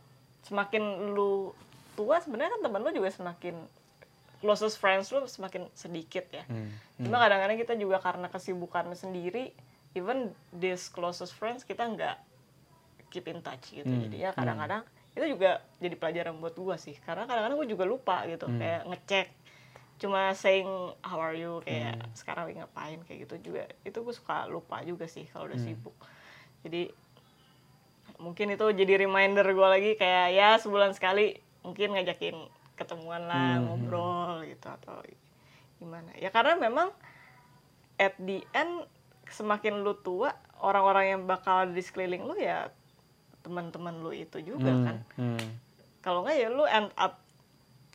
semakin 0.44 1.12
lu 1.12 1.52
tua 1.94 2.20
sebenarnya 2.20 2.56
kan 2.56 2.62
teman 2.64 2.82
lu 2.82 2.92
juga 2.94 3.12
semakin 3.12 3.56
closest 4.40 4.78
friends 4.78 5.12
lu 5.12 5.26
semakin 5.26 5.68
sedikit 5.74 6.24
ya 6.30 6.44
Hmm. 6.46 6.72
cuma 6.98 7.20
kadang-kadang 7.20 7.58
kita 7.58 7.74
juga 7.74 8.00
karena 8.00 8.28
kesibukan 8.28 8.88
sendiri 8.94 9.52
even 9.92 10.32
this 10.54 10.88
closest 10.88 11.34
friends 11.34 11.64
kita 11.64 11.84
nggak 11.84 12.16
keep 13.08 13.28
in 13.28 13.40
touch 13.40 13.72
gitu 13.74 13.88
Hmm. 13.88 14.08
jadi 14.08 14.18
ya 14.20 14.30
kadang-kadang 14.32 14.88
itu 15.12 15.26
juga 15.28 15.60
jadi 15.80 15.96
pelajaran 15.96 16.38
buat 16.38 16.54
gua 16.54 16.76
sih 16.78 16.96
karena 17.02 17.26
kadang-kadang 17.26 17.58
gua 17.58 17.68
juga 17.68 17.84
lupa 17.84 18.24
gitu 18.24 18.46
Hmm. 18.46 18.56
kayak 18.56 18.82
ngecek 18.86 19.28
cuma 19.98 20.30
saying 20.32 20.70
how 21.02 21.18
are 21.18 21.34
you 21.34 21.58
kayak 21.62 21.98
Hmm. 21.98 22.14
sekarang 22.14 22.44
lagi 22.46 22.58
ngapain 22.58 23.00
kayak 23.02 23.20
gitu 23.26 23.50
juga 23.50 23.66
itu 23.82 23.98
gue 23.98 24.14
suka 24.14 24.46
lupa 24.46 24.82
juga 24.82 25.06
sih 25.06 25.26
kalau 25.26 25.46
udah 25.46 25.58
Hmm. 25.58 25.68
sibuk 25.68 25.96
jadi 26.62 26.94
mungkin 28.18 28.50
itu 28.50 28.66
jadi 28.72 28.94
reminder 29.00 29.46
gue 29.46 29.68
lagi 29.68 29.92
kayak 29.94 30.28
ya 30.32 30.50
sebulan 30.58 30.94
sekali 30.94 31.38
mungkin 31.62 31.94
ngajakin 31.94 32.38
ketemuan 32.74 33.26
lah 33.26 33.58
Hmm. 33.58 33.66
ngobrol 33.68 34.42
gitu 34.44 34.68
atau 34.68 35.02
gimana 35.78 36.10
ya 36.16 36.30
karena 36.30 36.58
memang 36.58 36.90
at 37.98 38.14
the 38.18 38.42
end 38.52 38.86
semakin 39.30 39.82
lu 39.82 39.94
tua 39.96 40.34
orang-orang 40.58 41.06
yang 41.12 41.22
bakal 41.26 41.66
di 41.66 41.82
sekeliling 41.82 42.22
lu 42.22 42.34
ya 42.34 42.70
teman-teman 43.42 43.98
lu 43.98 44.10
itu 44.10 44.38
juga 44.40 44.70
Hmm. 44.70 44.86
kan 44.86 44.98
Hmm. 45.18 45.48
kalau 46.00 46.22
nggak 46.22 46.38
ya 46.38 46.50
lu 46.50 46.64
end 46.64 46.90
up 46.96 47.22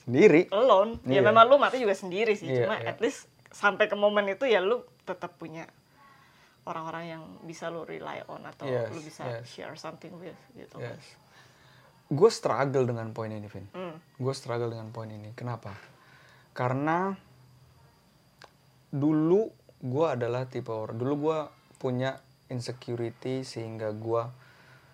Sendiri. 0.02 0.50
alone 0.50 0.98
ya 1.04 1.18
Iya. 1.18 1.22
memang 1.22 1.46
lu 1.46 1.56
mati 1.56 1.78
juga 1.78 1.94
sendiri 1.94 2.34
sih 2.34 2.46
Iya, 2.46 2.66
cuma 2.66 2.76
iya. 2.76 2.90
at 2.90 2.98
least 2.98 3.30
sampai 3.48 3.86
ke 3.86 3.94
momen 3.94 4.26
itu 4.26 4.42
ya 4.44 4.58
lu 4.58 4.82
tetap 5.02 5.36
punya 5.36 5.68
orang-orang 6.62 7.04
yang 7.08 7.22
bisa 7.42 7.68
lu 7.68 7.82
rely 7.82 8.22
on 8.26 8.42
atau 8.42 8.66
Yes, 8.66 8.90
lu 8.90 9.00
bisa 9.00 9.22
yes. 9.24 9.46
share 9.46 9.74
something 9.74 10.10
with 10.16 10.34
gitu 10.52 10.78
Yes. 10.78 11.02
gue 12.06 12.30
struggle 12.30 12.84
dengan 12.84 13.10
poin 13.10 13.30
ini 13.30 13.46
Vin 13.46 13.66
Hmm. 13.70 13.96
gue 14.16 14.34
struggle 14.34 14.68
dengan 14.68 14.90
poin 14.90 15.06
ini 15.06 15.32
kenapa 15.32 15.74
karena 16.52 17.16
dulu 18.90 19.48
gue 19.80 20.06
adalah 20.06 20.44
tipe 20.44 20.68
orang 20.68 20.94
dulu 20.94 21.14
gue 21.22 21.38
punya 21.78 22.20
insecurity 22.46 23.42
sehingga 23.42 23.90
gue 23.90 24.22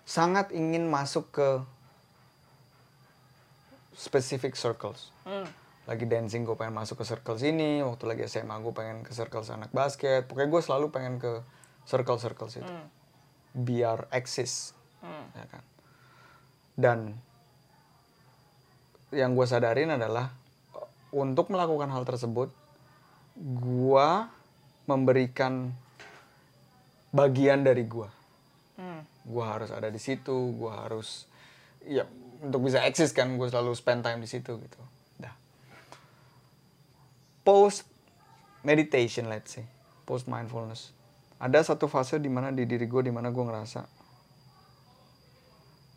sangat 0.03 0.49
ingin 0.51 0.87
masuk 0.87 1.29
ke 1.29 1.49
specific 3.99 4.55
circles 4.55 5.11
Hmm. 5.27 5.43
lagi 5.83 6.07
dancing 6.07 6.47
gue 6.47 6.55
pengen 6.55 6.71
masuk 6.71 7.03
ke 7.03 7.05
circle 7.05 7.35
sini 7.35 7.83
waktu 7.83 8.07
lagi 8.07 8.23
SMA 8.31 8.55
gue 8.63 8.71
pengen 8.71 9.03
ke 9.03 9.11
circle 9.11 9.43
anak 9.43 9.75
basket 9.75 10.23
pokoknya 10.23 10.47
gue 10.47 10.61
selalu 10.63 10.85
pengen 10.87 11.19
ke 11.19 11.43
circle 11.83 12.15
circle 12.15 12.47
situ 12.47 12.63
Hmm. 12.63 12.87
biar 13.51 14.07
eksis 14.15 14.71
Hmm. 15.03 15.27
ya 15.35 15.45
kan 15.51 15.63
dan 16.79 16.99
yang 19.11 19.35
gue 19.35 19.43
sadarin 19.43 19.91
adalah 19.91 20.31
untuk 21.09 21.49
melakukan 21.49 21.89
hal 21.89 22.05
tersebut 22.05 22.53
gue 23.41 24.09
memberikan 24.85 25.73
bagian 27.09 27.65
dari 27.65 27.83
gue 27.83 28.07
Hmm. 28.79 29.03
gue 29.27 29.43
harus 29.43 29.73
ada 29.75 29.91
di 29.91 29.99
situ 29.99 30.55
gue 30.55 30.71
harus 30.71 31.27
ya 31.83 32.07
untuk 32.39 32.71
bisa 32.71 32.79
eksis 32.87 33.11
kan 33.11 33.35
gue 33.35 33.47
selalu 33.51 33.75
spend 33.75 34.03
time 34.03 34.23
di 34.23 34.29
situ 34.29 34.55
gitu. 34.55 34.81
Dah. 35.19 35.35
Post 37.43 37.83
meditation 38.63 39.27
let's 39.27 39.59
say. 39.59 39.65
Post 40.07 40.31
mindfulness. 40.31 40.95
Ada 41.39 41.75
satu 41.75 41.87
fase 41.87 42.19
di 42.19 42.27
mana 42.27 42.51
di 42.51 42.63
diri 42.67 42.87
gue 42.87 43.03
di 43.03 43.11
mana 43.11 43.31
gue 43.31 43.43
ngerasa. 43.43 43.81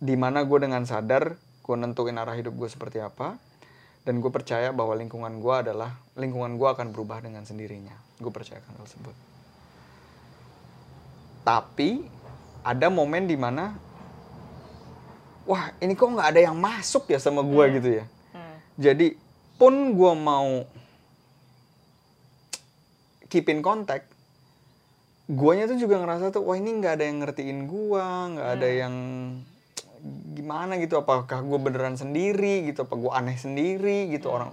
Di 0.02 0.14
mana 0.18 0.42
gue 0.42 0.58
dengan 0.58 0.82
sadar 0.82 1.38
gue 1.62 1.76
nentuin 1.78 2.18
arah 2.18 2.34
hidup 2.34 2.58
gue 2.58 2.66
seperti 2.66 2.98
apa 2.98 3.38
dan 4.02 4.18
gue 4.18 4.30
percaya 4.34 4.74
bahwa 4.74 4.98
lingkungan 4.98 5.38
gue 5.38 5.54
adalah 5.54 5.94
lingkungan 6.18 6.58
gue 6.58 6.68
akan 6.68 6.90
berubah 6.90 7.22
dengan 7.22 7.46
sendirinya. 7.46 7.94
Gue 8.18 8.34
percayakan 8.34 8.74
hal 8.74 8.82
tersebut. 8.82 9.14
Tapi 11.46 12.02
ada 12.62 12.86
momen 12.90 13.26
di 13.26 13.34
mana 13.38 13.74
wah 15.46 15.74
ini 15.82 15.92
kok 15.94 16.08
nggak 16.08 16.28
ada 16.34 16.40
yang 16.50 16.56
masuk 16.58 17.08
ya 17.10 17.18
sama 17.18 17.42
gue 17.42 17.64
gitu 17.80 17.88
ya? 18.02 18.04
Hmm. 18.34 18.56
jadi 18.78 19.06
pun 19.58 19.74
gue 19.94 20.12
mau 20.16 20.66
keep 23.32 23.48
in 23.48 23.64
contact 23.64 24.12
guanya 25.30 25.64
tuh 25.70 25.78
juga 25.80 25.96
ngerasa 26.02 26.34
tuh 26.34 26.44
wah 26.44 26.58
ini 26.58 26.76
nggak 26.76 27.00
ada 27.00 27.04
yang 27.08 27.18
ngertiin 27.24 27.58
gua 27.64 28.28
nggak 28.36 28.48
ada 28.58 28.68
yang 28.68 28.94
gimana 30.34 30.76
gitu 30.82 30.98
apakah 30.98 31.46
gue 31.46 31.58
beneran 31.62 31.94
sendiri 31.94 32.66
gitu 32.66 32.82
apa 32.82 32.94
gue 32.98 33.12
aneh 33.14 33.38
sendiri 33.38 34.10
gitu 34.10 34.34
orang. 34.34 34.50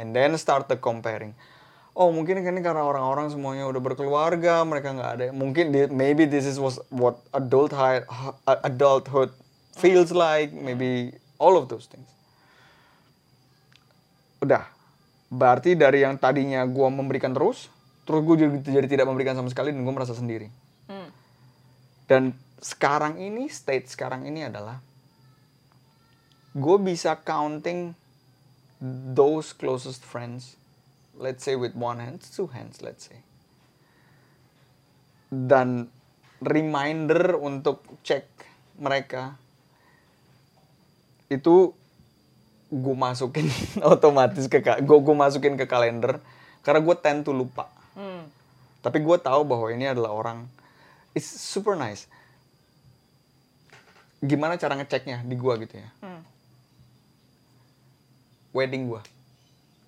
And 0.00 0.16
then 0.16 0.32
start 0.40 0.72
the 0.72 0.80
comparing. 0.80 1.36
Oh 1.96 2.12
mungkin 2.12 2.40
ini 2.40 2.60
karena 2.60 2.84
orang-orang 2.84 3.32
semuanya 3.32 3.64
udah 3.68 3.80
berkeluarga 3.80 4.60
mereka 4.68 4.92
nggak 4.92 5.10
ada 5.16 5.24
mungkin 5.32 5.72
maybe 5.96 6.28
this 6.28 6.44
is 6.44 6.60
was 6.60 6.76
what 6.92 7.16
adulthood 7.32 8.04
adulthood 8.44 9.32
feels 9.76 10.10
like 10.10 10.50
maybe 10.56 11.12
all 11.36 11.54
of 11.60 11.68
those 11.68 11.86
things. 11.86 12.08
Udah. 14.40 14.64
Berarti 15.26 15.76
dari 15.76 16.06
yang 16.06 16.16
tadinya 16.16 16.64
gue 16.64 16.88
memberikan 16.88 17.34
terus 17.36 17.68
terus 18.06 18.22
gue 18.22 18.36
jadi, 18.38 18.56
jadi 18.62 18.86
tidak 18.86 19.06
memberikan 19.10 19.34
sama 19.34 19.50
sekali 19.50 19.74
dan 19.74 19.82
gue 19.82 19.94
merasa 19.94 20.14
sendiri. 20.14 20.48
Hmm. 20.86 21.10
dan 22.06 22.30
sekarang 22.62 23.18
ini 23.18 23.50
state 23.50 23.90
sekarang 23.90 24.22
ini 24.22 24.46
adalah 24.46 24.78
gue 26.54 26.78
bisa 26.78 27.18
counting 27.26 27.98
those 29.10 29.50
closest 29.50 30.06
friends 30.06 30.54
let's 31.18 31.42
say 31.42 31.58
with 31.58 31.74
one 31.74 31.98
hand 31.98 32.22
two 32.22 32.46
hands 32.54 32.78
let's 32.80 33.10
say. 33.10 33.18
Dan 35.26 35.90
reminder 36.38 37.34
untuk 37.34 37.82
cek 38.06 38.30
mereka 38.78 39.34
itu 41.26 41.74
gue 42.70 42.96
masukin 42.98 43.46
otomatis 43.94 44.50
ke 44.50 44.58
gue 44.62 44.98
gue 44.98 45.16
masukin 45.16 45.54
ke 45.54 45.66
kalender 45.66 46.18
karena 46.66 46.82
gue 46.82 46.96
tend 46.98 47.22
to 47.22 47.30
lupa 47.30 47.70
hmm. 47.94 48.26
tapi 48.82 48.98
gue 49.02 49.16
tahu 49.22 49.46
bahwa 49.46 49.70
ini 49.70 49.86
adalah 49.86 50.10
orang 50.10 50.50
it's 51.14 51.30
super 51.30 51.78
nice 51.78 52.10
gimana 54.18 54.58
cara 54.58 54.74
ngeceknya 54.74 55.22
di 55.22 55.38
gue 55.38 55.54
gitu 55.62 55.74
ya 55.78 55.88
hmm. 56.02 56.22
wedding 58.50 58.90
gue 58.90 59.02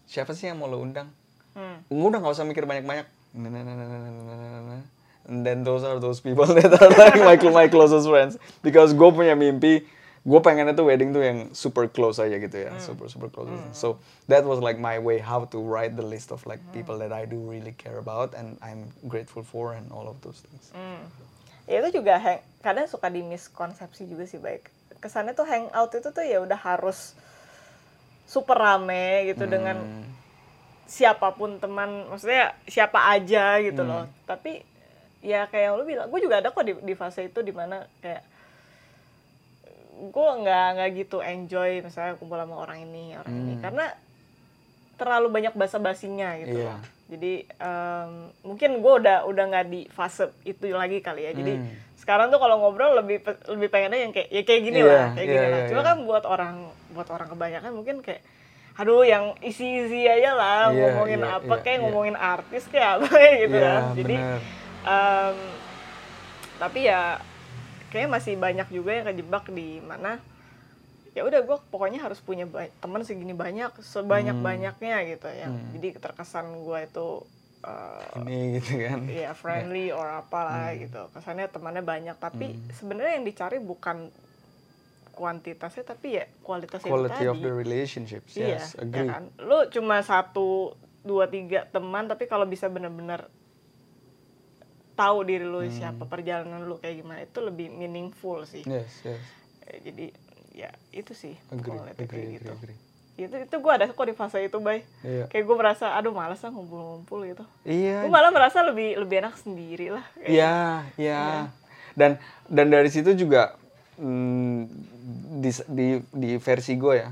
siapa 0.06 0.32
sih 0.32 0.48
yang 0.48 0.62
mau 0.62 0.70
lo 0.70 0.78
undang 0.78 1.10
hmm. 1.58 1.90
gue 1.90 2.06
udah 2.08 2.22
gak 2.22 2.34
usah 2.38 2.46
mikir 2.46 2.62
banyak 2.62 2.86
banyak 2.86 3.06
and 5.28 5.44
then 5.44 5.60
those 5.66 5.84
are 5.84 6.00
those 6.00 6.22
people 6.22 6.46
that 6.46 6.72
are 6.78 6.92
like 6.96 7.18
my 7.20 7.36
my 7.50 7.66
closest 7.68 8.08
friends 8.08 8.40
because 8.62 8.94
gue 8.94 9.10
punya 9.12 9.36
mimpi 9.36 9.84
gue 10.28 10.40
pengennya 10.44 10.76
tuh 10.76 10.84
wedding 10.84 11.16
tuh 11.16 11.24
yang 11.24 11.48
super 11.56 11.88
close 11.88 12.20
aja 12.20 12.36
gitu 12.36 12.52
ya 12.52 12.76
super 12.76 13.08
super 13.08 13.32
close 13.32 13.48
so 13.72 13.96
that 14.28 14.44
was 14.44 14.60
like 14.60 14.76
my 14.76 15.00
way 15.00 15.16
how 15.16 15.48
to 15.48 15.56
write 15.56 15.96
the 15.96 16.04
list 16.04 16.28
of 16.28 16.44
like 16.44 16.60
people 16.68 17.00
that 17.00 17.08
I 17.08 17.24
do 17.24 17.40
really 17.40 17.72
care 17.72 17.96
about 17.96 18.36
and 18.36 18.60
I'm 18.60 18.92
grateful 19.08 19.40
for 19.40 19.72
and 19.72 19.88
all 19.88 20.04
of 20.04 20.20
those 20.20 20.44
things 20.44 20.68
Hmm. 20.70 21.08
Ya 21.64 21.84
itu 21.84 22.00
juga 22.00 22.16
hang, 22.16 22.40
kadang 22.64 22.88
suka 22.88 23.12
di 23.12 23.20
miskonsepsi 23.20 24.08
juga 24.08 24.24
sih 24.24 24.40
baik. 24.40 24.72
Kesannya 25.04 25.36
tuh 25.36 25.44
hangout 25.44 25.92
itu 25.92 26.08
tuh 26.08 26.24
ya 26.24 26.40
udah 26.40 26.56
harus 26.56 27.12
super 28.24 28.56
rame 28.56 29.28
gitu 29.28 29.44
dengan 29.44 29.76
Hmm. 29.76 30.08
siapa 30.88 31.36
pun 31.36 31.60
teman, 31.60 32.08
maksudnya 32.08 32.56
siapa 32.64 33.12
aja 33.12 33.60
gitu 33.60 33.84
loh. 33.84 34.08
Tapi 34.24 34.64
ya 35.20 35.44
kayak 35.44 35.64
yang 35.68 35.74
lu 35.76 35.84
bilang, 35.84 36.08
gue 36.08 36.20
juga 36.24 36.40
ada 36.40 36.48
kok 36.48 36.64
di, 36.64 36.72
di 36.80 36.96
fase 36.96 37.28
itu 37.28 37.44
di 37.44 37.52
mana 37.52 37.84
kayak 38.00 38.24
gue 40.00 40.28
nggak 40.38 40.66
nggak 40.74 40.90
gitu 40.96 41.18
enjoy 41.18 41.80
misalnya 41.80 42.14
kumpul 42.14 42.36
sama 42.36 42.54
orang 42.56 42.78
ini 42.80 43.12
orang 43.14 43.34
ini 43.34 43.54
karena 43.58 43.90
terlalu 44.94 45.28
banyak 45.28 45.54
basa 45.54 45.78
basinya 45.78 46.34
gitu 46.36 46.58
loh. 46.60 46.78
Jadi 47.08 47.32
em, 47.48 48.10
mungkin 48.42 48.78
gue 48.78 48.92
udah 48.98 49.24
udah 49.24 49.44
nggak 49.46 49.66
di 49.66 49.80
fase 49.88 50.28
itu 50.42 50.70
lagi 50.70 50.98
kali 50.98 51.24
ya. 51.24 51.32
Jadi 51.32 51.54
Hmm. 51.54 51.70
sekarang 51.96 52.28
tuh 52.28 52.36
kalau 52.36 52.58
ngobrol 52.58 52.94
lebih 52.96 53.22
lebih 53.48 53.68
pengennya 53.68 54.00
yang 54.00 54.12
kayak 54.12 54.28
ya 54.28 54.42
kayak 54.42 54.62
gini 54.62 54.78
Iya, 54.78 54.88
lah, 54.88 55.06
kayak 55.12 55.24
iya, 55.24 55.32
gini 55.32 55.46
lah. 55.46 55.58
iya, 55.58 55.68
Cuma 55.68 55.80
iya. 55.80 55.86
kan 55.86 55.96
buat 56.02 56.24
orang 56.24 56.54
buat 56.90 57.08
orang 57.08 57.28
kebanyakan 57.28 57.72
mungkin 57.72 57.96
kayak 58.00 58.22
aduh 58.74 59.02
yang 59.02 59.34
isi-isi 59.40 60.06
aja 60.06 60.32
lah 60.32 60.70
Iya, 60.70 60.94
ngomongin 60.94 61.20
iya, 61.20 61.34
apa 61.36 61.50
iya, 61.52 61.62
kayak 61.62 61.74
iya. 61.74 61.82
ngomongin 61.82 62.16
artis 62.16 62.64
kayak 62.66 62.90
apa 62.96 63.08
gitu 63.42 63.56
Iya, 63.56 63.66
kan. 63.66 63.82
Jadi 63.94 64.16
bener. 64.16 64.40
em, 64.84 65.36
tapi 66.56 66.80
ya 66.84 67.02
kayaknya 67.88 68.10
masih 68.12 68.34
banyak 68.34 68.68
juga 68.68 68.90
yang 68.92 69.06
kejebak 69.06 69.44
di 69.48 69.80
mana 69.80 70.20
ya 71.12 71.24
udah 71.24 71.40
gue 71.40 71.58
pokoknya 71.68 71.98
harus 71.98 72.20
punya 72.20 72.46
teman 72.78 73.02
segini 73.02 73.32
banyak 73.32 73.74
sebanyak 73.80 74.38
banyaknya 74.38 74.96
gitu 75.08 75.26
ya. 75.26 75.48
Hmm. 75.48 75.74
jadi 75.74 75.98
terkesan 75.98 76.46
gue 76.62 76.78
itu 76.84 77.08
uh, 77.60 78.22
ini 78.22 78.56
gitu 78.56 78.72
kan. 78.78 78.98
ya. 79.04 79.32
friendly 79.32 79.90
or 79.90 80.06
apalah 80.06 80.70
Hmm. 80.70 80.78
gitu. 80.78 81.02
Kesannya 81.10 81.48
temannya 81.48 81.82
banyak 81.82 82.16
tapi 82.16 82.46
sebenarnya 82.70 83.18
yang 83.18 83.26
dicari 83.26 83.58
bukan 83.58 84.12
kuantitasnya 85.10 85.82
tapi 85.84 86.14
ya 86.14 86.30
kualitasnya 86.40 86.86
itu 86.86 86.94
quality 86.94 87.18
tadi. 87.18 87.26
of 87.26 87.38
the 87.40 87.50
relationships 87.50 88.30
iya 88.38 88.54
yes 88.54 88.78
ya 88.78 88.86
agree. 88.86 89.10
kan? 89.10 89.24
Lu 89.42 89.66
cuma 89.66 89.98
satu 90.00 90.78
dua 91.02 91.26
tiga 91.26 91.66
teman 91.66 92.06
tapi 92.06 92.30
kalau 92.30 92.46
bisa 92.46 92.70
bener-bener 92.70 93.26
tahu 94.98 95.22
diri 95.22 95.46
lu 95.46 95.62
Hmm. 95.62 95.70
siapa 95.70 96.02
perjalanan 96.04 96.66
lu 96.66 96.76
kayak 96.76 96.98
gimana 96.98 97.22
itu 97.22 97.38
lebih 97.38 97.70
meaningful 97.70 98.42
sih 98.42 98.66
yes 98.66 99.06
yes 99.06 99.22
Eh, 99.62 99.78
jadi 99.84 100.06
ya 100.50 100.70
itu 100.90 101.12
sih 101.12 101.38
agree 101.48 101.70
agree 101.70 101.94
kayak 101.94 102.02
agree 102.02 102.28
gitu 102.34 102.50
agree 102.50 102.78
itu 103.16 103.34
itu 103.36 103.56
gue 103.58 103.72
ada 103.72 103.84
kok 103.84 104.00
di 104.00 104.12
fase 104.12 104.40
itu 104.40 104.58
bay 104.58 104.82
iya 105.02 105.26
kayak 105.26 105.44
gue 105.44 105.56
merasa 105.56 105.92
aduh 105.92 106.10
malas 106.10 106.38
lah 106.38 106.50
ngumpul-ngumpul 106.50 107.22
gitu 107.24 107.44
iya 107.62 108.00
gue 108.00 108.08
malah 108.08 108.30
merasa 108.30 108.62
lebih 108.62 108.96
lebih 108.96 109.20
enak 109.20 109.34
sendiri 109.36 109.90
lah 109.90 110.06
kayak 110.14 110.30
Iya, 110.30 110.56
iya. 110.96 111.22
Dan 111.92 112.14
dan 112.46 112.66
dari 112.68 112.88
situ 112.88 113.10
juga 113.12 113.58
mm, 113.98 114.58
di 115.38 115.50
di 115.68 115.86
di 116.08 116.30
versi 116.38 116.74
gue 116.74 116.94
ya. 116.96 117.10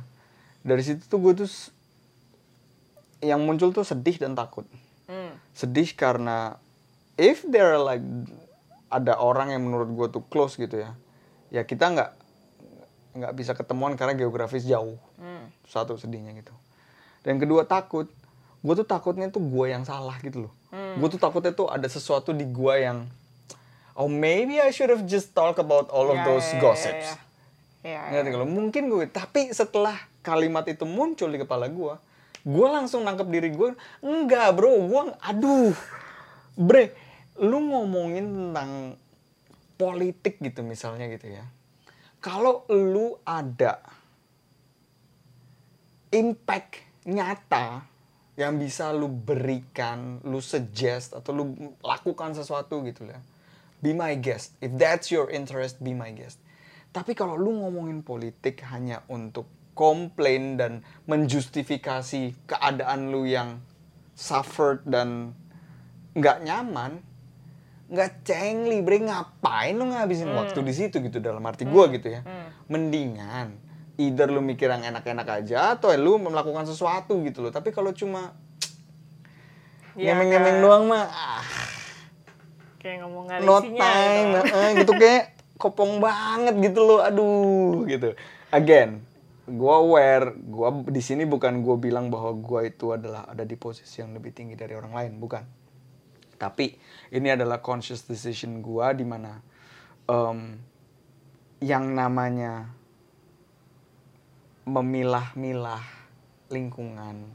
Dari 0.63 0.79
situ 0.81 1.03
tuh 1.05 1.19
gue 1.19 1.33
tuh 1.37 1.51
yang 3.19 3.43
muncul 3.43 3.71
tuh 3.71 3.83
sedih 3.83 4.15
dan 4.17 4.33
takut. 4.33 4.63
Hmm. 5.07 5.35
Sedih 5.53 5.91
karena 5.93 6.55
if 7.17 7.45
there 7.49 7.77
are 7.77 7.83
like 7.83 8.05
ada 8.89 9.19
orang 9.19 9.51
yang 9.53 9.67
menurut 9.67 9.91
gue 9.93 10.07
tuh 10.21 10.23
close 10.31 10.57
gitu 10.57 10.81
ya. 10.81 10.95
Ya 11.51 11.63
kita 11.67 11.91
nggak 11.91 12.11
nggak 13.17 13.33
bisa 13.33 13.53
ketemuan 13.57 13.97
karena 13.97 14.15
geografis 14.15 14.65
jauh. 14.65 14.97
Hmm. 15.17 15.49
Satu 15.67 15.97
sedihnya 15.97 16.37
gitu. 16.37 16.53
Dan 17.27 17.43
kedua 17.43 17.67
takut, 17.67 18.07
gue 18.63 18.75
tuh 18.77 18.87
takutnya 18.87 19.27
tuh 19.33 19.43
gue 19.43 19.67
yang 19.73 19.83
salah 19.83 20.15
gitu 20.23 20.47
loh. 20.47 20.53
Gue 20.71 21.09
tuh 21.11 21.21
takutnya 21.21 21.51
tuh 21.57 21.67
ada 21.73 21.89
sesuatu 21.89 22.31
di 22.37 22.45
gue 22.47 22.75
yang, 22.81 23.09
oh 23.97 24.07
maybe 24.07 24.61
I 24.61 24.71
should 24.71 24.93
have 24.93 25.05
just 25.09 25.33
talk 25.33 25.57
about 25.59 25.89
all 25.91 26.13
of 26.13 26.21
Ya, 26.21 26.25
those 26.29 26.47
ya, 26.47 26.55
ya, 26.55 26.61
gossips. 26.61 27.09
ya. 27.11 27.17
Iya, 27.87 28.01
Ngerti 28.13 28.31
kalau 28.33 28.49
mungkin 28.49 28.83
gue, 28.91 29.05
tapi 29.11 29.51
setelah 29.51 29.95
kalimat 30.21 30.67
itu 30.67 30.83
muncul 30.87 31.31
di 31.31 31.39
kepala 31.39 31.67
gue, 31.71 31.95
gue 32.43 32.67
langsung 32.71 33.03
nangkep 33.03 33.29
diri 33.31 33.51
gue, 33.55 33.75
enggak 34.03 34.55
bro, 34.55 34.75
gue, 34.87 35.03
aduh, 35.23 35.75
bre, 36.55 36.91
lu 37.41 37.59
ngomongin 37.61 38.27
tentang 38.33 38.97
politik 39.77 40.41
gitu 40.41 40.65
misalnya 40.65 41.09
gitu 41.13 41.33
ya. 41.33 41.45
Kalau 42.21 42.65
lu 42.73 43.21
ada 43.23 43.79
impact 46.11 46.83
nyata 47.07 47.87
yang 48.37 48.61
bisa 48.61 48.93
lu 48.93 49.09
berikan, 49.09 50.21
lu 50.25 50.45
suggest 50.45 51.17
atau 51.17 51.33
lu 51.33 51.45
lakukan 51.81 52.37
sesuatu 52.37 52.85
gitu 52.85 53.09
ya. 53.09 53.21
Be 53.81 53.93
my 53.93 54.17
guest. 54.17 54.57
If 54.61 54.77
that's 54.77 55.13
your 55.13 55.29
interest, 55.33 55.81
be 55.81 55.93
my 55.93 56.13
guest. 56.13 56.41
Tapi 56.93 57.13
kalau 57.13 57.37
lu 57.37 57.53
ngomongin 57.61 58.01
politik 58.01 58.65
hanya 58.69 59.05
untuk 59.13 59.45
komplain 59.77 60.57
dan 60.57 60.81
menjustifikasi 61.05 62.33
keadaan 62.49 63.13
lu 63.13 63.29
yang 63.29 63.61
suffered 64.17 64.81
dan 64.89 65.37
nggak 66.17 66.41
nyaman, 66.49 67.05
nggak 67.87 68.27
cengli, 68.27 68.83
bre 68.83 68.99
ngapain 69.03 69.75
lu 69.79 69.87
ngabisin 69.91 70.31
waktu 70.35 70.59
di 70.63 70.75
situ 70.75 70.99
gitu 70.99 71.23
dalam 71.23 71.43
arti 71.47 71.63
gua 71.67 71.87
gitu 71.91 72.11
ya. 72.11 72.27
Mendingan 72.67 73.63
either 73.97 74.29
lu 74.29 74.45
mikir 74.45 74.69
yang 74.69 74.85
enak-enak 74.85 75.29
aja 75.43 75.79
atau 75.79 75.95
lu 75.97 76.19
melakukan 76.19 76.67
sesuatu 76.67 77.17
gitu 77.23 77.47
loh. 77.47 77.53
Tapi 77.55 77.71
kalau 77.71 77.95
cuma 77.95 78.35
Iya, 79.97 80.13
ngemeng-ngemeng 80.13 80.57
doang 80.61 80.85
mah 80.93 81.09
ah, 81.09 81.41
kayak 82.77 83.01
ngomong 83.01 83.25
no 83.41 83.65
isinya 83.65 83.81
time 83.81 84.29
gitu. 84.29 84.53
eh, 84.53 84.71
gitu 84.85 84.93
kayak 84.93 85.25
kopong 85.57 86.05
banget 86.05 86.55
gitu 86.61 86.81
loh 86.85 87.01
aduh 87.01 87.89
gitu 87.89 88.13
again 88.53 89.01
gua 89.49 89.81
aware 89.81 90.37
gua 90.37 90.85
di 90.85 91.01
sini 91.01 91.25
bukan 91.25 91.65
gua 91.65 91.81
bilang 91.81 92.13
bahwa 92.13 92.37
gua 92.37 92.69
itu 92.69 92.93
adalah 92.93 93.25
ada 93.25 93.49
di 93.49 93.57
posisi 93.57 94.05
yang 94.05 94.13
lebih 94.13 94.37
tinggi 94.37 94.53
dari 94.53 94.77
orang 94.77 94.93
lain 94.93 95.13
bukan 95.17 95.49
tapi 96.37 96.77
ini 97.11 97.33
adalah 97.33 97.65
conscious 97.65 98.05
decision 98.05 98.61
gua 98.61 98.93
di 98.93 99.05
mana 99.05 99.41
em, 100.07 100.61
yang 101.65 101.97
namanya 101.97 102.71
memilah-milah 104.69 105.85
lingkungan 106.53 107.27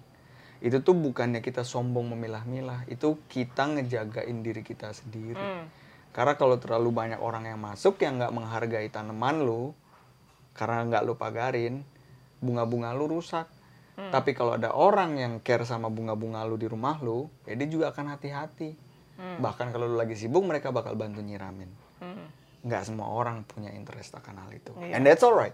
itu 0.61 0.77
tuh 0.85 0.93
bukannya 0.93 1.41
kita 1.41 1.65
sombong 1.65 2.13
memilah-milah 2.13 2.85
itu 2.85 3.17
kita 3.25 3.65
ngejagain 3.65 4.45
diri 4.45 4.61
kita 4.61 4.93
sendiri. 4.93 5.41
Hmm. 5.41 5.65
karena 6.11 6.35
kalau 6.35 6.59
terlalu 6.59 6.91
banyak 6.91 7.19
orang 7.23 7.47
yang 7.47 7.57
masuk 7.57 7.97
yang 8.03 8.19
nggak 8.19 8.35
menghargai 8.35 8.91
tanaman 8.91 9.41
lu 9.41 9.71
karena 10.51 10.83
nggak 10.85 11.03
lu 11.07 11.15
pagarin 11.15 11.87
bunga-bunga 12.43 12.91
lu 12.91 13.07
rusak. 13.07 13.47
Tapi 14.01 14.33
kalau 14.33 14.57
ada 14.57 14.73
orang 14.73 15.13
yang 15.19 15.33
care 15.45 15.61
sama 15.61 15.85
bunga-bunga 15.85 16.41
lu 16.43 16.57
di 16.57 16.65
rumah 16.65 16.97
lu 17.05 17.29
ya 17.45 17.53
dia 17.53 17.69
juga 17.69 17.93
akan 17.93 18.17
hati-hati 18.17 18.73
bahkan 19.37 19.69
kalau 19.69 19.85
lu 19.85 19.95
lagi 19.95 20.13
sibuk 20.13 20.41
mereka 20.41 20.69
bakal 20.69 20.93
bantu 20.93 21.19
nyiramin 21.19 21.69
Hmm. 21.97 22.27
nggak 22.61 22.81
semua 22.83 23.07
orang 23.07 23.41
punya 23.43 23.69
interest 23.69 24.13
akan 24.13 24.37
hal 24.37 24.51
itu 24.51 24.73
Iya. 24.75 24.95
and 24.95 25.03
that's 25.03 25.21
alright 25.21 25.53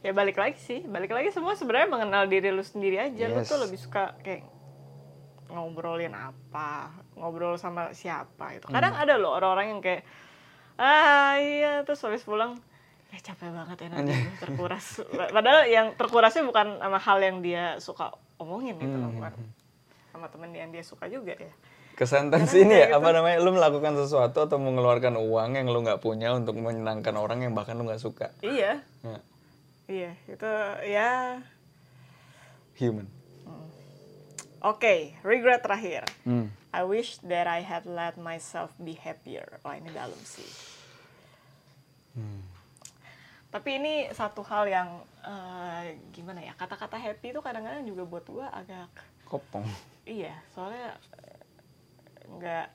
ya 0.00 0.12
balik 0.12 0.34
lagi 0.34 0.56
sih 0.56 0.80
balik 0.82 1.08
lagi 1.08 1.28
semua 1.28 1.52
sebenarnya 1.52 1.88
mengenal 1.90 2.24
diri 2.24 2.48
lu 2.48 2.60
sendiri 2.60 2.96
aja 2.98 3.24
lu 3.26 3.40
Yes. 3.40 3.48
tuh 3.48 3.60
lebih 3.60 3.76
suka 3.76 4.16
kayak 4.18 4.44
ngobrolin 5.48 6.12
apa 6.12 6.88
ngobrol 7.14 7.56
sama 7.56 7.90
siapa 7.92 8.54
gitu 8.54 8.68
kadang 8.68 8.94
Hmm. 8.94 9.02
ada 9.02 9.14
loh 9.16 9.34
orang-orang 9.34 9.66
yang 9.70 9.80
kayak 9.80 10.02
ah 10.76 11.36
iya 11.36 11.82
terus 11.82 12.00
habis 12.00 12.22
pulang 12.22 12.56
ya 13.10 13.18
capek 13.20 13.50
banget 13.50 13.76
ya 13.80 13.88
nanti 13.90 14.14
terkuras 14.42 14.86
padahal 15.10 15.66
yang 15.66 15.92
terkurasnya 15.94 16.44
bukan 16.44 16.78
sama 16.78 16.96
hal 16.96 17.18
yang 17.18 17.36
dia 17.40 17.76
suka 17.76 18.08
omongin 18.36 18.76
gitu 18.76 18.94
Hmm. 18.94 19.12
bukan 19.12 19.32
sama 20.10 20.26
temen 20.26 20.50
yang 20.52 20.70
dia 20.70 20.80
suka 20.80 21.04
juga 21.06 21.34
ya 21.34 21.52
Kesentence 22.00 22.56
Karena 22.56 22.64
ini 22.64 22.74
ya 22.80 22.86
gitu. 22.88 22.96
apa 22.96 23.08
namanya 23.12 23.36
lu 23.44 23.52
melakukan 23.52 23.92
sesuatu 23.92 24.48
atau 24.48 24.56
mengeluarkan 24.56 25.20
uang 25.20 25.60
yang 25.60 25.68
lu 25.68 25.84
nggak 25.84 26.00
punya 26.00 26.32
untuk 26.32 26.56
menyenangkan 26.56 27.12
orang 27.12 27.44
yang 27.44 27.52
bahkan 27.52 27.76
lu 27.76 27.84
nggak 27.84 28.00
suka. 28.00 28.32
Iya. 28.40 28.80
Ya, 29.04 29.18
iya 29.84 30.10
itu 30.24 30.48
ya. 30.88 31.44
Human. 32.80 33.04
Oke 34.64 35.12
regret 35.20 35.60
terakhir. 35.60 36.08
Hmm. 36.24 36.48
I 36.72 36.88
wish 36.88 37.20
that 37.28 37.44
I 37.44 37.60
had 37.60 37.84
let 37.84 38.16
myself 38.16 38.72
be 38.80 38.96
happier. 38.96 39.60
Wah 39.60 39.76
ini 39.76 39.92
dalam 39.92 40.16
sih. 40.24 40.48
Tapi 43.52 43.70
ini 43.76 44.08
satu 44.16 44.40
hal 44.40 44.72
yang 44.72 44.88
eh, 45.20 46.00
gimana 46.16 46.40
ya 46.40 46.56
kata-kata 46.56 46.96
happy 46.96 47.36
itu 47.36 47.44
kadang-kadang 47.44 47.84
juga 47.84 48.08
buat 48.08 48.24
gua 48.24 48.48
agak 48.56 48.88
kopong. 49.28 49.68
Iya 50.08 50.32
soalnya 50.56 50.96
nggak 52.30 52.66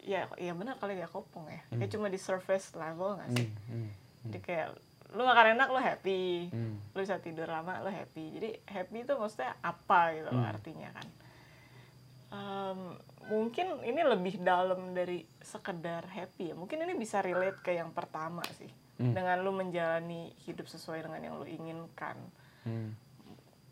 ya 0.00 0.28
ya 0.36 0.52
benar 0.52 0.76
kali 0.76 0.94
ya 0.94 1.06
kopong 1.06 1.48
ya 1.48 1.64
kayak 1.70 1.88
cuma 1.88 2.06
di 2.06 2.16
surface 2.16 2.74
level 2.74 3.16
nggak 3.16 3.30
sih 3.32 3.48
Hmm. 3.66 3.88
jadi 4.24 4.38
kayak 4.40 4.68
lu 5.10 5.22
makan 5.22 5.46
enak 5.54 5.68
lu 5.68 5.78
happy 5.78 6.24
Hmm. 6.48 6.76
lu 6.90 6.98
bisa 7.00 7.16
tidur 7.18 7.46
lama 7.46 7.80
lu 7.80 7.88
happy 7.88 8.24
jadi 8.34 8.50
happy 8.66 9.02
itu 9.02 9.12
maksudnya 9.14 9.56
apa 9.60 10.12
gitu 10.12 10.28
loh 10.28 10.40
Hmm. 10.40 10.52
artinya 10.52 10.90
kan 10.92 11.08
Em, 12.28 12.98
mungkin 13.30 13.78
ini 13.80 14.02
lebih 14.02 14.42
dalam 14.42 14.90
dari 14.90 15.22
sekedar 15.38 16.02
happy 16.04 16.50
ya 16.50 16.54
mungkin 16.54 16.82
ini 16.82 16.92
bisa 16.94 17.22
relate 17.22 17.62
ke 17.62 17.72
yang 17.72 17.90
pertama 17.90 18.42
sih 18.52 18.68
Hmm. 18.94 19.10
dengan 19.10 19.38
lu 19.38 19.50
menjalani 19.50 20.34
hidup 20.42 20.66
sesuai 20.66 21.02
dengan 21.02 21.18
yang 21.20 21.34
lu 21.34 21.46
inginkan 21.46 22.18
Hmm. 22.62 22.94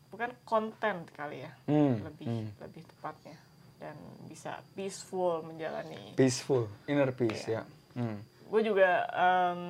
bukan 0.08 0.30
konten 0.42 1.06
kali 1.10 1.42
ya 1.42 1.52
Hmm. 1.66 1.98
lebih 2.00 2.26
Hmm. 2.26 2.48
lebih 2.58 2.82
tepatnya 2.86 3.34
dan 3.82 3.98
bisa 4.24 4.62
peaceful 4.72 5.42
menjalani 5.42 6.14
peaceful 6.14 6.70
inner 6.86 7.10
peace 7.10 7.50
Iya. 7.50 7.66
ya. 7.66 7.98
Hmm. 7.98 8.18
gue 8.22 8.62
juga 8.62 8.88
em, 9.10 9.60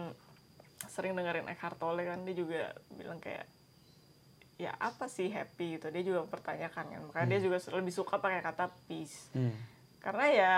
sering 0.87 1.17
dengerin 1.17 1.49
Eckhart 1.49 1.81
Tolle 1.81 2.05
kan 2.05 2.21
dia 2.23 2.37
juga 2.37 2.63
bilang 2.91 3.17
kayak 3.17 3.49
ya 4.59 4.71
apa 4.77 5.09
sih 5.09 5.27
happy? 5.27 5.75
Gitu. 5.75 5.89
Dia 5.89 6.03
juga 6.05 6.19
mempertanyakan 6.23 6.85
kan. 6.87 7.01
Makanya 7.09 7.29
dia 7.29 7.41
juga 7.41 7.57
lebih 7.73 7.91
suka 7.91 8.19
pakai 8.19 8.39
kata 8.41 8.69
peace. 8.87 9.33
Hmm. 9.33 9.55
karena 9.99 10.27
ya 10.29 10.55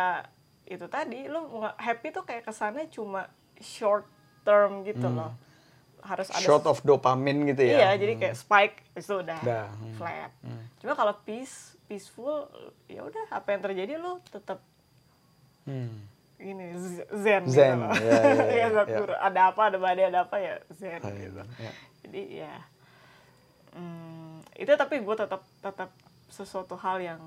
itu 0.64 0.88
tadi 0.88 1.28
lu 1.28 1.40
happy 1.76 2.08
tuh 2.08 2.24
kayak 2.24 2.42
kesannya 2.42 2.88
cuma 2.88 3.28
short 3.60 4.08
term 4.40 4.80
gitu 4.82 5.04
loh. 5.04 5.36
Harus 6.00 6.32
ada 6.32 6.40
short 6.40 6.64
of 6.64 6.80
dopamine 6.80 7.44
gitu 7.48 7.64
ya. 7.64 7.76
Iya 7.76 7.90
jadi 8.00 8.12
kayak 8.18 8.36
spike 8.36 8.76
itu 8.96 9.20
udah 9.20 9.40
Dah, 9.40 9.68
hmm. 9.68 9.96
flat. 9.96 10.32
Cuma 10.80 10.96
kalau 10.96 11.12
peace 11.22 11.73
peaceful 11.84 12.48
ya 12.84 13.02
udah 13.02 13.24
apa 13.30 13.48
yang 13.50 13.62
terjadi 13.62 13.94
lu 13.96 14.18
tetap 14.26 14.60
Hmm. 15.64 16.04
ini 16.36 16.76
zen, 17.08 17.48
Zen, 17.48 17.48
gitu 17.48 17.88
loh. 17.88 17.94
ya, 17.96 18.20
ya, 18.20 18.20
ya, 18.44 18.44
Ya, 18.54 18.66
nggak 18.68 18.86
ya. 18.86 18.96
kur- 18.98 19.16
ada 19.18 19.40
apa 19.48 19.60
ada 19.64 19.78
badai 19.78 20.04
ada 20.06 20.20
apa 20.22 20.36
ya 20.36 20.54
zen 20.70 21.00
Ah, 21.00 21.08
gitu 21.10 21.40
ya. 21.56 21.72
jadi 22.02 22.22
ya 22.42 22.54
hmm, 23.72 24.44
itu 24.54 24.72
tapi 24.72 25.00
gue 25.00 25.16
tetap 25.16 25.42
tetap 25.58 25.90
sesuatu 26.28 26.76
hal 26.76 27.00
yang 27.00 27.20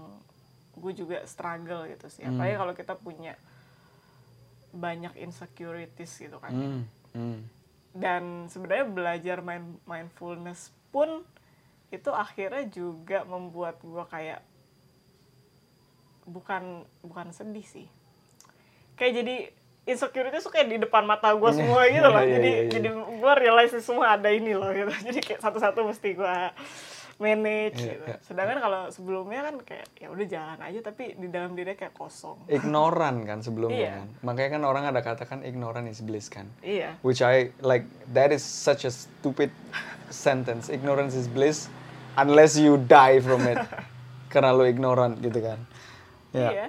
gue 0.74 0.94
juga 0.94 1.26
struggle 1.26 1.88
gitu 1.88 2.06
sih 2.08 2.22
apalagi 2.22 2.54
Hmm. 2.54 2.62
kalau 2.62 2.74
kita 2.74 2.94
punya 2.94 3.34
banyak 4.70 5.18
insecurities 5.18 6.14
gitu 6.14 6.38
kan 6.38 6.54
Hmm. 6.54 6.82
Hmm. 7.12 7.40
dan 7.92 8.24
sebenarnya 8.46 8.86
belajar 8.86 9.38
main 9.42 9.66
mindfulness 9.84 10.70
pun 10.88 11.26
itu 11.88 12.10
akhirnya 12.12 12.68
juga 12.68 13.24
membuat 13.24 13.80
gue 13.80 14.04
kayak 14.12 14.44
bukan 16.28 16.84
bukan 17.04 17.32
sedih 17.32 17.64
sih. 17.64 17.88
Kayak 19.00 19.14
jadi 19.24 19.36
insecurity 19.88 20.44
tuh 20.44 20.52
kayak 20.52 20.68
di 20.68 20.78
depan 20.84 21.08
mata 21.08 21.32
gue 21.32 21.52
semua 21.56 21.88
gitu 21.88 22.08
loh. 22.12 22.20
Iya, 22.20 22.28
iya, 22.28 22.36
jadi 22.36 22.50
iya, 22.52 22.62
iya. 22.68 22.72
jadi 22.76 22.90
gue 22.92 23.34
realize 23.40 23.74
semua 23.80 24.20
ada 24.20 24.28
ini 24.28 24.52
loh 24.52 24.68
gitu. 24.76 24.92
Jadi 25.08 25.20
kayak 25.24 25.40
satu-satu 25.40 25.80
mesti 25.88 26.10
gue 26.12 26.36
manage 27.18 27.82
Iya, 27.82 27.98
gitu. 27.98 28.06
iya. 28.14 28.18
sedangkan 28.22 28.58
kalau 28.62 28.82
sebelumnya 28.94 29.42
kan 29.50 29.56
kayak 29.66 29.90
ya 29.98 30.08
udah 30.14 30.26
jalan 30.30 30.60
aja 30.62 30.80
tapi 30.86 31.18
di 31.18 31.28
dalam 31.28 31.58
diri 31.58 31.74
kayak 31.74 31.98
kosong. 31.98 32.38
Ignoran 32.46 33.26
kan 33.26 33.42
sebelumnya 33.42 33.78
Iya. 33.78 33.94
kan. 33.98 34.08
Makanya 34.22 34.50
kan 34.54 34.64
orang 34.64 34.84
ada 34.86 35.02
katakan 35.02 35.42
ignoran 35.42 35.90
is 35.90 36.06
bliss 36.06 36.30
kan. 36.30 36.46
Iya. 36.62 36.94
Which 37.02 37.26
I 37.26 37.50
like 37.66 37.90
that 38.14 38.30
is 38.30 38.46
such 38.46 38.86
a 38.86 38.94
stupid 38.94 39.50
sentence. 40.14 40.70
Ignorance 40.70 41.18
is 41.18 41.26
bliss 41.26 41.74
unless 42.16 42.54
you 42.54 42.78
die 42.78 43.18
from 43.18 43.50
it. 43.50 43.58
Karena 44.32 44.54
lo 44.54 44.70
ignorant 44.70 45.18
gitu 45.18 45.42
kan. 45.42 45.58
Ya. 46.38 46.50
Iya. 46.54 46.68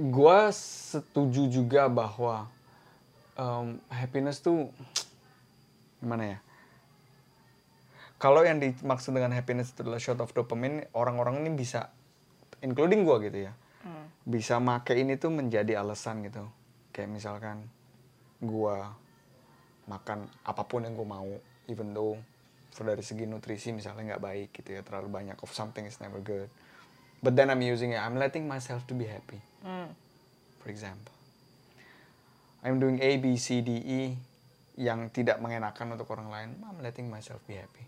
Gua 0.00 0.48
setuju 0.48 1.44
juga 1.52 1.84
bahwa 1.92 2.48
um, 3.36 3.76
happiness 3.92 4.40
tuh 4.40 4.72
gimana 6.00 6.36
ya 6.36 6.38
kalau 8.20 8.44
yang 8.44 8.60
dimaksud 8.60 9.16
dengan 9.16 9.32
happiness 9.32 9.72
itu 9.72 9.80
adalah 9.80 10.00
shot 10.00 10.20
of 10.20 10.32
dopamine 10.32 10.84
orang-orang 10.92 11.40
ini 11.40 11.50
bisa 11.56 11.88
including 12.60 13.04
gua 13.04 13.20
gitu 13.20 13.48
ya 13.48 13.54
Hmm. 13.80 14.12
bisa 14.28 14.60
make 14.60 14.92
ini 14.92 15.16
tuh 15.16 15.32
menjadi 15.32 15.80
alasan 15.80 16.20
gitu 16.20 16.44
kayak 16.92 17.08
misalkan 17.08 17.64
gua 18.36 18.92
makan 19.88 20.28
apa 20.44 20.68
pun 20.68 20.84
yang 20.84 20.92
gue 20.92 21.08
mau 21.08 21.24
even 21.64 21.96
though 21.96 22.20
for 22.76 22.84
dari 22.84 23.00
segi 23.00 23.24
nutrisi 23.24 23.72
misalnya 23.72 24.12
nggak 24.14 24.20
baik 24.20 24.48
gitu 24.52 24.76
ya 24.76 24.84
terlalu 24.84 25.08
banyak 25.08 25.38
of 25.40 25.48
something 25.56 25.88
is 25.88 25.96
never 25.96 26.20
good 26.20 26.52
but 27.24 27.32
then 27.32 27.48
I'm 27.48 27.64
using 27.64 27.96
it 27.96 28.04
I'm 28.04 28.20
letting 28.20 28.44
myself 28.44 28.84
to 28.84 28.92
be 28.92 29.08
happy 29.08 29.40
Hmm. 29.64 29.96
for 30.60 30.68
example 30.68 31.16
I'm 32.60 32.76
doing 32.76 33.00
A 33.00 33.16
B 33.16 33.40
C 33.40 33.64
D 33.64 33.80
E 33.80 34.00
yang 34.80 35.12
tidak 35.12 35.36
mengenakan 35.44 35.92
untuk 35.92 36.08
orang 36.16 36.32
lain 36.32 36.48
I'm 36.64 36.80
letting 36.80 37.12
myself 37.12 37.44
be 37.44 37.60
happy 37.60 37.84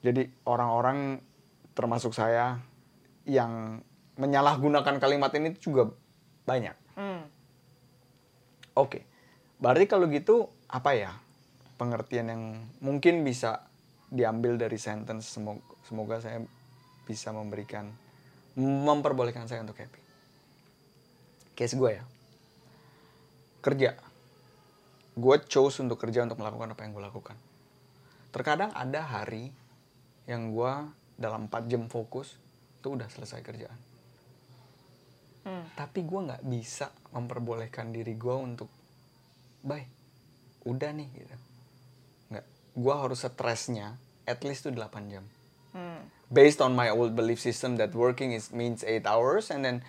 jadi 0.00 0.32
orang-orang 0.48 1.20
termasuk 1.76 2.16
saya 2.16 2.56
yang 3.28 3.84
menyalahgunakan 4.16 4.96
kalimat 4.96 5.28
ini 5.36 5.52
juga 5.60 5.92
banyak 6.48 6.80
Hmm. 7.00 7.24
Oke, 8.76 9.08
berarti 9.56 9.88
kalau 9.88 10.04
gitu 10.12 10.52
apa 10.68 10.92
ya 10.92 11.16
pengertian 11.80 12.28
yang 12.28 12.42
mungkin 12.84 13.24
bisa 13.24 13.64
diambil 14.12 14.60
dari 14.60 14.76
sentence 14.76 15.32
semoga, 15.32 15.64
semoga 15.88 16.20
saya 16.20 16.44
bisa 17.08 17.32
memberikan 17.32 17.88
memperbolehkan 18.60 19.48
saya 19.48 19.64
untuk 19.64 19.80
happy. 19.80 19.96
Case 21.56 21.72
gue 21.72 21.90
ya, 21.96 22.04
kerja. 23.64 23.96
Gue 25.14 25.36
chose 25.46 25.82
untuk 25.82 25.98
kerja 25.98 26.22
untuk 26.22 26.38
melakukan 26.38 26.74
apa 26.74 26.80
yang 26.86 26.92
gue 26.94 27.04
lakukan. 27.04 27.36
Terkadang 28.30 28.70
ada 28.74 29.02
hari 29.02 29.50
yang 30.30 30.54
gue 30.54 30.72
dalam 31.18 31.50
4 31.50 31.66
jam 31.68 31.90
fokus 31.90 32.40
itu 32.80 32.96
udah 32.96 33.08
selesai 33.12 33.44
kerjaan 33.44 33.80
Hmm. 35.40 35.64
tapi 35.72 36.04
gue 36.04 36.20
nggak 36.20 36.44
bisa 36.44 36.92
memperbolehkan 37.16 37.88
diri 37.96 38.12
gue 38.12 38.36
untuk 38.36 38.68
bye 39.64 39.88
udah 40.68 40.92
nih 40.92 41.08
gitu 41.16 41.36
nggak 42.28 42.46
gue 42.76 42.94
harus 42.94 43.24
stresnya 43.24 43.96
at 44.28 44.44
least 44.44 44.68
tuh 44.68 44.72
8 44.76 45.08
jam 45.08 45.24
Hmm. 45.72 46.04
based 46.28 46.60
on 46.60 46.76
my 46.76 46.92
old 46.92 47.16
belief 47.16 47.40
system 47.40 47.80
that 47.80 47.96
working 47.96 48.36
is 48.36 48.52
means 48.52 48.84
8 48.84 49.08
hours 49.08 49.48
and 49.48 49.64
then 49.64 49.80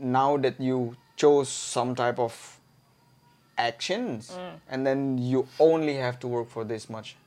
now 0.00 0.40
that 0.40 0.56
you 0.56 0.96
chose 1.20 1.52
some 1.52 1.92
type 1.92 2.16
of 2.16 2.57
actions 3.58 4.30
and 4.70 4.86
then 4.86 5.18
you 5.18 5.44
only 5.58 5.98
have 5.98 6.22
to 6.22 6.30
work 6.30 6.46
for 6.46 6.62
this 6.62 6.86
much 6.86 7.18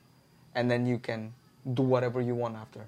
and 0.56 0.72
then 0.72 0.88
you 0.88 0.96
can 0.96 1.36
do 1.62 1.84
whatever 1.84 2.24
you 2.24 2.32
want 2.32 2.56
after. 2.56 2.82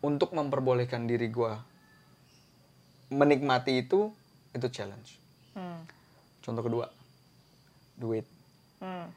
Untuk 0.00 0.32
memperbolehkan 0.32 1.04
diri 1.04 1.28
gue 1.28 1.52
menikmati 3.12 3.84
itu 3.84 4.08
itu 4.56 4.66
challenge. 4.72 5.20
Hmm. 5.52 5.84
contoh 6.40 6.64
kedua 6.64 6.88
duit. 8.00 8.24
Hmm. 8.80 9.12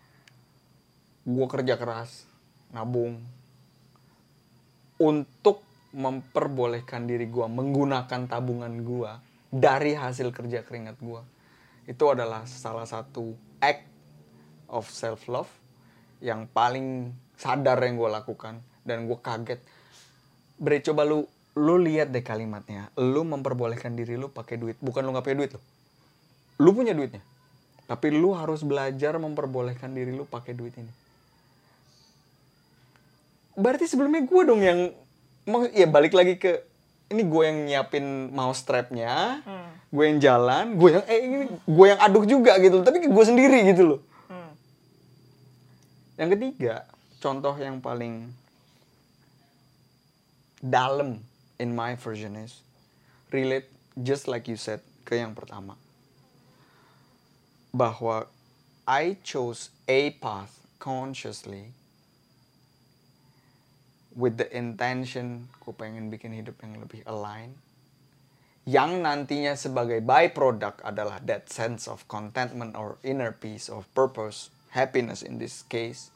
gue 1.24 1.48
kerja 1.48 1.80
keras 1.80 2.28
nabung. 2.76 3.24
Untuk 5.00 5.64
memperbolehkan 5.96 7.08
diri 7.08 7.32
gue 7.32 7.48
menggunakan 7.48 8.28
tabungan 8.28 8.74
gue 8.84 9.12
dari 9.54 9.94
hasil 9.94 10.34
kerja 10.34 10.66
keringat 10.66 10.98
gue 11.00 11.22
itu 11.90 12.04
adalah 12.08 12.48
salah 12.48 12.88
satu 12.88 13.36
act 13.60 13.86
of 14.72 14.88
self 14.88 15.28
love 15.28 15.52
yang 16.24 16.48
paling 16.50 17.12
sadar 17.36 17.80
yang 17.84 18.00
gue 18.00 18.10
lakukan 18.10 18.64
dan 18.88 19.06
gue 19.08 19.20
kaget. 19.20 19.60
Bre 20.60 20.80
coba 20.80 21.04
lu 21.04 21.28
lu 21.54 21.76
lihat 21.78 22.10
deh 22.10 22.24
kalimatnya. 22.24 22.90
Lu 22.96 23.28
memperbolehkan 23.28 23.94
diri 23.94 24.16
lu 24.16 24.32
pakai 24.32 24.56
duit. 24.56 24.80
Bukan 24.80 25.04
lu 25.04 25.12
nggak 25.12 25.26
punya 25.28 25.40
duit 25.44 25.52
lo 25.54 25.62
lu 26.62 26.72
punya 26.76 26.94
duitnya. 26.94 27.24
Tapi 27.90 28.14
lu 28.14 28.32
harus 28.38 28.62
belajar 28.62 29.18
memperbolehkan 29.18 29.92
diri 29.92 30.14
lu 30.14 30.24
pakai 30.24 30.54
duit 30.54 30.74
ini. 30.78 30.94
Berarti 33.54 33.86
sebelumnya 33.86 34.26
gue 34.26 34.42
dong 34.46 34.62
yang 34.62 34.80
mau 35.46 35.68
ya 35.70 35.86
balik 35.86 36.16
lagi 36.16 36.40
ke 36.40 36.64
ini 37.14 37.28
gue 37.28 37.44
yang 37.44 37.58
nyiapin 37.70 38.32
mouse 38.34 38.64
strapnya 38.64 39.44
Hmm. 39.44 39.62
Gue 39.94 40.04
yang 40.10 40.18
jalan 40.18 40.74
gue 40.74 40.89
yang 40.89 41.06
eh 41.06 41.20
ini 41.22 41.36
gue 41.54 41.86
yang 41.86 42.02
aduk 42.02 42.26
juga 42.26 42.58
gitu 42.58 42.82
loh. 42.82 42.86
tapi 42.86 43.06
gue 43.06 43.26
sendiri 43.26 43.60
gitu 43.70 43.84
loh 43.86 44.02
Hmm. 44.26 44.54
yang 46.18 46.34
ketiga 46.34 46.89
contoh 47.22 47.54
yang 47.56 47.78
paling 47.78 48.34
dalam 50.58 51.22
in 51.60 51.76
my 51.76 51.94
version 51.94 52.34
is 52.34 52.66
relate 53.30 53.70
just 54.02 54.26
like 54.26 54.50
you 54.50 54.58
said 54.58 54.82
ke 55.06 55.20
yang 55.20 55.38
pertama 55.38 55.78
bahwa 57.70 58.26
I 58.84 59.16
chose 59.22 59.70
a 59.86 60.12
path 60.18 60.52
consciously 60.80 61.72
with 64.14 64.38
the 64.38 64.48
intention 64.50 65.50
ku 65.60 65.74
pengen 65.74 66.10
bikin 66.10 66.34
hidup 66.34 66.58
yang 66.62 66.78
lebih 66.80 67.02
align 67.04 67.54
yang 68.64 69.03
nantinya 69.03 69.59
sebagai 69.59 69.99
byproduct 69.99 70.84
adalah 70.88 71.20
that 71.24 71.51
sense 71.51 71.91
of 71.91 72.07
contentment 72.07 72.80
or 72.80 72.95
inner 73.03 73.36
peace 73.36 73.68
of 73.68 73.84
purpose 73.91 74.47
happiness 74.72 75.20
in 75.20 75.36
this 75.36 75.68
case 75.68 76.14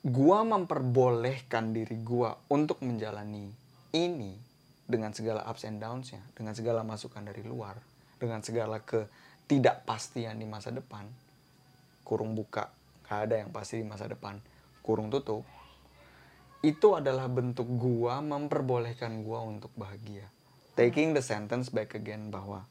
gua 0.00 0.48
memperbolehkan 0.48 1.76
diri 1.76 2.00
gua 2.00 2.32
untuk 2.48 2.80
menjalani 2.80 3.52
ini 3.92 4.32
dengan 4.88 5.12
segala 5.12 5.44
ups 5.44 5.68
and 5.68 5.76
downs-nya, 5.76 6.24
dengan 6.32 6.56
segala 6.56 6.80
masukan 6.80 7.20
dari 7.20 7.44
luar, 7.44 7.76
dengan 8.16 8.40
segala 8.40 8.80
ketidakpastian 8.80 10.40
di 10.40 10.48
masa 10.48 10.72
depan. 10.72 11.04
Kurung 12.00 12.32
buka, 12.32 12.72
gak 13.06 13.28
ada 13.28 13.44
yang 13.44 13.52
pasti 13.52 13.78
di 13.78 13.86
masa 13.86 14.08
depan. 14.08 14.40
Kurung 14.80 15.12
tutup. 15.12 15.44
Itu 16.64 16.96
adalah 16.96 17.28
bentuk 17.28 17.68
gua 17.68 18.24
memperbolehkan 18.24 19.20
gua 19.20 19.44
untuk 19.44 19.68
bahagia. 19.76 20.26
Taking 20.80 21.12
the 21.12 21.20
sentence 21.20 21.68
back 21.68 21.92
again 21.92 22.32
bahwa 22.32 22.64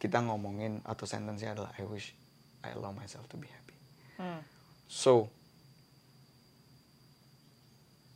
kita 0.00 0.24
ngomongin 0.24 0.80
atau 0.88 1.04
sentence-nya 1.04 1.52
adalah 1.52 1.76
I 1.76 1.84
wish 1.84 2.16
I 2.64 2.72
allow 2.72 2.96
myself 2.96 3.28
to 3.28 3.36
be 3.36 3.52
happy. 3.52 3.76
Hmm. 4.16 4.40
So, 4.88 5.28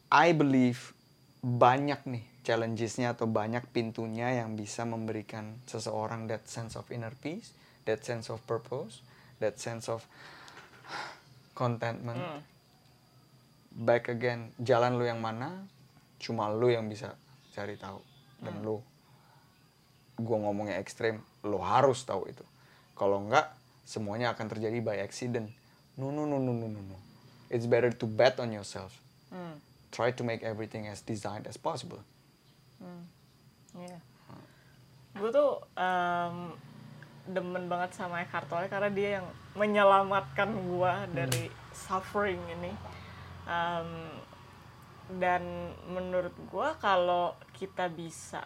I 0.08 0.32
believe 0.32 0.96
banyak 1.44 2.08
nih 2.08 2.24
challenges-nya 2.40 3.12
atau 3.12 3.28
banyak 3.28 3.68
pintunya 3.68 4.40
yang 4.40 4.56
bisa 4.56 4.88
memberikan 4.88 5.60
seseorang 5.68 6.24
that 6.32 6.48
sense 6.48 6.80
of 6.80 6.88
inner 6.88 7.12
peace, 7.20 7.52
that 7.84 8.00
sense 8.00 8.32
of 8.32 8.40
purpose, 8.48 9.04
that 9.44 9.60
sense 9.60 9.92
of 9.92 10.08
contentment. 11.52 12.16
Hmm. 12.16 12.40
Back 13.76 14.08
again, 14.08 14.56
jalan 14.56 14.96
lu 14.96 15.04
yang 15.04 15.20
mana, 15.20 15.68
cuma 16.16 16.48
lu 16.48 16.72
yang 16.72 16.88
bisa 16.88 17.12
cari 17.52 17.76
tahu. 17.76 18.00
Dan 18.40 18.64
lu, 18.64 18.80
gua 20.18 20.38
ngomongnya 20.42 20.82
ekstrim, 20.82 21.22
lu 21.46 21.62
harus 21.62 22.02
tahu 22.02 22.28
itu. 22.28 22.44
Kalau 22.98 23.22
enggak, 23.22 23.54
semuanya 23.86 24.34
akan 24.34 24.46
terjadi 24.50 24.78
by 24.82 24.98
accident. 25.00 25.48
No, 25.98 26.10
no, 26.10 26.26
no, 26.26 26.38
no, 26.38 26.52
no, 26.52 26.66
no, 26.66 26.80
no. 26.82 26.98
It's 27.48 27.64
better 27.64 27.90
to 27.90 28.06
bet 28.06 28.38
on 28.38 28.52
yourself. 28.52 28.92
Hmm. 29.32 29.58
Try 29.88 30.12
to 30.12 30.22
make 30.22 30.44
everything 30.44 30.84
as 30.84 31.00
designed 31.00 31.48
as 31.48 31.56
possible. 31.56 32.04
Iya. 33.78 33.98
Gue 35.18 35.30
tuh 35.34 35.64
em, 35.74 36.54
demen 37.26 37.66
banget 37.66 37.96
sama 37.98 38.22
Eckhart 38.22 38.46
Tolle 38.46 38.70
karena 38.70 38.90
dia 38.92 39.08
yang 39.20 39.26
menyelamatkan 39.58 40.50
gue 40.52 40.92
dari 41.14 41.44
suffering 41.74 42.38
ini. 42.58 42.72
Em, 43.48 43.90
dan 45.18 45.72
menurut 45.88 46.36
gue 46.52 46.68
kalau 46.84 47.32
kita 47.56 47.88
bisa 47.88 48.44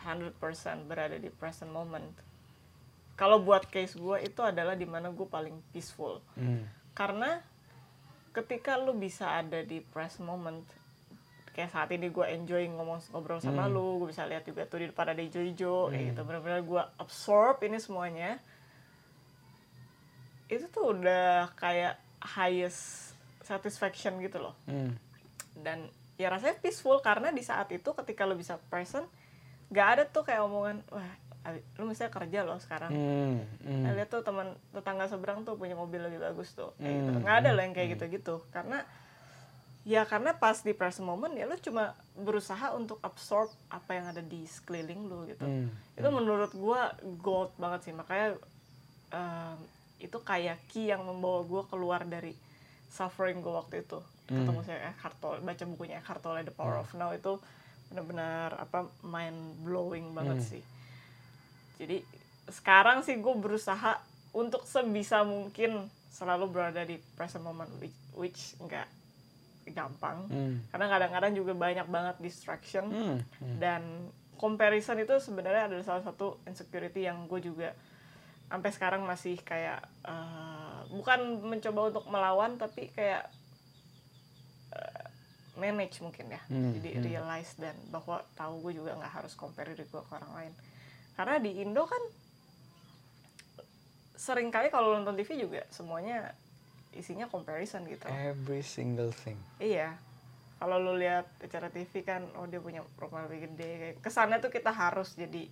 100% 0.00 0.36
berada 0.84 1.14
di 1.14 1.28
present 1.28 1.68
moment. 1.68 2.08
Kalau 3.14 3.38
buat 3.38 3.64
case 3.64 3.94
gue 3.94 4.16
itu 4.22 4.40
adalah 4.40 4.72
di 4.72 4.84
mana 4.84 5.08
gue 5.08 5.24
paling 5.24 5.60
peaceful. 5.70 6.24
Karena 6.90 7.40
ketika 8.30 8.74
lu 8.74 8.92
bisa 8.92 9.36
ada 9.36 9.60
di 9.60 9.80
present 9.80 10.22
moment 10.22 10.62
kayak 11.50 11.68
saat 11.68 11.90
ini 11.90 12.08
gue 12.08 12.22
enjoy 12.24 12.62
ngomong 12.70 13.02
ngobrol 13.10 13.42
sama 13.42 13.66
lu 13.66 13.98
gue 13.98 14.08
bisa 14.08 14.22
lihat 14.22 14.46
juga 14.46 14.64
tuh 14.64 14.78
di 14.78 14.86
depan 14.86 15.10
ada 15.10 15.18
hijau-hijau 15.18 15.90
kayak 15.90 16.14
gitu 16.14 16.20
benar-benar 16.22 16.62
gue 16.62 16.82
absorb 16.96 17.58
ini 17.60 17.82
semuanya 17.82 18.38
itu 20.46 20.66
tuh 20.66 20.94
udah 20.94 21.50
kayak 21.54 21.98
highest 22.22 23.12
satisfaction 23.42 24.18
gitu 24.18 24.38
loh 24.38 24.54
Hmm. 24.66 24.94
dan 25.58 25.90
ya 26.14 26.30
rasanya 26.30 26.54
peaceful 26.58 27.02
karena 27.02 27.30
di 27.30 27.42
saat 27.42 27.66
itu 27.70 27.90
ketika 27.98 28.22
lu 28.26 28.38
bisa 28.38 28.54
present 28.70 29.10
gak 29.70 29.88
ada 29.96 30.02
tuh 30.06 30.26
kayak 30.26 30.42
omongan 30.42 30.82
wah 30.90 31.06
lu 31.80 31.88
misalnya 31.88 32.12
kerja 32.12 32.44
loh 32.44 32.60
sekarang. 32.60 32.92
Hmm. 32.92 33.40
Hmm. 33.64 33.82
Nah, 33.88 33.96
lihat 33.96 34.12
tuh 34.12 34.20
teman 34.20 34.52
tetangga 34.76 35.08
seberang 35.08 35.42
tuh 35.48 35.56
punya 35.56 35.72
mobil 35.72 35.96
lebih 36.04 36.20
bagus 36.20 36.52
tuh 36.52 36.76
kayak 36.76 36.92
gitu. 37.00 37.10
Hmm, 37.16 37.22
nggak 37.24 37.36
ada 37.40 37.50
loh 37.56 37.62
yang 37.64 37.74
kayak 37.74 37.88
gitu-gitu. 37.96 38.44
Karena 38.52 38.84
ya 39.88 40.04
karena 40.04 40.36
pas 40.36 40.60
di 40.60 40.76
present 40.76 41.08
moment 41.08 41.32
ya 41.32 41.48
lu 41.48 41.56
cuma 41.56 41.96
berusaha 42.12 42.76
untuk 42.76 43.00
absorb 43.00 43.48
apa 43.72 43.96
yang 43.96 44.12
ada 44.12 44.20
di 44.20 44.44
sekeliling 44.44 45.08
lu 45.08 45.24
gitu. 45.32 45.46
Hmm, 45.48 45.72
itu 45.96 46.08
menurut 46.12 46.52
gua 46.52 46.92
gold 47.24 47.56
banget 47.56 47.88
sih. 47.88 47.94
Makanya 47.96 48.36
em, 49.16 49.56
itu 49.96 50.20
kayak 50.20 50.60
key 50.68 50.92
yang 50.92 51.00
membawa 51.08 51.40
gua 51.48 51.62
keluar 51.64 52.04
dari 52.04 52.36
suffering 52.92 53.40
gua 53.40 53.64
waktu 53.64 53.80
itu. 53.80 53.96
Ketemu 54.28 54.60
saya 54.62 54.92
Eckhart 54.94 55.16
Tolle 55.18 55.40
baca 55.42 55.64
bukunya 55.66 55.98
Eckhart 55.98 56.22
Tolle 56.22 56.44
The 56.44 56.54
Power 56.54 56.84
of 56.84 56.92
Now 56.94 57.16
itu 57.16 57.40
benar-benar 57.90 58.54
apa 58.56 58.86
mind 59.02 59.66
blowing 59.66 60.14
banget 60.14 60.38
sih. 60.46 60.62
Jadi 61.82 62.00
sekarang 62.50 63.02
sih 63.02 63.18
gue 63.18 63.34
berusaha 63.34 63.98
untuk 64.30 64.62
sebisa 64.62 65.26
mungkin 65.26 65.90
selalu 66.10 66.46
berada 66.50 66.82
di 66.86 66.98
present 67.18 67.42
moment 67.42 67.70
which, 67.82 67.94
which 68.14 68.40
nggak 68.62 68.86
gampang. 69.70 70.26
Hmm. 70.26 70.56
karena 70.74 70.86
kadang-kadang 70.90 71.32
juga 71.34 71.52
banyak 71.54 71.86
banget 71.86 72.16
distraction. 72.18 72.90
Hmm, 72.90 73.18
dan 73.62 73.82
comparison 74.40 74.96
itu 74.98 75.14
sebenarnya 75.20 75.68
adalah 75.68 75.84
salah 75.84 76.02
satu 76.02 76.40
insecurity 76.48 77.04
yang 77.04 77.28
gue 77.28 77.44
juga 77.44 77.76
sampai 78.50 78.70
sekarang 78.74 79.06
masih 79.06 79.38
kayak 79.46 79.78
eh, 80.08 80.78
bukan 80.90 81.44
mencoba 81.44 81.94
untuk 81.94 82.04
melawan 82.10 82.58
tapi 82.58 82.90
kayak 82.90 83.30
eh, 84.74 84.99
manage 85.60 86.00
mungkin 86.00 86.32
ya 86.32 86.40
Hmm, 86.48 86.72
jadi 86.80 87.04
realize 87.04 87.54
dan 87.60 87.76
bahwa 87.92 88.24
tahu 88.34 88.64
gue 88.64 88.80
juga 88.80 88.96
nggak 88.96 89.12
harus 89.20 89.36
compare 89.36 89.76
diri 89.76 89.84
gue 89.84 90.02
ke 90.02 90.12
orang 90.16 90.32
lain 90.32 90.52
karena 91.14 91.36
di 91.36 91.60
Indo 91.60 91.84
kan 91.84 92.00
sering 94.20 94.52
kali 94.52 94.68
kalau 94.68 94.96
nonton 94.96 95.16
TV 95.16 95.48
juga 95.48 95.64
semuanya 95.72 96.32
isinya 96.92 97.30
comparison 97.30 97.86
gitu 97.86 98.04
Every 98.10 98.60
single 98.60 99.14
thing. 99.14 99.38
Iya. 99.62 99.94
Kalau 100.60 100.76
lu 100.76 100.92
lihat 101.00 101.24
acara 101.40 101.72
TV 101.72 102.04
kan, 102.04 102.20
oh 102.36 102.44
dia 102.44 102.60
punya 102.60 102.84
rumah 103.00 103.24
lebih 103.24 103.48
gede. 103.48 103.96
Kesannya 104.04 104.44
tuh 104.44 104.52
kita 104.52 104.68
harus 104.68 105.16
jadi 105.16 105.48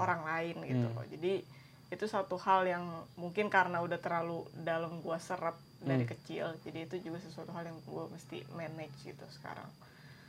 orang 0.00 0.24
lain 0.24 0.56
gitu 0.64 0.86
loh. 0.96 1.04
Jadi 1.04 1.44
itu 1.90 2.04
satu 2.08 2.40
hal 2.40 2.64
yang 2.64 2.84
mungkin 3.20 3.52
karena 3.52 3.84
udah 3.84 4.00
terlalu 4.00 4.48
dalam 4.56 5.04
gua 5.04 5.20
serap 5.20 5.58
dari 5.80 6.04
kecil. 6.04 6.52
Jadi 6.60 6.78
itu 6.84 6.96
juga 7.00 7.18
sesuatu 7.20 7.50
hal 7.52 7.68
yang 7.68 7.78
gua 7.88 8.06
mesti 8.08 8.44
manage 8.52 8.94
gitu 9.02 9.24
sekarang. 9.32 9.68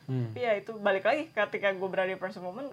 Hmm. 0.07 0.31
Tapi 0.31 0.39
ya 0.41 0.53
itu 0.57 0.71
balik 0.79 1.05
lagi 1.05 1.29
ketika 1.29 1.71
gue 1.71 1.87
berada 1.87 2.09
di 2.09 2.17
present 2.17 2.41
moment, 2.43 2.67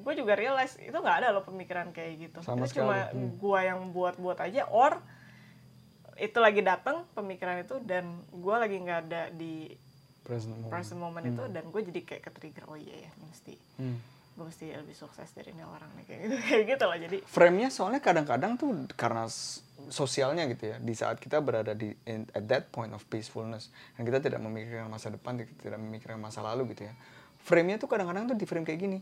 gue 0.00 0.12
juga 0.16 0.34
realize 0.34 0.76
itu 0.80 0.92
nggak 0.92 1.16
ada 1.24 1.28
loh 1.30 1.44
pemikiran 1.46 1.92
kayak 1.92 2.28
gitu. 2.28 2.38
Sama 2.42 2.66
itu 2.66 2.80
cuma 2.80 3.08
sekali. 3.08 3.16
Hmm. 3.16 3.30
gua 3.38 3.58
yang 3.62 3.80
buat-buat 3.92 4.38
aja, 4.40 4.66
or 4.68 4.98
itu 6.20 6.36
lagi 6.36 6.60
datang 6.60 7.08
pemikiran 7.16 7.64
itu 7.64 7.80
dan 7.80 8.04
gua 8.34 8.60
lagi 8.60 8.76
nggak 8.76 9.00
ada 9.08 9.22
di 9.32 9.72
Present 10.20 10.52
moment. 10.52 10.70
present 10.70 11.00
moment 11.00 11.24
itu 11.26 11.42
dan 11.50 11.64
gue 11.72 11.80
jadi 11.90 12.00
kayak 12.06 12.22
ke 12.22 12.30
trigger 12.30 12.64
oh 12.70 12.78
iya 12.78 13.08
ya 13.08 13.10
mesti 13.24 13.56
Hmm. 13.80 13.98
Gue 14.40 14.48
mesti 14.48 14.72
lebih 14.72 14.96
sukses 14.96 15.28
dari 15.36 15.52
ini 15.52 15.60
orang 15.60 15.92
nih 16.00 16.04
kayak 16.08 16.20
gitu 16.24 16.36
kayak 16.48 16.64
gitu 16.72 16.84
lah 16.88 16.96
jadi 16.96 17.18
Frame-nya 17.28 17.68
soalnya 17.68 18.00
kadang-kadang 18.00 18.56
tuh 18.56 18.88
karena 18.96 19.28
sosialnya 19.92 20.48
gitu 20.48 20.72
ya. 20.72 20.76
Di 20.80 20.94
saat 20.96 21.20
kita 21.20 21.40
berada 21.44 21.76
di 21.76 21.92
in- 22.08 22.28
at 22.32 22.44
that 22.48 22.72
point 22.72 22.92
of 22.96 23.04
peacefulness 23.12 23.68
dan 23.96 24.08
kita 24.08 24.20
tidak 24.20 24.40
memikirkan 24.40 24.88
masa 24.88 25.12
depan, 25.12 25.40
tidak 25.40 25.76
memikirkan 25.76 26.16
masa 26.16 26.40
lalu 26.40 26.72
gitu 26.72 26.88
ya. 26.88 26.94
Frame-nya 27.44 27.76
tuh 27.76 27.88
kadang-kadang 27.88 28.32
tuh 28.32 28.36
di 28.36 28.44
frame 28.48 28.64
kayak 28.64 28.80
gini. 28.80 28.98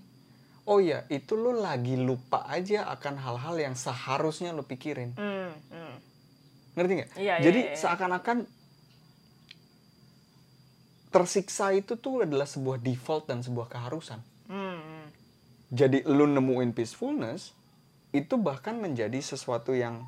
Oh 0.69 0.83
iya, 0.83 1.07
itu 1.09 1.33
lo 1.39 1.55
lagi 1.55 1.97
lupa 1.97 2.45
aja 2.45 2.91
akan 2.93 3.15
hal-hal 3.17 3.57
yang 3.57 3.75
seharusnya 3.79 4.53
lo 4.53 4.67
pikirin. 4.67 5.17
hmm, 5.17 5.53
hmm. 5.71 5.95
Ngerti 6.77 6.93
nggak? 6.99 7.11
Iya, 7.17 7.35
iya, 7.41 7.45
Jadi 7.47 7.61
iya, 7.63 7.71
iya. 7.73 7.79
seakan-akan 7.79 8.39
tersiksa 11.09 11.73
itu 11.73 11.97
tuh 11.97 12.29
adalah 12.29 12.45
sebuah 12.45 12.79
default 12.85 13.33
dan 13.33 13.41
sebuah 13.41 13.73
keharusan. 13.73 14.21
Hmm, 15.69 15.77
hmm. 15.77 15.79
Jadi 15.79 15.99
lu 16.09 16.25
nemuin 16.25 16.73
peacefulness 16.73 17.53
itu 18.13 18.41
bahkan 18.41 18.81
menjadi 18.81 19.21
sesuatu 19.21 19.77
yang 19.77 20.01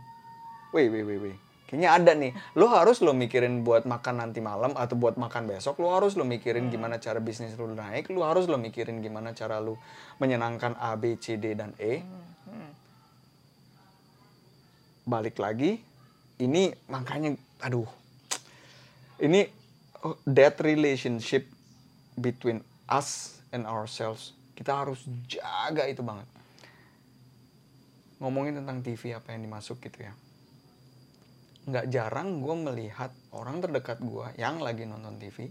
wait 0.72 0.88
wait 0.88 1.04
wait 1.04 1.20
wait. 1.20 1.38
Kayaknya 1.70 1.90
ada 1.94 2.12
nih. 2.18 2.32
Lu 2.58 2.66
harus 2.66 2.98
lo 2.98 3.14
mikirin 3.14 3.62
buat 3.62 3.86
makan 3.86 4.26
nanti 4.26 4.42
malam 4.42 4.74
atau 4.74 4.98
buat 4.98 5.14
makan 5.14 5.46
besok. 5.46 5.78
Lu 5.78 5.86
harus 5.86 6.18
lo 6.18 6.26
mikirin 6.26 6.66
gimana 6.66 6.98
cara 6.98 7.22
bisnis 7.22 7.54
lu 7.54 7.70
naik. 7.70 8.10
Lu 8.10 8.26
harus 8.26 8.50
lo 8.50 8.58
mikirin 8.58 8.98
gimana 8.98 9.30
cara 9.38 9.62
lu 9.62 9.78
menyenangkan 10.18 10.74
A, 10.82 10.98
B, 10.98 11.14
C, 11.14 11.38
D 11.38 11.54
dan 11.54 11.70
E. 11.78 12.02
Balik 15.06 15.38
lagi, 15.38 15.78
ini 16.42 16.74
makanya 16.90 17.38
aduh. 17.62 17.86
Ini 19.22 19.46
oh, 20.02 20.18
that 20.26 20.58
relationship 20.58 21.46
between 22.18 22.66
us 22.90 23.38
and 23.54 23.62
ourselves. 23.62 24.34
Kita 24.60 24.84
harus 24.84 25.08
jaga 25.24 25.88
itu 25.88 26.04
banget. 26.04 26.28
Ngomongin 28.20 28.60
tentang 28.60 28.84
TV 28.84 29.16
apa 29.16 29.32
yang 29.32 29.48
dimasuk 29.48 29.80
gitu 29.80 30.04
ya. 30.04 30.12
Nggak 31.64 31.88
jarang 31.88 32.44
gue 32.44 32.54
melihat 32.60 33.08
orang 33.32 33.64
terdekat 33.64 34.04
gue 34.04 34.36
yang 34.36 34.60
lagi 34.60 34.84
nonton 34.84 35.16
TV 35.16 35.48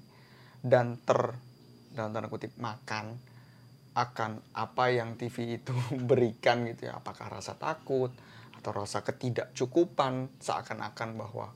dan 0.61 1.01
ter 1.01 1.33
dalam 1.89 2.13
tanda 2.13 2.29
kutip 2.29 2.53
makan 2.61 3.17
akan 3.97 4.31
apa 4.53 4.85
yang 4.93 5.17
TV 5.17 5.57
itu 5.57 5.73
berikan 6.09 6.69
gitu 6.69 6.93
ya. 6.93 7.01
Apakah 7.01 7.41
rasa 7.41 7.57
takut 7.57 8.13
atau 8.61 8.71
rasa 8.77 9.01
ketidakcukupan 9.01 10.37
seakan-akan 10.37 11.09
bahwa 11.17 11.49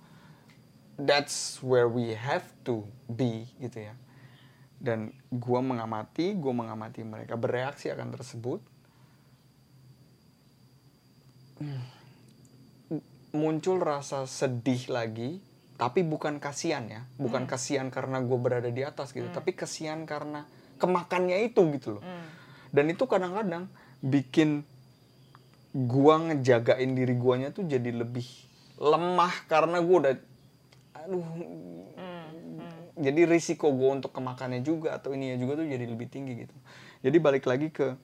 that's 0.98 1.62
where 1.62 1.86
we 1.86 2.18
have 2.18 2.50
to 2.66 2.82
be 3.06 3.46
gitu 3.62 3.94
ya 3.94 3.94
dan 4.84 5.16
gua 5.32 5.64
mengamati 5.64 6.36
gua 6.36 6.52
mengamati 6.52 7.08
mereka 7.08 7.40
bereaksi 7.40 7.88
akan 7.88 8.12
tersebut. 8.12 8.60
Hmm. 11.54 11.86
muncul 13.34 13.80
rasa 13.82 14.28
sedih 14.28 14.94
lagi 14.94 15.42
tapi 15.80 16.06
bukan 16.06 16.38
kasihan 16.38 16.86
ya. 16.86 17.02
Bukan 17.18 17.50
kasihan 17.50 17.90
karena 17.90 18.22
gue 18.22 18.38
berada 18.38 18.70
di 18.70 18.86
atas 18.86 19.10
gitu 19.16 19.26
tapi 19.34 19.58
kasihan 19.58 20.06
karena 20.06 20.46
kemakannya 20.78 21.42
itu 21.48 21.66
gitu 21.74 21.98
loh. 21.98 22.04
Dan 22.70 22.94
itu 22.94 23.10
kadang-kadang 23.10 23.72
bikin 24.04 24.68
gua 25.74 26.22
ngejagain 26.22 26.94
diri 26.94 27.16
guanya 27.18 27.50
tuh 27.50 27.66
jadi 27.66 27.90
lebih 27.90 28.28
lemah 28.78 29.34
karena 29.50 29.82
gua 29.82 29.98
udah 30.06 30.16
aduh 31.04 31.26
jadi 32.94 33.26
risiko 33.26 33.74
gue 33.74 33.90
untuk 33.90 34.14
kemakannya 34.14 34.62
juga 34.62 34.98
atau 34.98 35.14
ininya 35.14 35.38
juga 35.40 35.62
tuh 35.62 35.68
jadi 35.68 35.86
lebih 35.86 36.08
tinggi 36.10 36.46
gitu. 36.46 36.56
Jadi 37.04 37.18
balik 37.18 37.46
lagi 37.50 37.74
ke 37.74 37.98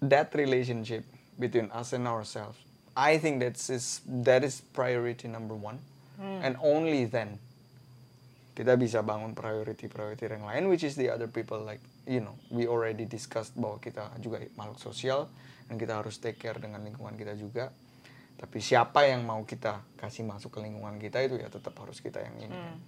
that 0.00 0.32
relationship 0.32 1.04
between 1.36 1.68
us 1.70 1.92
and 1.92 2.08
ourselves. 2.08 2.56
I 2.96 3.20
think 3.20 3.44
that's 3.44 3.68
is 3.70 4.02
that 4.04 4.42
is 4.42 4.64
priority 4.72 5.28
number 5.28 5.54
one. 5.54 5.80
And 6.20 6.60
only 6.60 7.08
then 7.08 7.40
kita 8.52 8.76
bisa 8.76 9.00
bangun 9.00 9.32
priority-priority 9.32 10.28
yang 10.28 10.44
lain 10.44 10.68
which 10.68 10.84
is 10.84 10.92
the 10.92 11.08
other 11.08 11.24
people 11.24 11.56
like 11.64 11.80
you 12.04 12.20
know 12.20 12.36
we 12.52 12.68
already 12.68 13.08
discussed 13.08 13.56
bahwa 13.56 13.80
kita 13.80 14.04
juga 14.20 14.44
makhluk 14.52 14.76
sosial 14.76 15.32
dan 15.72 15.80
kita 15.80 15.96
harus 15.96 16.20
take 16.20 16.36
care 16.36 16.60
dengan 16.60 16.84
lingkungan 16.84 17.16
kita 17.16 17.32
juga 17.40 17.72
tapi 18.36 18.58
siapa 18.58 19.04
yang 19.04 19.24
mau 19.24 19.42
kita 19.42 19.80
kasih 19.96 20.24
masuk 20.24 20.54
ke 20.54 20.60
lingkungan 20.60 20.96
kita 20.96 21.20
itu 21.20 21.36
ya 21.36 21.48
tetap 21.48 21.74
harus 21.76 21.98
kita 21.98 22.20
yang 22.20 22.36
ini 22.40 22.56
kan. 22.56 22.78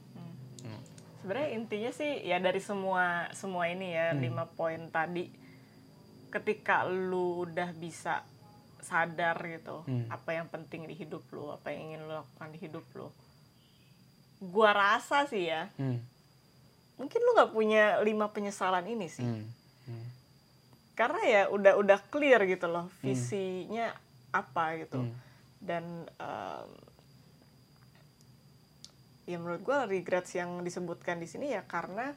sebenarnya 1.20 1.49
intinya 1.55 1.90
sih 1.90 2.12
ya 2.22 2.38
dari 2.38 2.59
semua 2.59 3.30
semua 3.30 3.70
ini 3.70 3.95
ya 3.95 4.11
lima 4.12 4.43
poin 4.49 4.90
tadi 4.90 5.30
ketika 6.28 6.82
lu 6.84 7.45
udah 7.45 7.70
bisa 7.72 8.24
sadar 8.82 9.38
gitu 9.47 9.84
apa 10.09 10.34
yang 10.34 10.49
penting 10.49 10.90
di 10.90 10.95
hidup 10.97 11.22
lu 11.30 11.47
apa 11.49 11.70
yang 11.70 11.95
ingin 11.95 12.01
lu 12.03 12.12
lakukan 12.16 12.49
di 12.51 12.59
hidup 12.59 12.82
lu 12.97 13.07
gua 14.43 14.74
rasa 14.74 15.22
sih 15.30 15.47
ya 15.47 15.70
Hmm. 15.78 16.03
mungkin 16.99 17.20
lu 17.20 17.30
nggak 17.34 17.53
punya 17.53 17.84
lima 18.03 18.26
penyesalan 18.30 18.82
ini 18.86 19.07
sih. 19.07 19.22
Hmm. 19.22 19.47
karena 20.93 21.22
ya 21.24 21.43
udah 21.49 21.78
udah 21.78 21.99
clear 22.11 22.43
gitu 22.45 22.66
loh 22.66 22.90
visinya 23.01 23.95
apa 24.30 24.76
gitu 24.82 24.99
dan 25.62 25.84
em, 26.18 26.68
ya 29.24 29.38
menurut 29.38 29.62
gue 29.62 29.78
regrets 29.88 30.34
yang 30.34 30.60
disebutkan 30.60 31.22
di 31.22 31.30
sini 31.30 31.54
ya 31.54 31.62
karena 31.62 32.10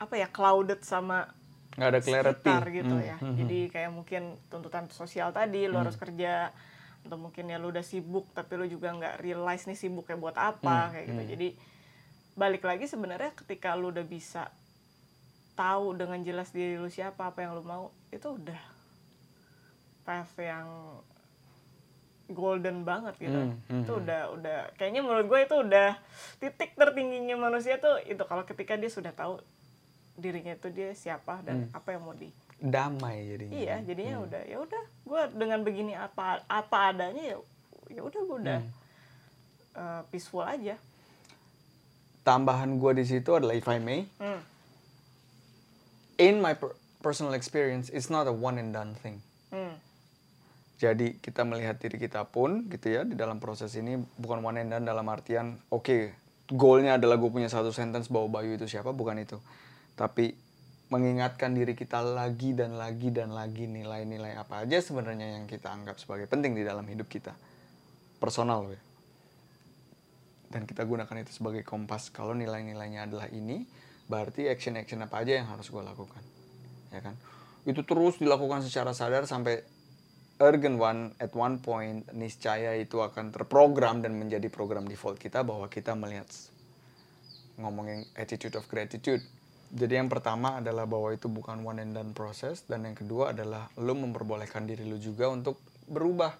apa 0.00 0.14
ya 0.16 0.26
clouded 0.32 0.80
sama 0.80 1.28
nggak 1.76 1.90
ada 1.92 2.00
clarity. 2.00 2.48
sekitar 2.48 2.62
gitu 2.72 2.94
Hmm, 2.96 3.06
ya. 3.06 3.16
Hmm, 3.20 3.36
jadi 3.36 3.58
kayak 3.70 3.90
mungkin 3.92 4.22
tuntutan 4.48 4.88
sosial 4.90 5.30
tadi 5.30 5.68
lu 5.68 5.76
harus 5.78 5.94
kerja 5.94 6.50
atau 7.06 7.14
mungkin 7.14 7.46
ya 7.46 7.60
lu 7.60 7.70
udah 7.70 7.84
sibuk 7.86 8.26
tapi 8.34 8.58
lu 8.58 8.66
juga 8.66 8.90
nggak 8.90 9.22
realize 9.22 9.68
nih 9.68 9.78
sibuknya 9.78 10.16
buat 10.18 10.34
apa 10.34 10.90
kayak 10.90 11.06
gitu. 11.06 11.22
Jadi 11.36 11.48
balik 12.34 12.62
lagi 12.64 12.86
sebenarnya 12.86 13.30
ketika 13.36 13.76
lu 13.76 13.90
udah 13.92 14.02
bisa 14.02 14.50
tahu 15.54 15.94
dengan 15.94 16.22
jelas 16.22 16.50
diri 16.50 16.78
lu 16.78 16.86
siapa 16.86 17.30
apa 17.30 17.42
yang 17.42 17.54
lu 17.54 17.62
mau 17.62 17.90
itu 18.10 18.26
udah 18.26 18.62
path 20.02 20.34
yang 20.38 20.66
golden 22.28 22.82
banget 22.82 23.16
gitu. 23.18 23.32
Hmm, 23.34 23.56
hmm, 23.66 23.82
itu 23.82 23.92
udah 23.94 24.22
udah 24.30 24.58
kayaknya 24.74 25.00
menurut 25.00 25.26
gue 25.26 25.40
itu 25.42 25.56
udah 25.58 25.96
titik 26.36 26.72
tertingginya 26.74 27.36
manusia 27.38 27.76
tuh 27.76 27.96
itu 28.02 28.20
kalau 28.22 28.44
ketika 28.44 28.74
dia 28.74 28.88
sudah 28.88 29.10
tahu 29.10 29.40
dirinya 30.14 30.52
itu 30.52 30.68
dia 30.68 30.92
siapa 30.92 31.40
dan 31.40 31.70
apa 31.70 31.88
yang 31.90 32.02
mau 32.02 32.12
di 32.12 32.28
damai 32.58 33.22
jadinya 33.24 33.54
iya 33.54 33.76
jadinya 33.80 34.18
udah 34.20 34.42
ya 34.44 34.58
udah 34.58 34.82
gue 35.04 35.22
dengan 35.32 35.62
begini 35.62 35.94
apa 35.94 36.42
apa 36.44 36.90
adanya 36.90 37.22
ya 37.24 37.38
ya 37.88 38.02
udah 38.02 38.20
gue 38.20 38.36
udah 38.42 38.60
eh, 39.72 40.02
peaceful 40.08 40.42
aja 40.42 40.74
tambahan 42.22 42.76
gue 42.76 42.92
di 42.94 43.04
situ 43.06 43.30
adalah 43.30 43.54
if 43.54 43.64
I 43.64 43.78
may 43.78 44.04
Hmm. 44.18 44.42
in 46.18 46.42
my 46.42 46.52
per- 46.52 46.74
personal 46.98 47.32
experience 47.32 47.88
it's 47.88 48.10
not 48.10 48.26
a 48.26 48.34
one 48.34 48.58
and 48.58 48.70
done 48.70 48.92
thing 48.96 49.16
Hmm. 49.16 49.27
Jadi 50.78 51.18
kita 51.18 51.42
melihat 51.42 51.74
diri 51.82 51.98
kita 51.98 52.22
pun 52.30 52.70
gitu 52.70 52.86
ya 52.86 53.02
di 53.02 53.18
dalam 53.18 53.42
proses 53.42 53.74
ini 53.74 53.98
bukan 54.14 54.38
one 54.46 54.62
and 54.62 54.70
done 54.70 54.86
dalam 54.86 55.02
artian 55.10 55.58
oke 55.74 56.14
goalnya 56.48 56.96
adalah 56.96 57.20
gue 57.20 57.28
punya 57.28 57.50
satu 57.50 57.74
sentence 57.74 58.08
bahwa 58.08 58.40
Bayu 58.40 58.56
itu 58.56 58.64
siapa 58.64 58.94
bukan 58.96 59.20
itu. 59.20 59.36
Tapi 59.98 60.32
mengingatkan 60.88 61.52
diri 61.52 61.76
kita 61.76 62.00
lagi 62.00 62.56
dan 62.56 62.80
lagi 62.80 63.12
dan 63.12 63.36
lagi 63.36 63.68
nilai-nilai 63.68 64.40
apa 64.40 64.64
aja 64.64 64.80
sebenarnya 64.80 65.36
yang 65.36 65.44
kita 65.44 65.68
anggap 65.68 66.00
sebagai 66.00 66.24
penting 66.24 66.56
di 66.56 66.64
dalam 66.64 66.88
hidup 66.88 67.10
kita. 67.12 67.36
Personal 68.16 68.72
ya. 68.72 68.80
Dan 70.48 70.64
kita 70.64 70.88
gunakan 70.88 71.12
itu 71.20 71.36
sebagai 71.36 71.60
kompas 71.60 72.08
kalau 72.08 72.32
nilai-nilainya 72.32 73.04
adalah 73.04 73.28
ini 73.28 73.68
berarti 74.08 74.48
action-action 74.48 75.04
apa 75.04 75.20
aja 75.20 75.36
yang 75.36 75.52
harus 75.52 75.68
gue 75.68 75.82
lakukan. 75.84 76.24
Ya 76.88 77.04
kan? 77.04 77.12
Itu 77.68 77.84
terus 77.84 78.16
dilakukan 78.16 78.64
secara 78.64 78.96
sadar 78.96 79.28
sampai 79.28 79.60
urgent 80.38 80.78
one 80.78 81.12
at 81.18 81.34
one 81.34 81.58
point 81.58 82.06
niscaya 82.14 82.78
itu 82.78 83.02
akan 83.02 83.34
terprogram 83.34 84.02
dan 84.02 84.14
menjadi 84.14 84.46
program 84.46 84.86
default 84.86 85.18
kita 85.18 85.42
bahwa 85.42 85.66
kita 85.66 85.98
melihat 85.98 86.30
ngomongin 87.58 88.06
attitude 88.14 88.54
of 88.54 88.64
gratitude. 88.70 89.20
Jadi 89.68 90.00
yang 90.00 90.08
pertama 90.08 90.62
adalah 90.62 90.88
bahwa 90.88 91.12
itu 91.12 91.28
bukan 91.28 91.60
one 91.60 91.82
and 91.82 91.92
done 91.92 92.16
proses 92.16 92.64
dan 92.64 92.88
yang 92.88 92.96
kedua 92.96 93.36
adalah 93.36 93.68
lo 93.76 93.92
memperbolehkan 93.92 94.64
diri 94.64 94.86
lo 94.86 94.96
juga 94.96 95.28
untuk 95.28 95.60
berubah. 95.90 96.32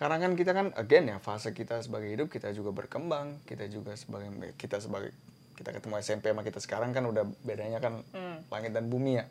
Karena 0.00 0.16
kan 0.16 0.32
kita 0.32 0.56
kan 0.56 0.72
again 0.80 1.12
ya 1.12 1.20
fase 1.20 1.52
kita 1.52 1.78
sebagai 1.84 2.08
hidup 2.08 2.32
kita 2.32 2.50
juga 2.56 2.72
berkembang, 2.72 3.44
kita 3.44 3.68
juga 3.68 3.94
sebagai 3.94 4.32
kita 4.56 4.80
sebagai 4.80 5.12
kita 5.60 5.76
ketemu 5.76 5.94
SMP 6.00 6.32
sama 6.32 6.40
kita 6.40 6.56
sekarang 6.56 6.96
kan 6.96 7.04
udah 7.04 7.28
bedanya 7.44 7.84
kan 7.84 8.00
langit 8.48 8.72
dan 8.72 8.88
bumi 8.88 9.20
ya. 9.20 9.28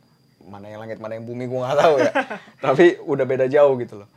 Mana 0.47 0.71
yang 0.71 0.79
langit 0.83 1.01
mana 1.03 1.19
yang 1.19 1.27
bumi 1.27 1.49
gue 1.49 1.59
nggak 1.59 1.79
tahu 1.79 1.95
ya. 1.99 2.11
Tapi 2.65 3.01
udah 3.03 3.25
beda 3.27 3.45
jauh 3.51 3.75
gitu 3.81 4.05
loh. 4.05 4.09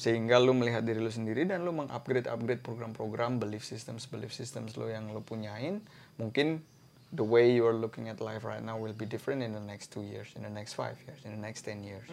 Sehingga 0.00 0.40
lu 0.40 0.56
melihat 0.56 0.80
diri 0.80 1.00
lu 1.00 1.12
sendiri 1.12 1.44
dan 1.44 1.64
lu 1.64 1.76
mengupgrade 1.76 2.28
upgrade 2.28 2.64
program-program 2.64 3.36
belief 3.36 3.68
systems 3.68 4.08
belief 4.08 4.32
systems 4.32 4.76
lu 4.80 4.88
yang 4.88 5.12
lu 5.12 5.20
punyain 5.20 5.84
mungkin 6.16 6.64
the 7.12 7.24
way 7.24 7.50
you're 7.50 7.74
looking 7.74 8.08
at 8.08 8.20
life 8.20 8.44
right 8.44 8.62
now 8.62 8.78
will 8.78 8.94
be 8.94 9.04
different 9.04 9.42
in 9.42 9.52
the 9.52 9.60
next 9.60 9.90
two 9.90 10.02
years, 10.02 10.30
in 10.36 10.42
the 10.42 10.50
next 10.50 10.74
five 10.74 10.96
years, 11.06 11.18
in 11.24 11.32
the 11.32 11.42
next 11.42 11.62
ten 11.62 11.82
years. 11.82 12.06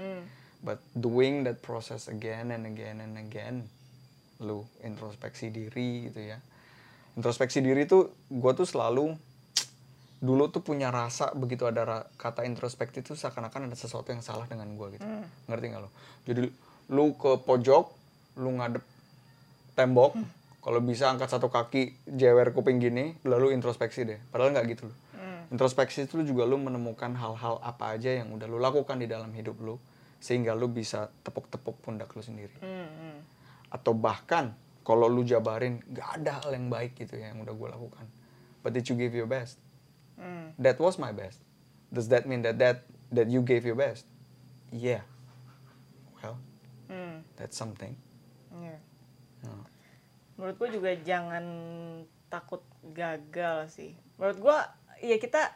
But 0.64 0.82
doing 0.98 1.46
that 1.46 1.62
process 1.62 2.10
again 2.10 2.50
and 2.50 2.66
again 2.66 2.98
and 3.02 3.14
again, 3.18 3.70
lu 4.42 4.66
introspeksi 4.82 5.54
diri 5.54 6.10
gitu 6.10 6.34
ya. 6.34 6.42
Introspeksi 7.14 7.62
diri 7.62 7.86
tuh, 7.86 8.10
gue 8.30 8.52
tuh 8.58 8.66
selalu 8.66 9.18
dulu 10.18 10.50
tuh 10.50 10.66
punya 10.66 10.90
rasa 10.90 11.30
begitu 11.38 11.70
ada 11.70 11.82
ra- 11.86 12.08
kata 12.18 12.42
introspeksi 12.44 13.06
itu 13.06 13.14
seakan-akan 13.14 13.70
ada 13.70 13.78
sesuatu 13.78 14.10
yang 14.10 14.26
salah 14.26 14.50
dengan 14.50 14.66
gue 14.74 14.98
gitu. 14.98 15.06
Ngerti 15.46 15.66
nggak 15.70 15.82
lo? 15.82 15.90
Jadi 16.26 16.50
lu 16.90 17.14
ke 17.14 17.38
pojok, 17.44 17.86
lu 18.42 18.50
ngadep 18.58 18.82
tembok, 19.78 20.18
kalau 20.66 20.80
bisa 20.82 21.14
angkat 21.14 21.30
satu 21.30 21.54
kaki 21.54 21.94
jewer 22.10 22.50
kuping 22.50 22.82
gini, 22.82 23.14
lalu 23.30 23.54
introspeksi 23.54 24.10
deh. 24.10 24.20
Padahal 24.34 24.58
nggak 24.58 24.66
gitu 24.74 24.84
loh. 24.90 24.98
Introspeksi 25.48 26.12
itu 26.12 26.20
juga 26.28 26.44
lu 26.44 26.60
menemukan 26.60 27.16
hal-hal 27.16 27.64
apa 27.64 27.96
aja 27.96 28.12
yang 28.12 28.36
udah 28.36 28.52
lu 28.52 28.60
lakukan 28.60 29.00
di 29.00 29.08
dalam 29.08 29.32
hidup 29.32 29.56
lu 29.64 29.80
sehingga 30.20 30.52
lu 30.52 30.68
bisa 30.68 31.08
tepuk-tepuk 31.24 31.80
pundak 31.80 32.12
lu 32.12 32.20
sendiri. 32.20 32.52
Hmm, 32.60 32.90
hmm. 32.90 33.18
Atau 33.72 33.96
bahkan 33.96 34.52
kalau 34.84 35.08
lu 35.08 35.24
jabarin 35.24 35.80
nggak 35.88 36.10
ada 36.20 36.44
hal 36.44 36.52
yang 36.52 36.68
baik 36.68 37.00
gitu 37.00 37.16
ya 37.16 37.32
yang 37.32 37.40
udah 37.48 37.56
gue 37.56 37.70
lakukan. 37.70 38.06
But 38.60 38.76
did 38.76 38.92
you 38.92 39.00
give 39.00 39.16
your 39.16 39.30
best? 39.30 39.56
Hmm. 40.18 40.52
That 40.58 40.78
was 40.78 40.98
my 40.98 41.10
best. 41.10 41.40
Does 41.88 42.10
that 42.10 42.26
mean 42.26 42.42
that 42.42 42.58
that 42.58 42.84
that 43.10 43.30
you 43.30 43.40
gave 43.40 43.64
your 43.64 43.78
best? 43.78 44.10
Yeah. 44.68 45.06
Well, 46.18 46.42
Hmm. 46.88 47.22
that's 47.36 47.56
something. 47.56 47.94
Iya. 48.50 48.78
Hmm. 49.40 49.64
menurut 50.34 50.54
gue 50.56 50.70
juga 50.78 50.92
jangan 51.00 51.46
takut 52.28 52.62
gagal 52.84 53.70
sih 53.72 53.98
menurut 54.18 54.38
gue 54.38 54.58
ya 55.02 55.18
kita 55.18 55.50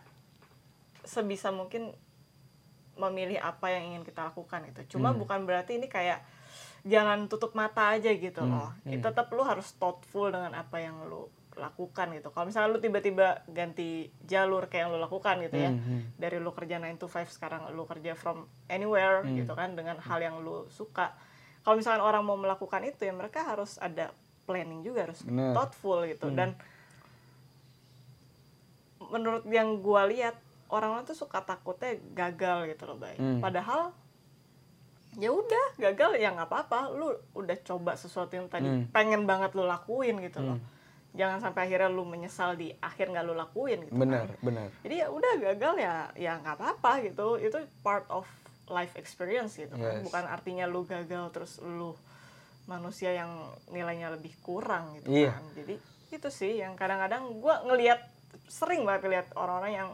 sebisa 1.01 1.49
mungkin 1.49 1.93
memilih 2.93 3.37
apa 3.37 3.69
yang 3.69 3.93
ingin 3.93 4.03
kita 4.03 4.29
lakukan 4.29 4.65
itu 4.65 4.97
cuma 4.97 5.13
bukan 5.13 5.45
berarti 5.45 5.77
ini 5.77 5.85
kayak 5.85 6.21
jangan 6.81 7.25
tutup 7.25 7.53
mata 7.53 7.93
aja 7.93 8.09
gitu 8.09 8.41
Hmm, 8.41 8.53
loh 8.53 8.69
Ya, 8.81 8.97
tetap 8.97 9.29
lu 9.29 9.41
harus 9.41 9.69
thoughtful 9.77 10.29
dengan 10.29 10.53
apa 10.53 10.77
yang 10.77 10.97
lu 11.05 11.29
lakukan 11.53 12.07
gitu. 12.11 12.29
Kalau 12.29 12.45
misalnya 12.45 12.69
lu 12.69 12.79
tiba-tiba 12.79 13.27
ganti 13.45 13.89
jalur 14.21 14.65
kayak 14.65 14.81
yang 14.81 14.91
lu 14.91 14.99
lakukan 14.99 15.35
gitu 15.41 15.57
ya 15.57 15.67
Hmm, 15.67 15.79
hmm. 15.79 16.01
dari 16.15 16.37
lu 16.37 16.49
kerja 16.49 16.77
9 16.77 16.95
to 16.95 17.05
5 17.05 17.27
sekarang 17.29 17.67
lu 17.69 17.83
kerja 17.83 18.13
from 18.13 18.43
anywhere 18.67 19.19
gitu 19.27 19.51
kan 19.51 19.73
dengan 19.73 19.97
hal 19.97 20.17
yang 20.17 20.39
lu 20.39 20.65
suka. 20.67 21.11
Kalau 21.61 21.75
misalkan 21.75 21.99
orang 21.99 22.21
mau 22.21 22.35
melakukan 22.35 22.81
itu 22.83 23.01
ya 23.01 23.11
mereka 23.11 23.43
harus 23.43 23.75
ada 23.77 24.15
planning 24.43 24.81
juga 24.81 25.05
harus 25.05 25.21
Bener. 25.21 25.51
thoughtful 25.51 26.01
gitu. 26.03 26.29
Dan 26.29 26.55
menurut 29.03 29.43
yang 29.45 29.79
gua 29.79 30.05
lihat 30.05 30.37
orang-orang 30.67 31.03
tuh 31.03 31.17
suka 31.17 31.41
takutnya 31.41 31.99
gagal 32.11 32.71
gitu 32.71 32.83
loh 32.85 32.95
bay. 32.95 33.15
Hmm. 33.15 33.39
padahal 33.39 33.91
ya 35.13 35.27
udah 35.27 35.75
gagal 35.77 36.15
ya 36.15 36.31
nggak 36.31 36.47
apa-apa. 36.47 36.79
Lu 36.89 37.11
udah 37.33 37.57
coba 37.61 37.93
sesuatu 37.93 38.31
yang 38.31 38.47
tadi 38.47 38.63
Hmm. 38.63 38.87
pengen 38.87 39.27
banget 39.27 39.51
lu 39.51 39.67
lakuin 39.67 40.15
gitu 40.21 40.39
loh 40.39 40.57
jangan 41.11 41.39
sampai 41.39 41.67
akhirnya 41.67 41.87
lu 41.87 42.03
menyesal 42.03 42.55
di 42.55 42.71
akhir 42.77 43.09
nggak 43.09 43.25
lu 43.25 43.33
lakuin 43.33 43.83
gitu 43.83 43.91
kan 43.91 43.99
Benar, 43.99 44.27
benar. 44.39 44.67
jadi 44.79 44.95
ya 44.97 45.07
udah 45.09 45.33
gagal 45.41 45.73
ya 45.77 45.93
ya 46.15 46.33
nggak 46.37 46.55
apa-apa 46.55 46.91
gitu 47.03 47.35
itu 47.35 47.55
part 47.81 48.07
of 48.07 48.23
life 48.67 48.95
experience 48.95 49.55
gitu 49.55 49.73
kan 49.73 49.99
Yes. 49.99 50.03
bukan 50.03 50.23
artinya 50.25 50.63
lu 50.65 50.83
gagal 50.83 51.25
terus 51.29 51.59
lu 51.59 51.91
manusia 52.63 53.11
yang 53.11 53.27
nilainya 53.67 54.07
lebih 54.09 54.31
kurang 54.39 54.95
gitu 54.95 55.11
Iya. 55.11 55.35
kan 55.35 55.43
jadi 55.53 55.75
itu 56.11 56.29
sih 56.29 56.53
yang 56.57 56.73
kadang-kadang 56.73 57.27
gua 57.37 57.59
ngelihat 57.61 57.99
sering 58.47 58.83
banget 58.83 59.11
lihat 59.11 59.27
orang-orang 59.33 59.73
yang 59.73 59.89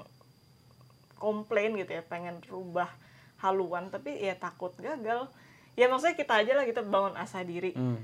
komplain 1.15 1.73
gitu 1.75 1.91
ya 1.91 2.03
pengen 2.03 2.37
rubah 2.45 2.89
haluan 3.37 3.89
tapi 3.89 4.13
ya 4.15 4.33
takut 4.35 4.73
gagal 4.77 5.25
ya 5.73 5.85
maksudnya 5.87 6.13
kita 6.13 6.33
aja 6.37 6.53
lah 6.53 6.65
kita 6.65 6.81
bangun 6.83 7.13
asa 7.15 7.41
diri 7.41 7.73
Hmm. 7.73 7.97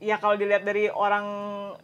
Ya 0.00 0.16
kalau 0.16 0.34
dilihat 0.34 0.64
dari 0.64 0.88
orang 0.88 1.26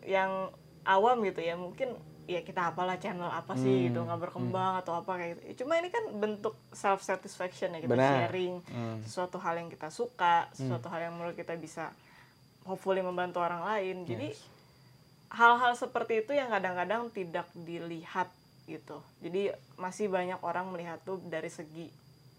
yang 0.03 0.49
awam 0.83 1.21
gitu 1.23 1.39
ya 1.39 1.55
mungkin 1.55 1.93
ya 2.25 2.41
kita 2.41 2.75
apalah 2.75 2.97
channel 2.97 3.29
apa 3.29 3.55
sih 3.55 3.71
Hmm, 3.71 3.85
gitu 3.87 3.99
nggak 4.03 4.21
berkembang 4.21 4.73
atau 4.77 4.99
apa 4.99 5.15
kayak 5.15 5.31
gitu 5.31 5.43
Ya, 5.45 5.55
cuma 5.57 5.73
ini 5.77 5.89
kan 5.89 6.05
bentuk 6.13 6.59
self 6.73 6.99
satisfaction 7.01 7.71
ya 7.71 7.79
kita 7.79 7.93
Benar. 7.93 8.11
sharing 8.27 8.55
Hmm. 8.67 8.99
sesuatu 9.01 9.39
hal 9.39 9.55
yang 9.57 9.69
kita 9.69 9.87
suka 9.89 10.49
sesuatu 10.51 10.89
hal 10.89 11.01
yang 11.03 11.15
menurut 11.15 11.35
kita 11.35 11.55
bisa 11.55 11.95
hopefully 12.65 12.99
membantu 12.99 13.39
orang 13.39 13.63
lain 13.63 14.03
jadi 14.05 14.35
hal-hal 15.29 15.75
seperti 15.75 16.25
itu 16.25 16.33
yang 16.33 16.49
kadang-kadang 16.49 17.11
tidak 17.11 17.47
dilihat 17.53 18.27
gitu 18.65 18.99
jadi 19.21 19.55
masih 19.77 20.09
banyak 20.09 20.41
orang 20.41 20.67
melihat 20.69 20.99
tuh 21.01 21.23
dari 21.23 21.47
segi 21.49 21.87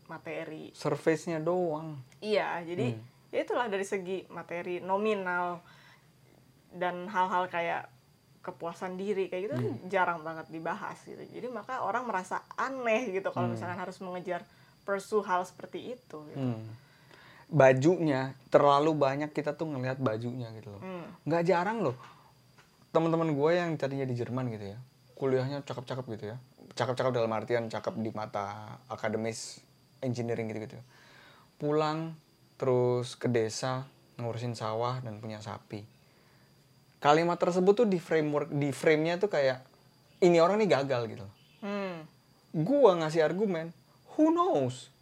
materi 0.06 0.72
Surface-nya 0.74 1.38
doang. 1.38 2.00
Iya, 2.18 2.64
jadi 2.64 2.92
Hmm. 2.92 3.04
Ya 3.30 3.44
itulah 3.44 3.68
dari 3.68 3.84
segi 3.84 4.24
materi 4.28 4.80
nominal 4.80 5.60
dan 6.72 7.08
hal-hal 7.08 7.48
kayak 7.48 7.90
kepuasan 8.40 8.96
diri 8.96 9.28
kayak 9.28 9.42
gitu 9.44 9.54
kan 9.56 9.66
Hmm. 9.68 9.88
jarang 9.92 10.20
banget 10.24 10.48
dibahas 10.48 10.96
gitu. 11.04 11.20
Jadi 11.20 11.48
maka 11.52 11.84
orang 11.84 12.08
merasa 12.08 12.40
aneh 12.56 13.12
gitu 13.12 13.28
kalau 13.36 13.52
Hmm. 13.52 13.60
misalkan 13.60 13.76
harus 13.76 14.00
mengejar 14.00 14.48
pursue 14.88 15.20
hal 15.20 15.44
seperti 15.44 16.00
itu 16.00 16.18
gitu. 16.32 16.40
Hmm. 16.40 16.64
Bajunya 17.48 18.36
terlalu 18.48 18.96
banyak 18.96 19.32
kita 19.32 19.52
tuh 19.52 19.68
ngelihat 19.68 20.00
bajunya 20.00 20.48
gitu 20.56 20.72
loh. 20.72 20.80
Hmm. 20.80 21.08
Nggak 21.28 21.44
jarang 21.44 21.84
loh. 21.84 21.96
Teman-teman 22.92 23.36
gue 23.36 23.52
yang 23.52 23.76
tadinya 23.76 24.08
di 24.08 24.16
Jerman 24.16 24.48
gitu 24.48 24.72
ya, 24.72 24.80
kuliahnya 25.16 25.68
cakep-cakep 25.68 26.06
gitu 26.16 26.26
ya. 26.32 26.38
Cakep-cakep 26.72 27.12
dalam 27.12 27.32
artian 27.36 27.68
cakep 27.68 28.00
di 28.00 28.16
mata 28.16 28.80
akademis 28.88 29.60
engineering 30.00 30.48
gitu-gitu. 30.48 30.80
Pulang 31.60 32.16
terus 32.58 33.14
ke 33.14 33.26
desa 33.26 33.86
ngurusin 34.18 34.54
sawah 34.54 34.98
dan 35.00 35.18
punya 35.18 35.38
sapi. 35.40 35.86
Kalimat 36.98 37.38
tersebut 37.38 37.74
tuh 37.76 37.88
di 37.88 38.02
framework 38.02 38.50
di 38.50 38.74
frame-nya 38.74 39.18
tuh 39.18 39.30
kayak 39.30 39.62
ini 40.20 40.42
orang 40.42 40.58
nih 40.58 40.70
gagal 40.74 41.06
gitu 41.08 41.28
Hmm. 41.58 42.06
gua 42.54 42.94
ngasih 42.96 43.22
argumen 43.22 43.74
who 44.14 44.30
knows 44.30 44.94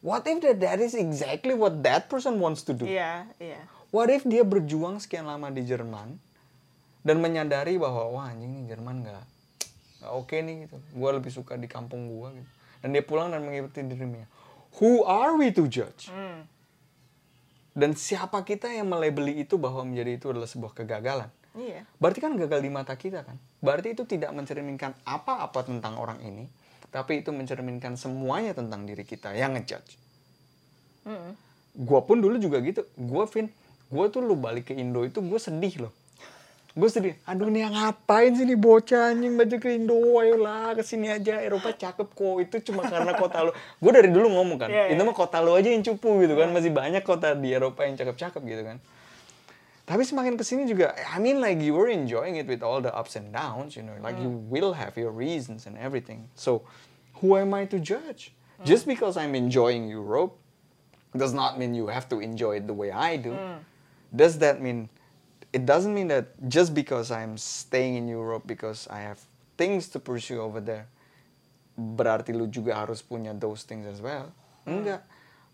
what 0.00 0.24
if 0.24 0.40
that, 0.40 0.56
that 0.56 0.76
is 0.76 0.92
exactly 0.92 1.52
what 1.52 1.80
that 1.80 2.08
person 2.08 2.36
wants 2.36 2.60
to 2.60 2.72
do 2.72 2.84
Iya, 2.84 3.28
iya. 3.36 3.60
what 3.88 4.08
if 4.08 4.24
dia 4.24 4.40
berjuang 4.40 4.96
sekian 4.96 5.24
lama 5.24 5.48
di 5.48 5.60
Jerman 5.62 6.16
dan 7.00 7.16
menyadari 7.18 7.76
bahwa 7.76 8.08
wah 8.10 8.28
anjing 8.28 8.52
nih 8.54 8.72
Jerman 8.72 9.04
nggak 9.04 9.24
nggak 10.00 10.12
oke 10.12 10.32
nih 10.34 10.64
gitu 10.64 10.76
gue 10.80 11.10
lebih 11.12 11.28
suka 11.30 11.56
di 11.56 11.68
kampung 11.68 12.08
gue 12.08 12.40
gitu 12.40 12.50
dan 12.80 12.88
dia 12.90 13.04
pulang 13.04 13.28
dan 13.28 13.40
mengikuti 13.40 13.80
dirinya 13.80 14.24
who 14.80 15.04
are 15.04 15.36
we 15.36 15.48
to 15.48 15.64
judge 15.64 16.08
Hmm. 16.08 16.44
Dan 17.72 17.96
siapa 17.96 18.44
kita 18.44 18.68
yang 18.68 18.88
melabeli 18.92 19.40
itu 19.40 19.56
bahwa 19.56 19.88
menjadi 19.88 20.20
itu 20.20 20.26
adalah 20.32 20.48
sebuah 20.48 20.72
kegagalan? 20.76 21.30
Iya. 21.52 21.84
berarti 22.00 22.24
kan 22.24 22.32
gagal 22.32 22.64
di 22.64 22.72
mata 22.72 22.96
kita 22.96 23.28
kan? 23.28 23.36
Berarti 23.60 23.92
itu 23.92 24.08
tidak 24.08 24.32
mencerminkan 24.32 24.96
apa-apa 25.04 25.68
tentang 25.68 26.00
orang 26.00 26.16
ini 26.24 26.48
tapi 26.92 27.24
itu 27.24 27.32
mencerminkan 27.32 27.96
semuanya 27.96 28.52
tentang 28.52 28.84
diri 28.84 29.04
kita 29.04 29.32
yang 29.32 29.56
ngejudge. 29.56 29.96
Hmm. 31.08 31.32
gue 31.72 32.00
pun 32.04 32.20
dulu 32.20 32.36
juga 32.36 32.60
gitu. 32.60 32.84
Gue 32.96 33.24
Vin 33.32 33.48
gue 33.92 34.04
tuh 34.08 34.24
lu 34.24 34.36
balik 34.40 34.72
ke 34.72 34.74
Indo 34.76 35.04
itu 35.04 35.20
gue 35.20 35.36
sedih 35.36 35.88
loh 35.88 35.92
gue 36.72 36.88
sedih. 36.88 37.14
Aduh 37.28 37.52
nih 37.52 37.68
yang 37.68 37.74
ngapain 37.76 38.32
sih 38.32 38.48
nih 38.48 38.56
bocah 38.56 39.12
anjing 39.12 39.36
baju 39.36 39.56
ke 39.60 39.76
Indo 39.76 39.96
ayolah 40.16 40.72
ke 40.72 40.80
sini 40.80 41.12
aja. 41.12 41.36
Eropa 41.44 41.68
cakep 41.76 42.08
kok. 42.08 42.36
Itu 42.40 42.72
cuma 42.72 42.88
karena 42.88 43.12
kota 43.12 43.44
lu. 43.44 43.52
Gue 43.52 43.92
dari 43.92 44.08
dulu 44.08 44.32
ngomong 44.32 44.56
kan 44.56 44.68
Iya, 44.72 44.88
iya. 44.88 44.96
itu 44.96 45.02
mah 45.04 45.12
kota 45.12 45.44
lu 45.44 45.52
aja 45.52 45.68
yang 45.68 45.84
cupu 45.84 46.24
gitu 46.24 46.32
kan. 46.32 46.48
Masih 46.48 46.72
banyak 46.72 47.04
kota 47.04 47.36
di 47.36 47.52
Eropa 47.52 47.84
yang 47.84 48.00
cakep-cakep 48.00 48.42
gitu 48.48 48.62
kan. 48.64 48.76
Tapi 49.84 50.02
semakin 50.08 50.40
ke 50.40 50.44
sini 50.46 50.64
juga 50.64 50.96
I 50.96 51.20
mean 51.20 51.44
like 51.44 51.60
you 51.60 51.76
were 51.76 51.92
enjoying 51.92 52.40
it 52.40 52.48
with 52.48 52.64
all 52.64 52.80
the 52.80 52.88
ups 52.96 53.20
and 53.20 53.28
downs 53.28 53.76
you 53.76 53.84
know. 53.84 53.92
Like 54.00 54.16
you 54.16 54.32
will 54.48 54.72
have 54.72 54.96
your 54.96 55.12
reasons 55.12 55.68
and 55.68 55.76
everything. 55.76 56.32
So 56.32 56.64
who 57.20 57.36
am 57.36 57.52
I 57.52 57.68
to 57.68 57.76
judge? 57.76 58.32
Just 58.64 58.86
because 58.88 59.18
I'm 59.18 59.34
enjoying 59.34 59.90
Europe 59.90 60.38
does 61.12 61.34
not 61.34 61.58
mean 61.60 61.74
you 61.74 61.92
have 61.92 62.08
to 62.14 62.22
enjoy 62.22 62.62
it 62.62 62.70
the 62.70 62.72
way 62.72 62.88
I 62.94 63.18
do. 63.20 63.36
Does 64.14 64.38
that 64.40 64.62
mean 64.62 64.88
it 65.52 65.68
doesn't 65.68 65.92
mean 65.92 66.08
that 66.08 66.32
just 66.48 66.72
because 66.72 67.12
I'm 67.12 67.36
staying 67.36 67.96
in 67.96 68.08
Europe 68.08 68.48
because 68.48 68.88
I 68.88 69.04
have 69.04 69.20
things 69.56 69.88
to 69.92 70.00
pursue 70.00 70.40
over 70.40 70.60
there 70.60 70.88
berarti 71.76 72.36
lu 72.36 72.48
juga 72.48 72.76
harus 72.76 73.00
punya 73.00 73.32
those 73.32 73.64
things 73.64 73.88
as 73.88 73.98
well. 74.04 74.28
Enggak. 74.68 75.02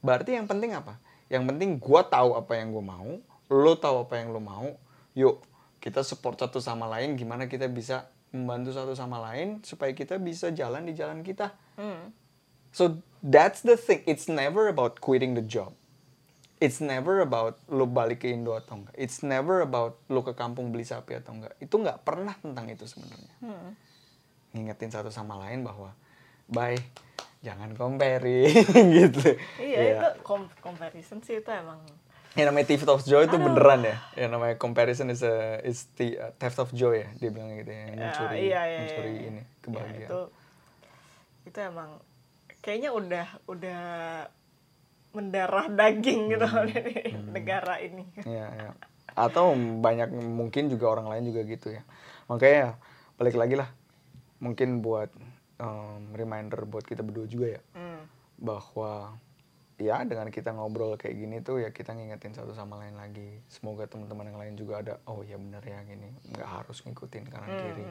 Berarti 0.02 0.34
yang 0.34 0.46
penting 0.50 0.74
apa? 0.74 0.98
Yang 1.30 1.44
penting 1.54 1.70
gua 1.78 2.02
tahu 2.06 2.34
apa 2.34 2.58
yang 2.58 2.74
gua 2.74 2.84
mau, 2.84 3.10
lo 3.50 3.72
tahu 3.78 4.06
apa 4.06 4.14
yang 4.18 4.34
lo 4.34 4.40
mau. 4.42 4.68
Yuk, 5.14 5.42
kita 5.78 6.02
support 6.02 6.38
satu 6.38 6.58
sama 6.62 6.86
lain 6.90 7.14
gimana 7.18 7.46
kita 7.46 7.66
bisa 7.70 8.10
membantu 8.34 8.76
satu 8.76 8.92
sama 8.92 9.22
lain 9.30 9.64
supaya 9.64 9.94
kita 9.96 10.20
bisa 10.20 10.52
jalan 10.52 10.84
di 10.84 10.92
jalan 10.94 11.24
kita. 11.24 11.54
Hmm. 11.78 12.12
So 12.74 13.00
that's 13.24 13.64
the 13.64 13.78
thing. 13.78 14.04
It's 14.04 14.28
never 14.28 14.68
about 14.68 15.00
quitting 15.00 15.32
the 15.32 15.42
job. 15.42 15.72
It's 16.58 16.78
never 16.78 17.22
about 17.22 17.62
lo 17.66 17.86
balik 17.86 18.22
ke 18.22 18.28
Indo 18.28 18.52
atau 18.52 18.76
enggak. 18.76 18.94
It's 18.94 19.22
never 19.22 19.62
about 19.62 20.02
lo 20.06 20.20
ke 20.20 20.34
kampung 20.34 20.68
beli 20.68 20.82
sapi 20.82 21.14
atau 21.14 21.32
enggak. 21.32 21.54
Itu 21.56 21.78
nggak 21.78 22.02
pernah 22.02 22.34
tentang 22.34 22.66
itu 22.66 22.82
sebenarnya. 22.82 23.34
Hmm. 23.38 23.78
Ngingetin 24.50 24.90
satu 24.90 25.06
sama 25.08 25.38
lain 25.38 25.62
bahwa, 25.62 25.94
bye, 26.46 26.74
jangan 27.38 27.72
comparing 27.72 28.50
gitu. 28.98 29.38
Iya, 29.56 29.78
Ya. 29.78 29.92
itu 29.94 30.08
com- 30.20 30.50
comparison 30.58 31.22
sih 31.22 31.38
itu 31.38 31.46
emang 31.48 31.78
Yang 32.34 32.46
namanya 32.48 32.66
theft 32.66 32.86
of 32.86 33.02
joy 33.02 33.22
itu 33.24 33.34
Aduh. 33.34 33.46
beneran 33.46 33.80
ya. 33.82 33.96
Yang 34.14 34.30
namanya 34.30 34.54
comparison 34.56 35.08
is 35.08 35.22
a 35.22 35.58
is 35.62 35.86
the 35.94 36.18
uh, 36.18 36.30
theft 36.36 36.58
of 36.58 36.70
joy 36.70 37.02
ya. 37.02 37.08
Dia 37.16 37.30
bilang 37.30 37.50
gitu 37.52 37.66
ya. 37.68 37.82
Ya, 37.82 37.94
Mencuri, 37.94 38.36
iya, 38.40 38.60
iya, 38.64 38.78
mencuri 38.82 39.10
iya. 39.10 39.22
ini 39.24 39.38
Ya, 39.38 39.46
kebahagiaan. 39.62 40.10
itu 40.10 40.20
itu 41.46 41.58
emang 41.60 41.90
kayaknya 42.58 42.90
udah 42.90 43.26
udah 43.46 43.80
mendarah 45.10 45.66
daging 45.68 46.28
gitu 46.30 46.46
Hmm. 46.46 46.68
di 46.68 46.82
negara 47.32 47.80
ini. 47.80 48.04
Iya, 48.22 48.46
iya. 48.52 48.70
Atau 49.12 49.52
banyak 49.56 50.12
mungkin 50.14 50.68
juga 50.68 50.92
orang 50.92 51.08
lain 51.08 51.32
juga 51.32 51.42
gitu 51.42 51.72
ya. 51.72 51.82
Makanya 52.28 52.76
balik 53.16 53.34
lagi 53.34 53.56
lah. 53.56 53.68
Mungkin 54.38 54.78
buat 54.78 55.10
um, 55.58 56.14
reminder 56.14 56.62
buat 56.64 56.86
kita 56.86 57.02
berdua 57.02 57.26
juga 57.26 57.58
ya 57.58 57.62
Hmm. 57.74 58.06
bahwa 58.38 59.18
ya 59.78 60.02
dengan 60.02 60.26
kita 60.26 60.50
ngobrol 60.50 60.94
kayak 60.94 61.14
gini 61.14 61.38
tuh 61.38 61.62
ya 61.62 61.70
kita 61.70 61.94
ngingetin 61.94 62.34
satu 62.34 62.54
sama 62.54 62.78
lain 62.78 62.94
lagi. 62.94 63.42
Semoga 63.46 63.86
teman-teman 63.86 64.30
yang 64.30 64.38
lain 64.38 64.54
juga 64.54 64.82
ada 64.82 64.94
oh 65.06 65.22
ya 65.22 65.38
bener 65.38 65.62
ya 65.62 65.82
gini, 65.82 66.14
nggak 66.30 66.46
harus 66.46 66.82
ngikutin 66.82 67.26
kanan 67.26 67.50
kiri. 67.50 67.86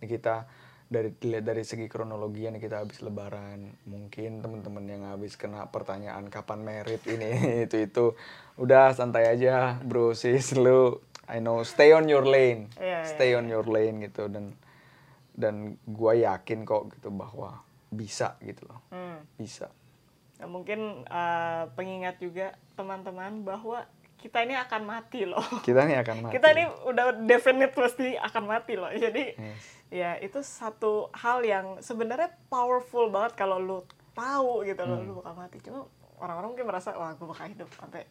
Ini 0.00 0.06
kita 0.08 0.44
dari 0.86 1.10
dilihat 1.10 1.42
dari 1.42 1.66
segi 1.66 1.90
kronologi 1.90 2.46
ini 2.46 2.62
kita 2.62 2.78
habis 2.78 3.02
lebaran 3.02 3.74
mungkin 3.90 4.38
teman-teman 4.38 4.86
yang 4.86 5.02
habis 5.10 5.34
kena 5.34 5.66
pertanyaan 5.66 6.30
kapan 6.30 6.62
merit 6.62 7.02
ini 7.10 7.30
itu 7.66 7.82
itu 7.82 8.04
udah 8.54 8.94
santai 8.94 9.26
aja 9.26 9.82
bro 9.82 10.14
sis 10.14 10.54
lu 10.54 11.02
I 11.26 11.42
know 11.42 11.66
stay 11.66 11.90
on 11.90 12.06
your 12.06 12.22
lane 12.22 12.70
Iya, 12.78 13.02
iya, 13.02 13.10
stay 13.10 13.34
on 13.34 13.50
your 13.50 13.66
lane 13.66 13.98
gitu 14.06 14.30
dan 14.30 14.54
dan 15.34 15.74
gua 15.84 16.14
yakin 16.14 16.62
kok 16.62 16.94
gitu 16.94 17.10
bahwa 17.10 17.60
bisa 17.90 18.38
gitu 18.40 18.70
loh 18.70 18.78
Hmm. 18.88 19.26
bisa 19.34 19.66
Nah, 20.36 20.48
mungkin 20.52 21.02
eh, 21.02 21.64
pengingat 21.72 22.20
juga 22.20 22.52
teman-teman 22.76 23.40
bahwa 23.40 23.88
kita 24.16 24.44
ini 24.44 24.52
akan 24.52 24.82
mati 24.84 25.24
loh. 25.24 25.40
kita 25.64 25.88
nih 25.88 25.96
akan 26.04 26.16
mati 26.28 26.32
Kita 26.36 26.46
ini 26.52 26.64
udah 26.84 27.06
definite 27.24 27.72
pasti 27.72 28.16
akan 28.16 28.44
mati 28.44 28.76
loh. 28.76 28.92
Jadi 28.92 29.32
Yes. 29.32 29.75
Ya 29.88 30.18
itu 30.18 30.40
satu 30.40 31.08
hal 31.12 31.40
yang 31.40 31.66
sebenarnya 31.78 32.30
powerful 32.46 33.06
banget 33.06 33.34
kalau 33.34 33.56
lu 33.56 33.78
tahu 34.12 34.62
gitu 34.62 34.80
loh 34.80 34.96
Hmm. 34.96 35.06
lu 35.06 35.12
bakal 35.16 35.34
mati. 35.34 35.58
Cuma 35.60 35.86
orang-orang 36.16 36.48
mungkin 36.50 36.66
merasa 36.66 36.90
wah 36.92 37.12
gue 37.12 37.24
bakal 37.24 37.46
hidup 37.46 37.68
sampai 37.72 38.08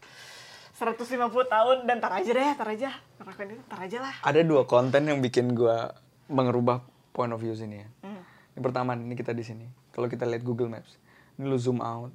150 0.71 1.07
tahun 1.45 1.77
dan 1.83 1.97
tar 1.97 2.13
aja 2.13 2.31
deh, 2.31 2.51
tar 2.53 2.69
aja. 2.69 2.91
Ngelakuin 3.17 3.49
itu 3.49 3.63
tar 3.65 3.79
aja 3.81 3.97
lah. 4.01 4.15
ada 4.21 4.41
dua 4.41 4.63
konten 4.63 5.01
yang 5.03 5.19
bikin 5.19 5.51
gua 5.51 5.95
mengerubah 6.27 6.83
point 7.11 7.31
of 7.31 7.39
view 7.39 7.53
sini 7.53 7.79
ya 7.79 7.87
Hmm. 8.01 8.21
Yang 8.53 8.63
pertama 8.63 8.91
ini 8.93 9.13
kita 9.13 9.31
di 9.31 9.41
sini. 9.41 9.67
Kalau 9.89 10.05
kita 10.05 10.23
lihat 10.23 10.41
Google 10.41 10.67
Maps, 10.69 10.95
ini 11.35 11.45
lu 11.45 11.55
zoom 11.55 11.79
out, 11.79 12.11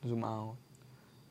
zoom 0.00 0.22
out, 0.22 0.54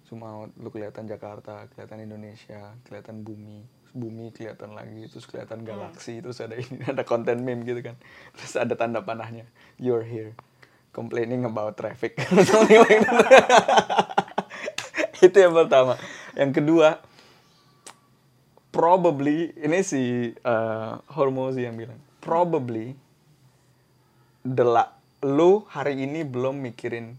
zoom 0.03 0.22
out, 0.22 0.51
lu 0.55 0.67
kelihatan 0.67 1.03
Jakarta, 1.03 1.67
kelihatan 1.69 1.99
Indonesia, 2.01 2.76
kelihatan 2.82 3.19
bumi, 3.22 3.63
bumi 3.91 4.31
kelihatan 4.31 4.73
lagi, 4.73 5.07
terus 5.11 5.27
kelihatan 5.27 5.67
galaksi, 5.67 6.23
terus 6.23 6.39
ada 6.39 6.55
ini 6.55 6.79
ada 6.91 7.03
konten 7.03 7.43
meme 7.43 7.67
gitu 7.67 7.83
kan, 7.83 7.95
terus 8.35 8.55
ada 8.55 8.75
tanda 8.75 9.03
panahnya, 9.03 9.43
you're 9.77 10.03
here, 10.03 10.33
complaining 10.95 11.43
about 11.43 11.75
traffic. 11.75 12.15
Itu 15.21 15.37
yang 15.37 15.53
pertama. 15.53 16.01
Yang 16.33 16.63
kedua, 16.63 16.97
probably 18.73 19.53
ini 19.59 19.83
si 19.85 20.33
uh, 20.41 20.97
Hormozi 21.13 21.67
yang 21.67 21.77
bilang, 21.77 21.99
probably 22.23 22.95
la- 24.47 24.95
lu 25.21 25.61
hari 25.69 26.01
ini 26.01 26.25
belum 26.25 26.65
mikirin 26.65 27.13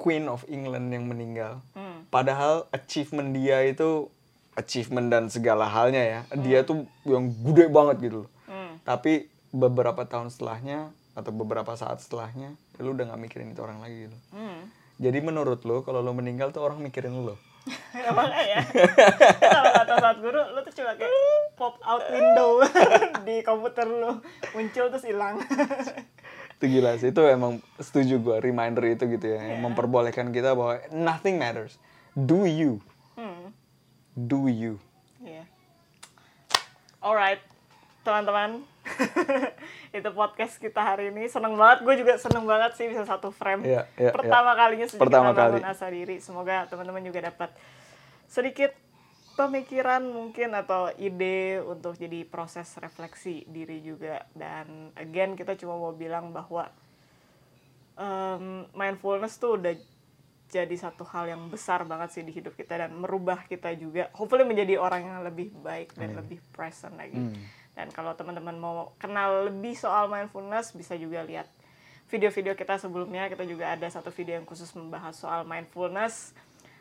Queen 0.00 0.32
of 0.32 0.48
England 0.48 0.88
yang 0.96 1.04
meninggal. 1.04 1.60
Hmm. 1.76 2.08
Padahal 2.08 2.64
achievement 2.72 3.36
dia 3.36 3.60
itu 3.68 4.08
achievement 4.60 5.08
dan 5.08 5.32
segala 5.32 5.66
halnya 5.66 6.02
ya. 6.04 6.20
Dia 6.36 6.62
tuh 6.62 6.84
yang 7.08 7.32
gede 7.32 7.72
banget 7.72 7.96
gitu 8.04 8.16
loh. 8.26 8.30
Hmm. 8.46 8.76
Tapi 8.84 9.26
beberapa 9.50 10.04
tahun 10.04 10.28
setelahnya 10.28 10.92
atau 11.16 11.32
beberapa 11.34 11.74
saat 11.74 11.98
setelahnya, 12.04 12.54
ya 12.54 12.80
lu 12.80 12.94
udah 12.94 13.10
gak 13.10 13.20
mikirin 13.20 13.50
itu 13.50 13.60
orang 13.64 13.82
lagi 13.82 14.08
gitu. 14.08 14.18
Hmm. 14.36 14.70
Jadi 15.00 15.18
menurut 15.24 15.64
lu 15.64 15.80
kalau 15.82 16.04
lu 16.04 16.12
meninggal 16.12 16.52
tuh 16.52 16.62
orang 16.62 16.78
mikirin 16.78 17.16
lu. 17.16 17.34
Emang 18.08 18.28
ya. 18.30 18.60
Kalau 19.36 19.70
kata 19.74 19.94
saat 20.00 20.18
guru, 20.20 20.40
lu 20.54 20.60
tuh 20.64 20.74
cuma 20.80 20.92
kayak 20.96 21.12
pop 21.56 21.76
out 21.84 22.04
window 22.08 22.64
di 23.26 23.44
komputer 23.44 23.88
lu 23.88 24.20
muncul 24.52 24.88
terus 24.92 25.04
hilang. 25.04 25.40
itu 26.60 26.76
gila 26.76 26.92
sih 27.00 27.08
itu 27.08 27.24
emang 27.24 27.56
setuju 27.80 28.20
gua 28.20 28.36
reminder 28.36 28.84
itu 28.84 29.08
gitu 29.08 29.32
ya 29.32 29.40
yang 29.40 29.64
memperbolehkan 29.64 30.28
kita 30.28 30.52
bahwa 30.52 30.76
nothing 30.92 31.40
matters 31.40 31.80
do 32.12 32.44
you 32.44 32.76
hmm. 32.76 32.89
Do 34.26 34.48
you 34.48 34.76
Iya. 35.20 35.44
Alright, 36.98 37.40
teman-teman. 38.02 38.64
itu 39.96 40.08
podcast 40.12 40.56
kita 40.56 40.80
hari 40.80 41.12
ini. 41.12 41.28
Seneng 41.28 41.56
banget, 41.56 41.84
gue 41.84 41.94
juga 42.00 42.16
seneng 42.16 42.44
banget 42.44 42.72
sih 42.76 42.88
bisa 42.88 43.04
satu 43.04 43.28
frame. 43.28 43.64
Iya, 43.64 43.82
iya, 43.96 44.10
Pertama 44.12 44.52
iya. 44.52 44.58
kalinya 44.58 44.86
sejak 44.88 45.00
Pertama 45.00 45.32
kita 45.32 45.40
bangun 45.40 45.60
kali. 45.60 45.72
asa 45.72 45.86
diri. 45.88 46.16
Semoga 46.20 46.64
teman-teman 46.68 47.04
juga 47.04 47.20
dapat 47.28 47.52
sedikit 48.24 48.72
pemikiran 49.36 50.04
mungkin 50.04 50.52
atau 50.52 50.92
ide 50.96 51.60
untuk 51.64 51.96
jadi 51.96 52.24
proses 52.24 52.68
refleksi 52.76 53.44
diri 53.44 53.80
juga. 53.80 54.24
Dan 54.32 54.92
again 54.96 55.36
kita 55.36 55.52
cuma 55.56 55.76
mau 55.76 55.92
bilang 55.92 56.32
bahwa 56.32 56.68
em, 57.96 58.64
mindfulness 58.72 59.36
tuh 59.36 59.56
udah 59.56 59.76
jadi 60.50 60.74
satu 60.74 61.06
hal 61.06 61.30
yang 61.30 61.46
besar 61.46 61.86
banget 61.86 62.10
sih 62.10 62.22
di 62.26 62.34
hidup 62.34 62.58
kita 62.58 62.74
dan 62.74 62.90
merubah 62.98 63.46
kita 63.46 63.70
juga. 63.78 64.10
Hopefully 64.18 64.42
menjadi 64.42 64.76
orang 64.82 65.06
yang 65.06 65.18
lebih 65.22 65.54
baik 65.62 65.94
dan 65.94 66.18
lebih 66.18 66.42
present 66.50 66.98
lagi. 66.98 67.16
Dan 67.70 67.88
kalau 67.94 68.12
teman-teman 68.18 68.58
mau 68.58 68.92
kenal 68.98 69.46
lebih 69.46 69.78
soal 69.78 70.10
mindfulness 70.10 70.74
bisa 70.74 70.98
juga 70.98 71.22
lihat 71.22 71.46
video-video 72.10 72.58
kita 72.58 72.82
sebelumnya. 72.82 73.30
Kita 73.30 73.46
juga 73.46 73.70
ada 73.72 73.86
satu 73.86 74.10
video 74.10 74.42
yang 74.42 74.44
khusus 74.44 74.74
membahas 74.74 75.14
soal 75.14 75.46
mindfulness. 75.46 76.34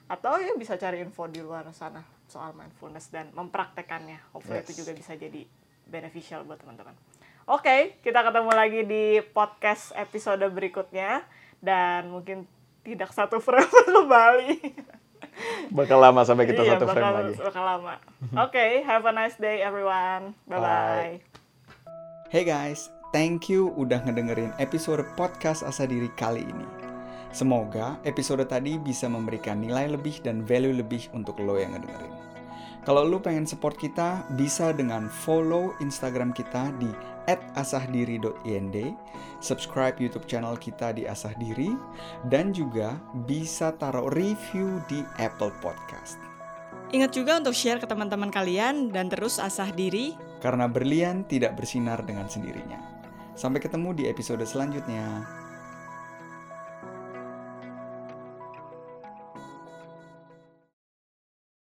Atau 0.09 0.41
ya 0.41 0.57
bisa 0.57 0.74
cari 0.74 1.05
info 1.05 1.30
di 1.30 1.38
luar 1.38 1.70
sana 1.78 2.01
soal 2.26 2.57
mindfulness 2.57 3.13
dan 3.13 3.30
mempraktekannya. 3.38 4.17
Hopefully 4.34 4.65
Yes. 4.65 4.74
itu 4.74 4.82
juga 4.82 4.97
bisa 4.97 5.13
jadi 5.13 5.45
beneficial 5.86 6.41
buat 6.49 6.57
teman-teman. 6.57 6.97
Oke, 7.45 7.97
kita 8.01 8.26
ketemu 8.26 8.51
lagi 8.53 8.82
di 8.86 9.22
podcast 9.34 9.93
episode 9.93 10.41
berikutnya. 10.49 11.22
Dan 11.61 12.09
mungkin 12.09 12.49
tidak 12.82 13.12
satu 13.12 13.38
frame 13.38 13.68
kembali. 13.90 14.52
Bakal 15.72 15.98
lama 15.98 16.22
sampai 16.24 16.46
kita 16.46 16.62
Iya, 16.62 16.76
satu 16.76 16.86
frame 16.86 17.00
bakal, 17.02 17.16
lagi. 17.16 17.34
bakal 17.40 17.64
lama. 17.64 17.94
Oke, 18.44 18.66
have 18.84 19.04
a 19.04 19.14
nice 19.14 19.36
day 19.36 19.60
everyone. 19.60 20.36
Bye 20.46 20.60
bye. 20.60 21.14
Hey 22.28 22.44
guys, 22.44 22.92
thank 23.10 23.48
you 23.48 23.72
udah 23.74 24.04
ngedengerin 24.04 24.52
episode 24.58 25.02
podcast 25.16 25.64
Asa 25.64 25.88
Diri 25.88 26.12
kali 26.14 26.44
ini. 26.44 26.68
Semoga 27.30 28.02
episode 28.04 28.42
tadi 28.46 28.76
bisa 28.76 29.06
memberikan 29.06 29.62
nilai 29.62 29.86
lebih 29.88 30.18
dan 30.22 30.42
value 30.42 30.74
lebih 30.74 31.08
untuk 31.14 31.38
lo 31.38 31.56
yang 31.56 31.78
ngedengerin. 31.78 32.14
Kalau 32.82 33.06
lo 33.06 33.22
pengen 33.22 33.46
support 33.46 33.78
kita, 33.78 34.26
bisa 34.34 34.74
dengan 34.74 35.12
follow 35.14 35.78
Instagram 35.78 36.34
kita 36.34 36.74
di 36.82 36.90
@asahdiri.ind, 37.54 38.76
subscribe 39.44 39.98
YouTube 40.02 40.26
channel 40.26 40.58
kita 40.58 40.96
di 40.96 41.06
Asah 41.06 41.34
Diri, 41.38 41.74
dan 42.30 42.50
juga 42.56 42.98
bisa 43.30 43.76
taruh 43.78 44.10
review 44.10 44.82
di 44.90 45.06
Apple 45.22 45.54
Podcast. 45.62 46.18
Ingat 46.90 47.14
juga 47.14 47.38
untuk 47.38 47.54
share 47.54 47.78
ke 47.78 47.86
teman-teman 47.86 48.34
kalian 48.34 48.90
dan 48.90 49.14
terus 49.14 49.38
asah 49.38 49.70
diri. 49.70 50.18
Karena 50.42 50.66
berlian 50.66 51.22
tidak 51.30 51.54
bersinar 51.54 52.02
dengan 52.02 52.26
sendirinya. 52.26 52.82
Sampai 53.38 53.62
ketemu 53.62 53.94
di 53.94 54.04
episode 54.10 54.42
selanjutnya. 54.42 55.39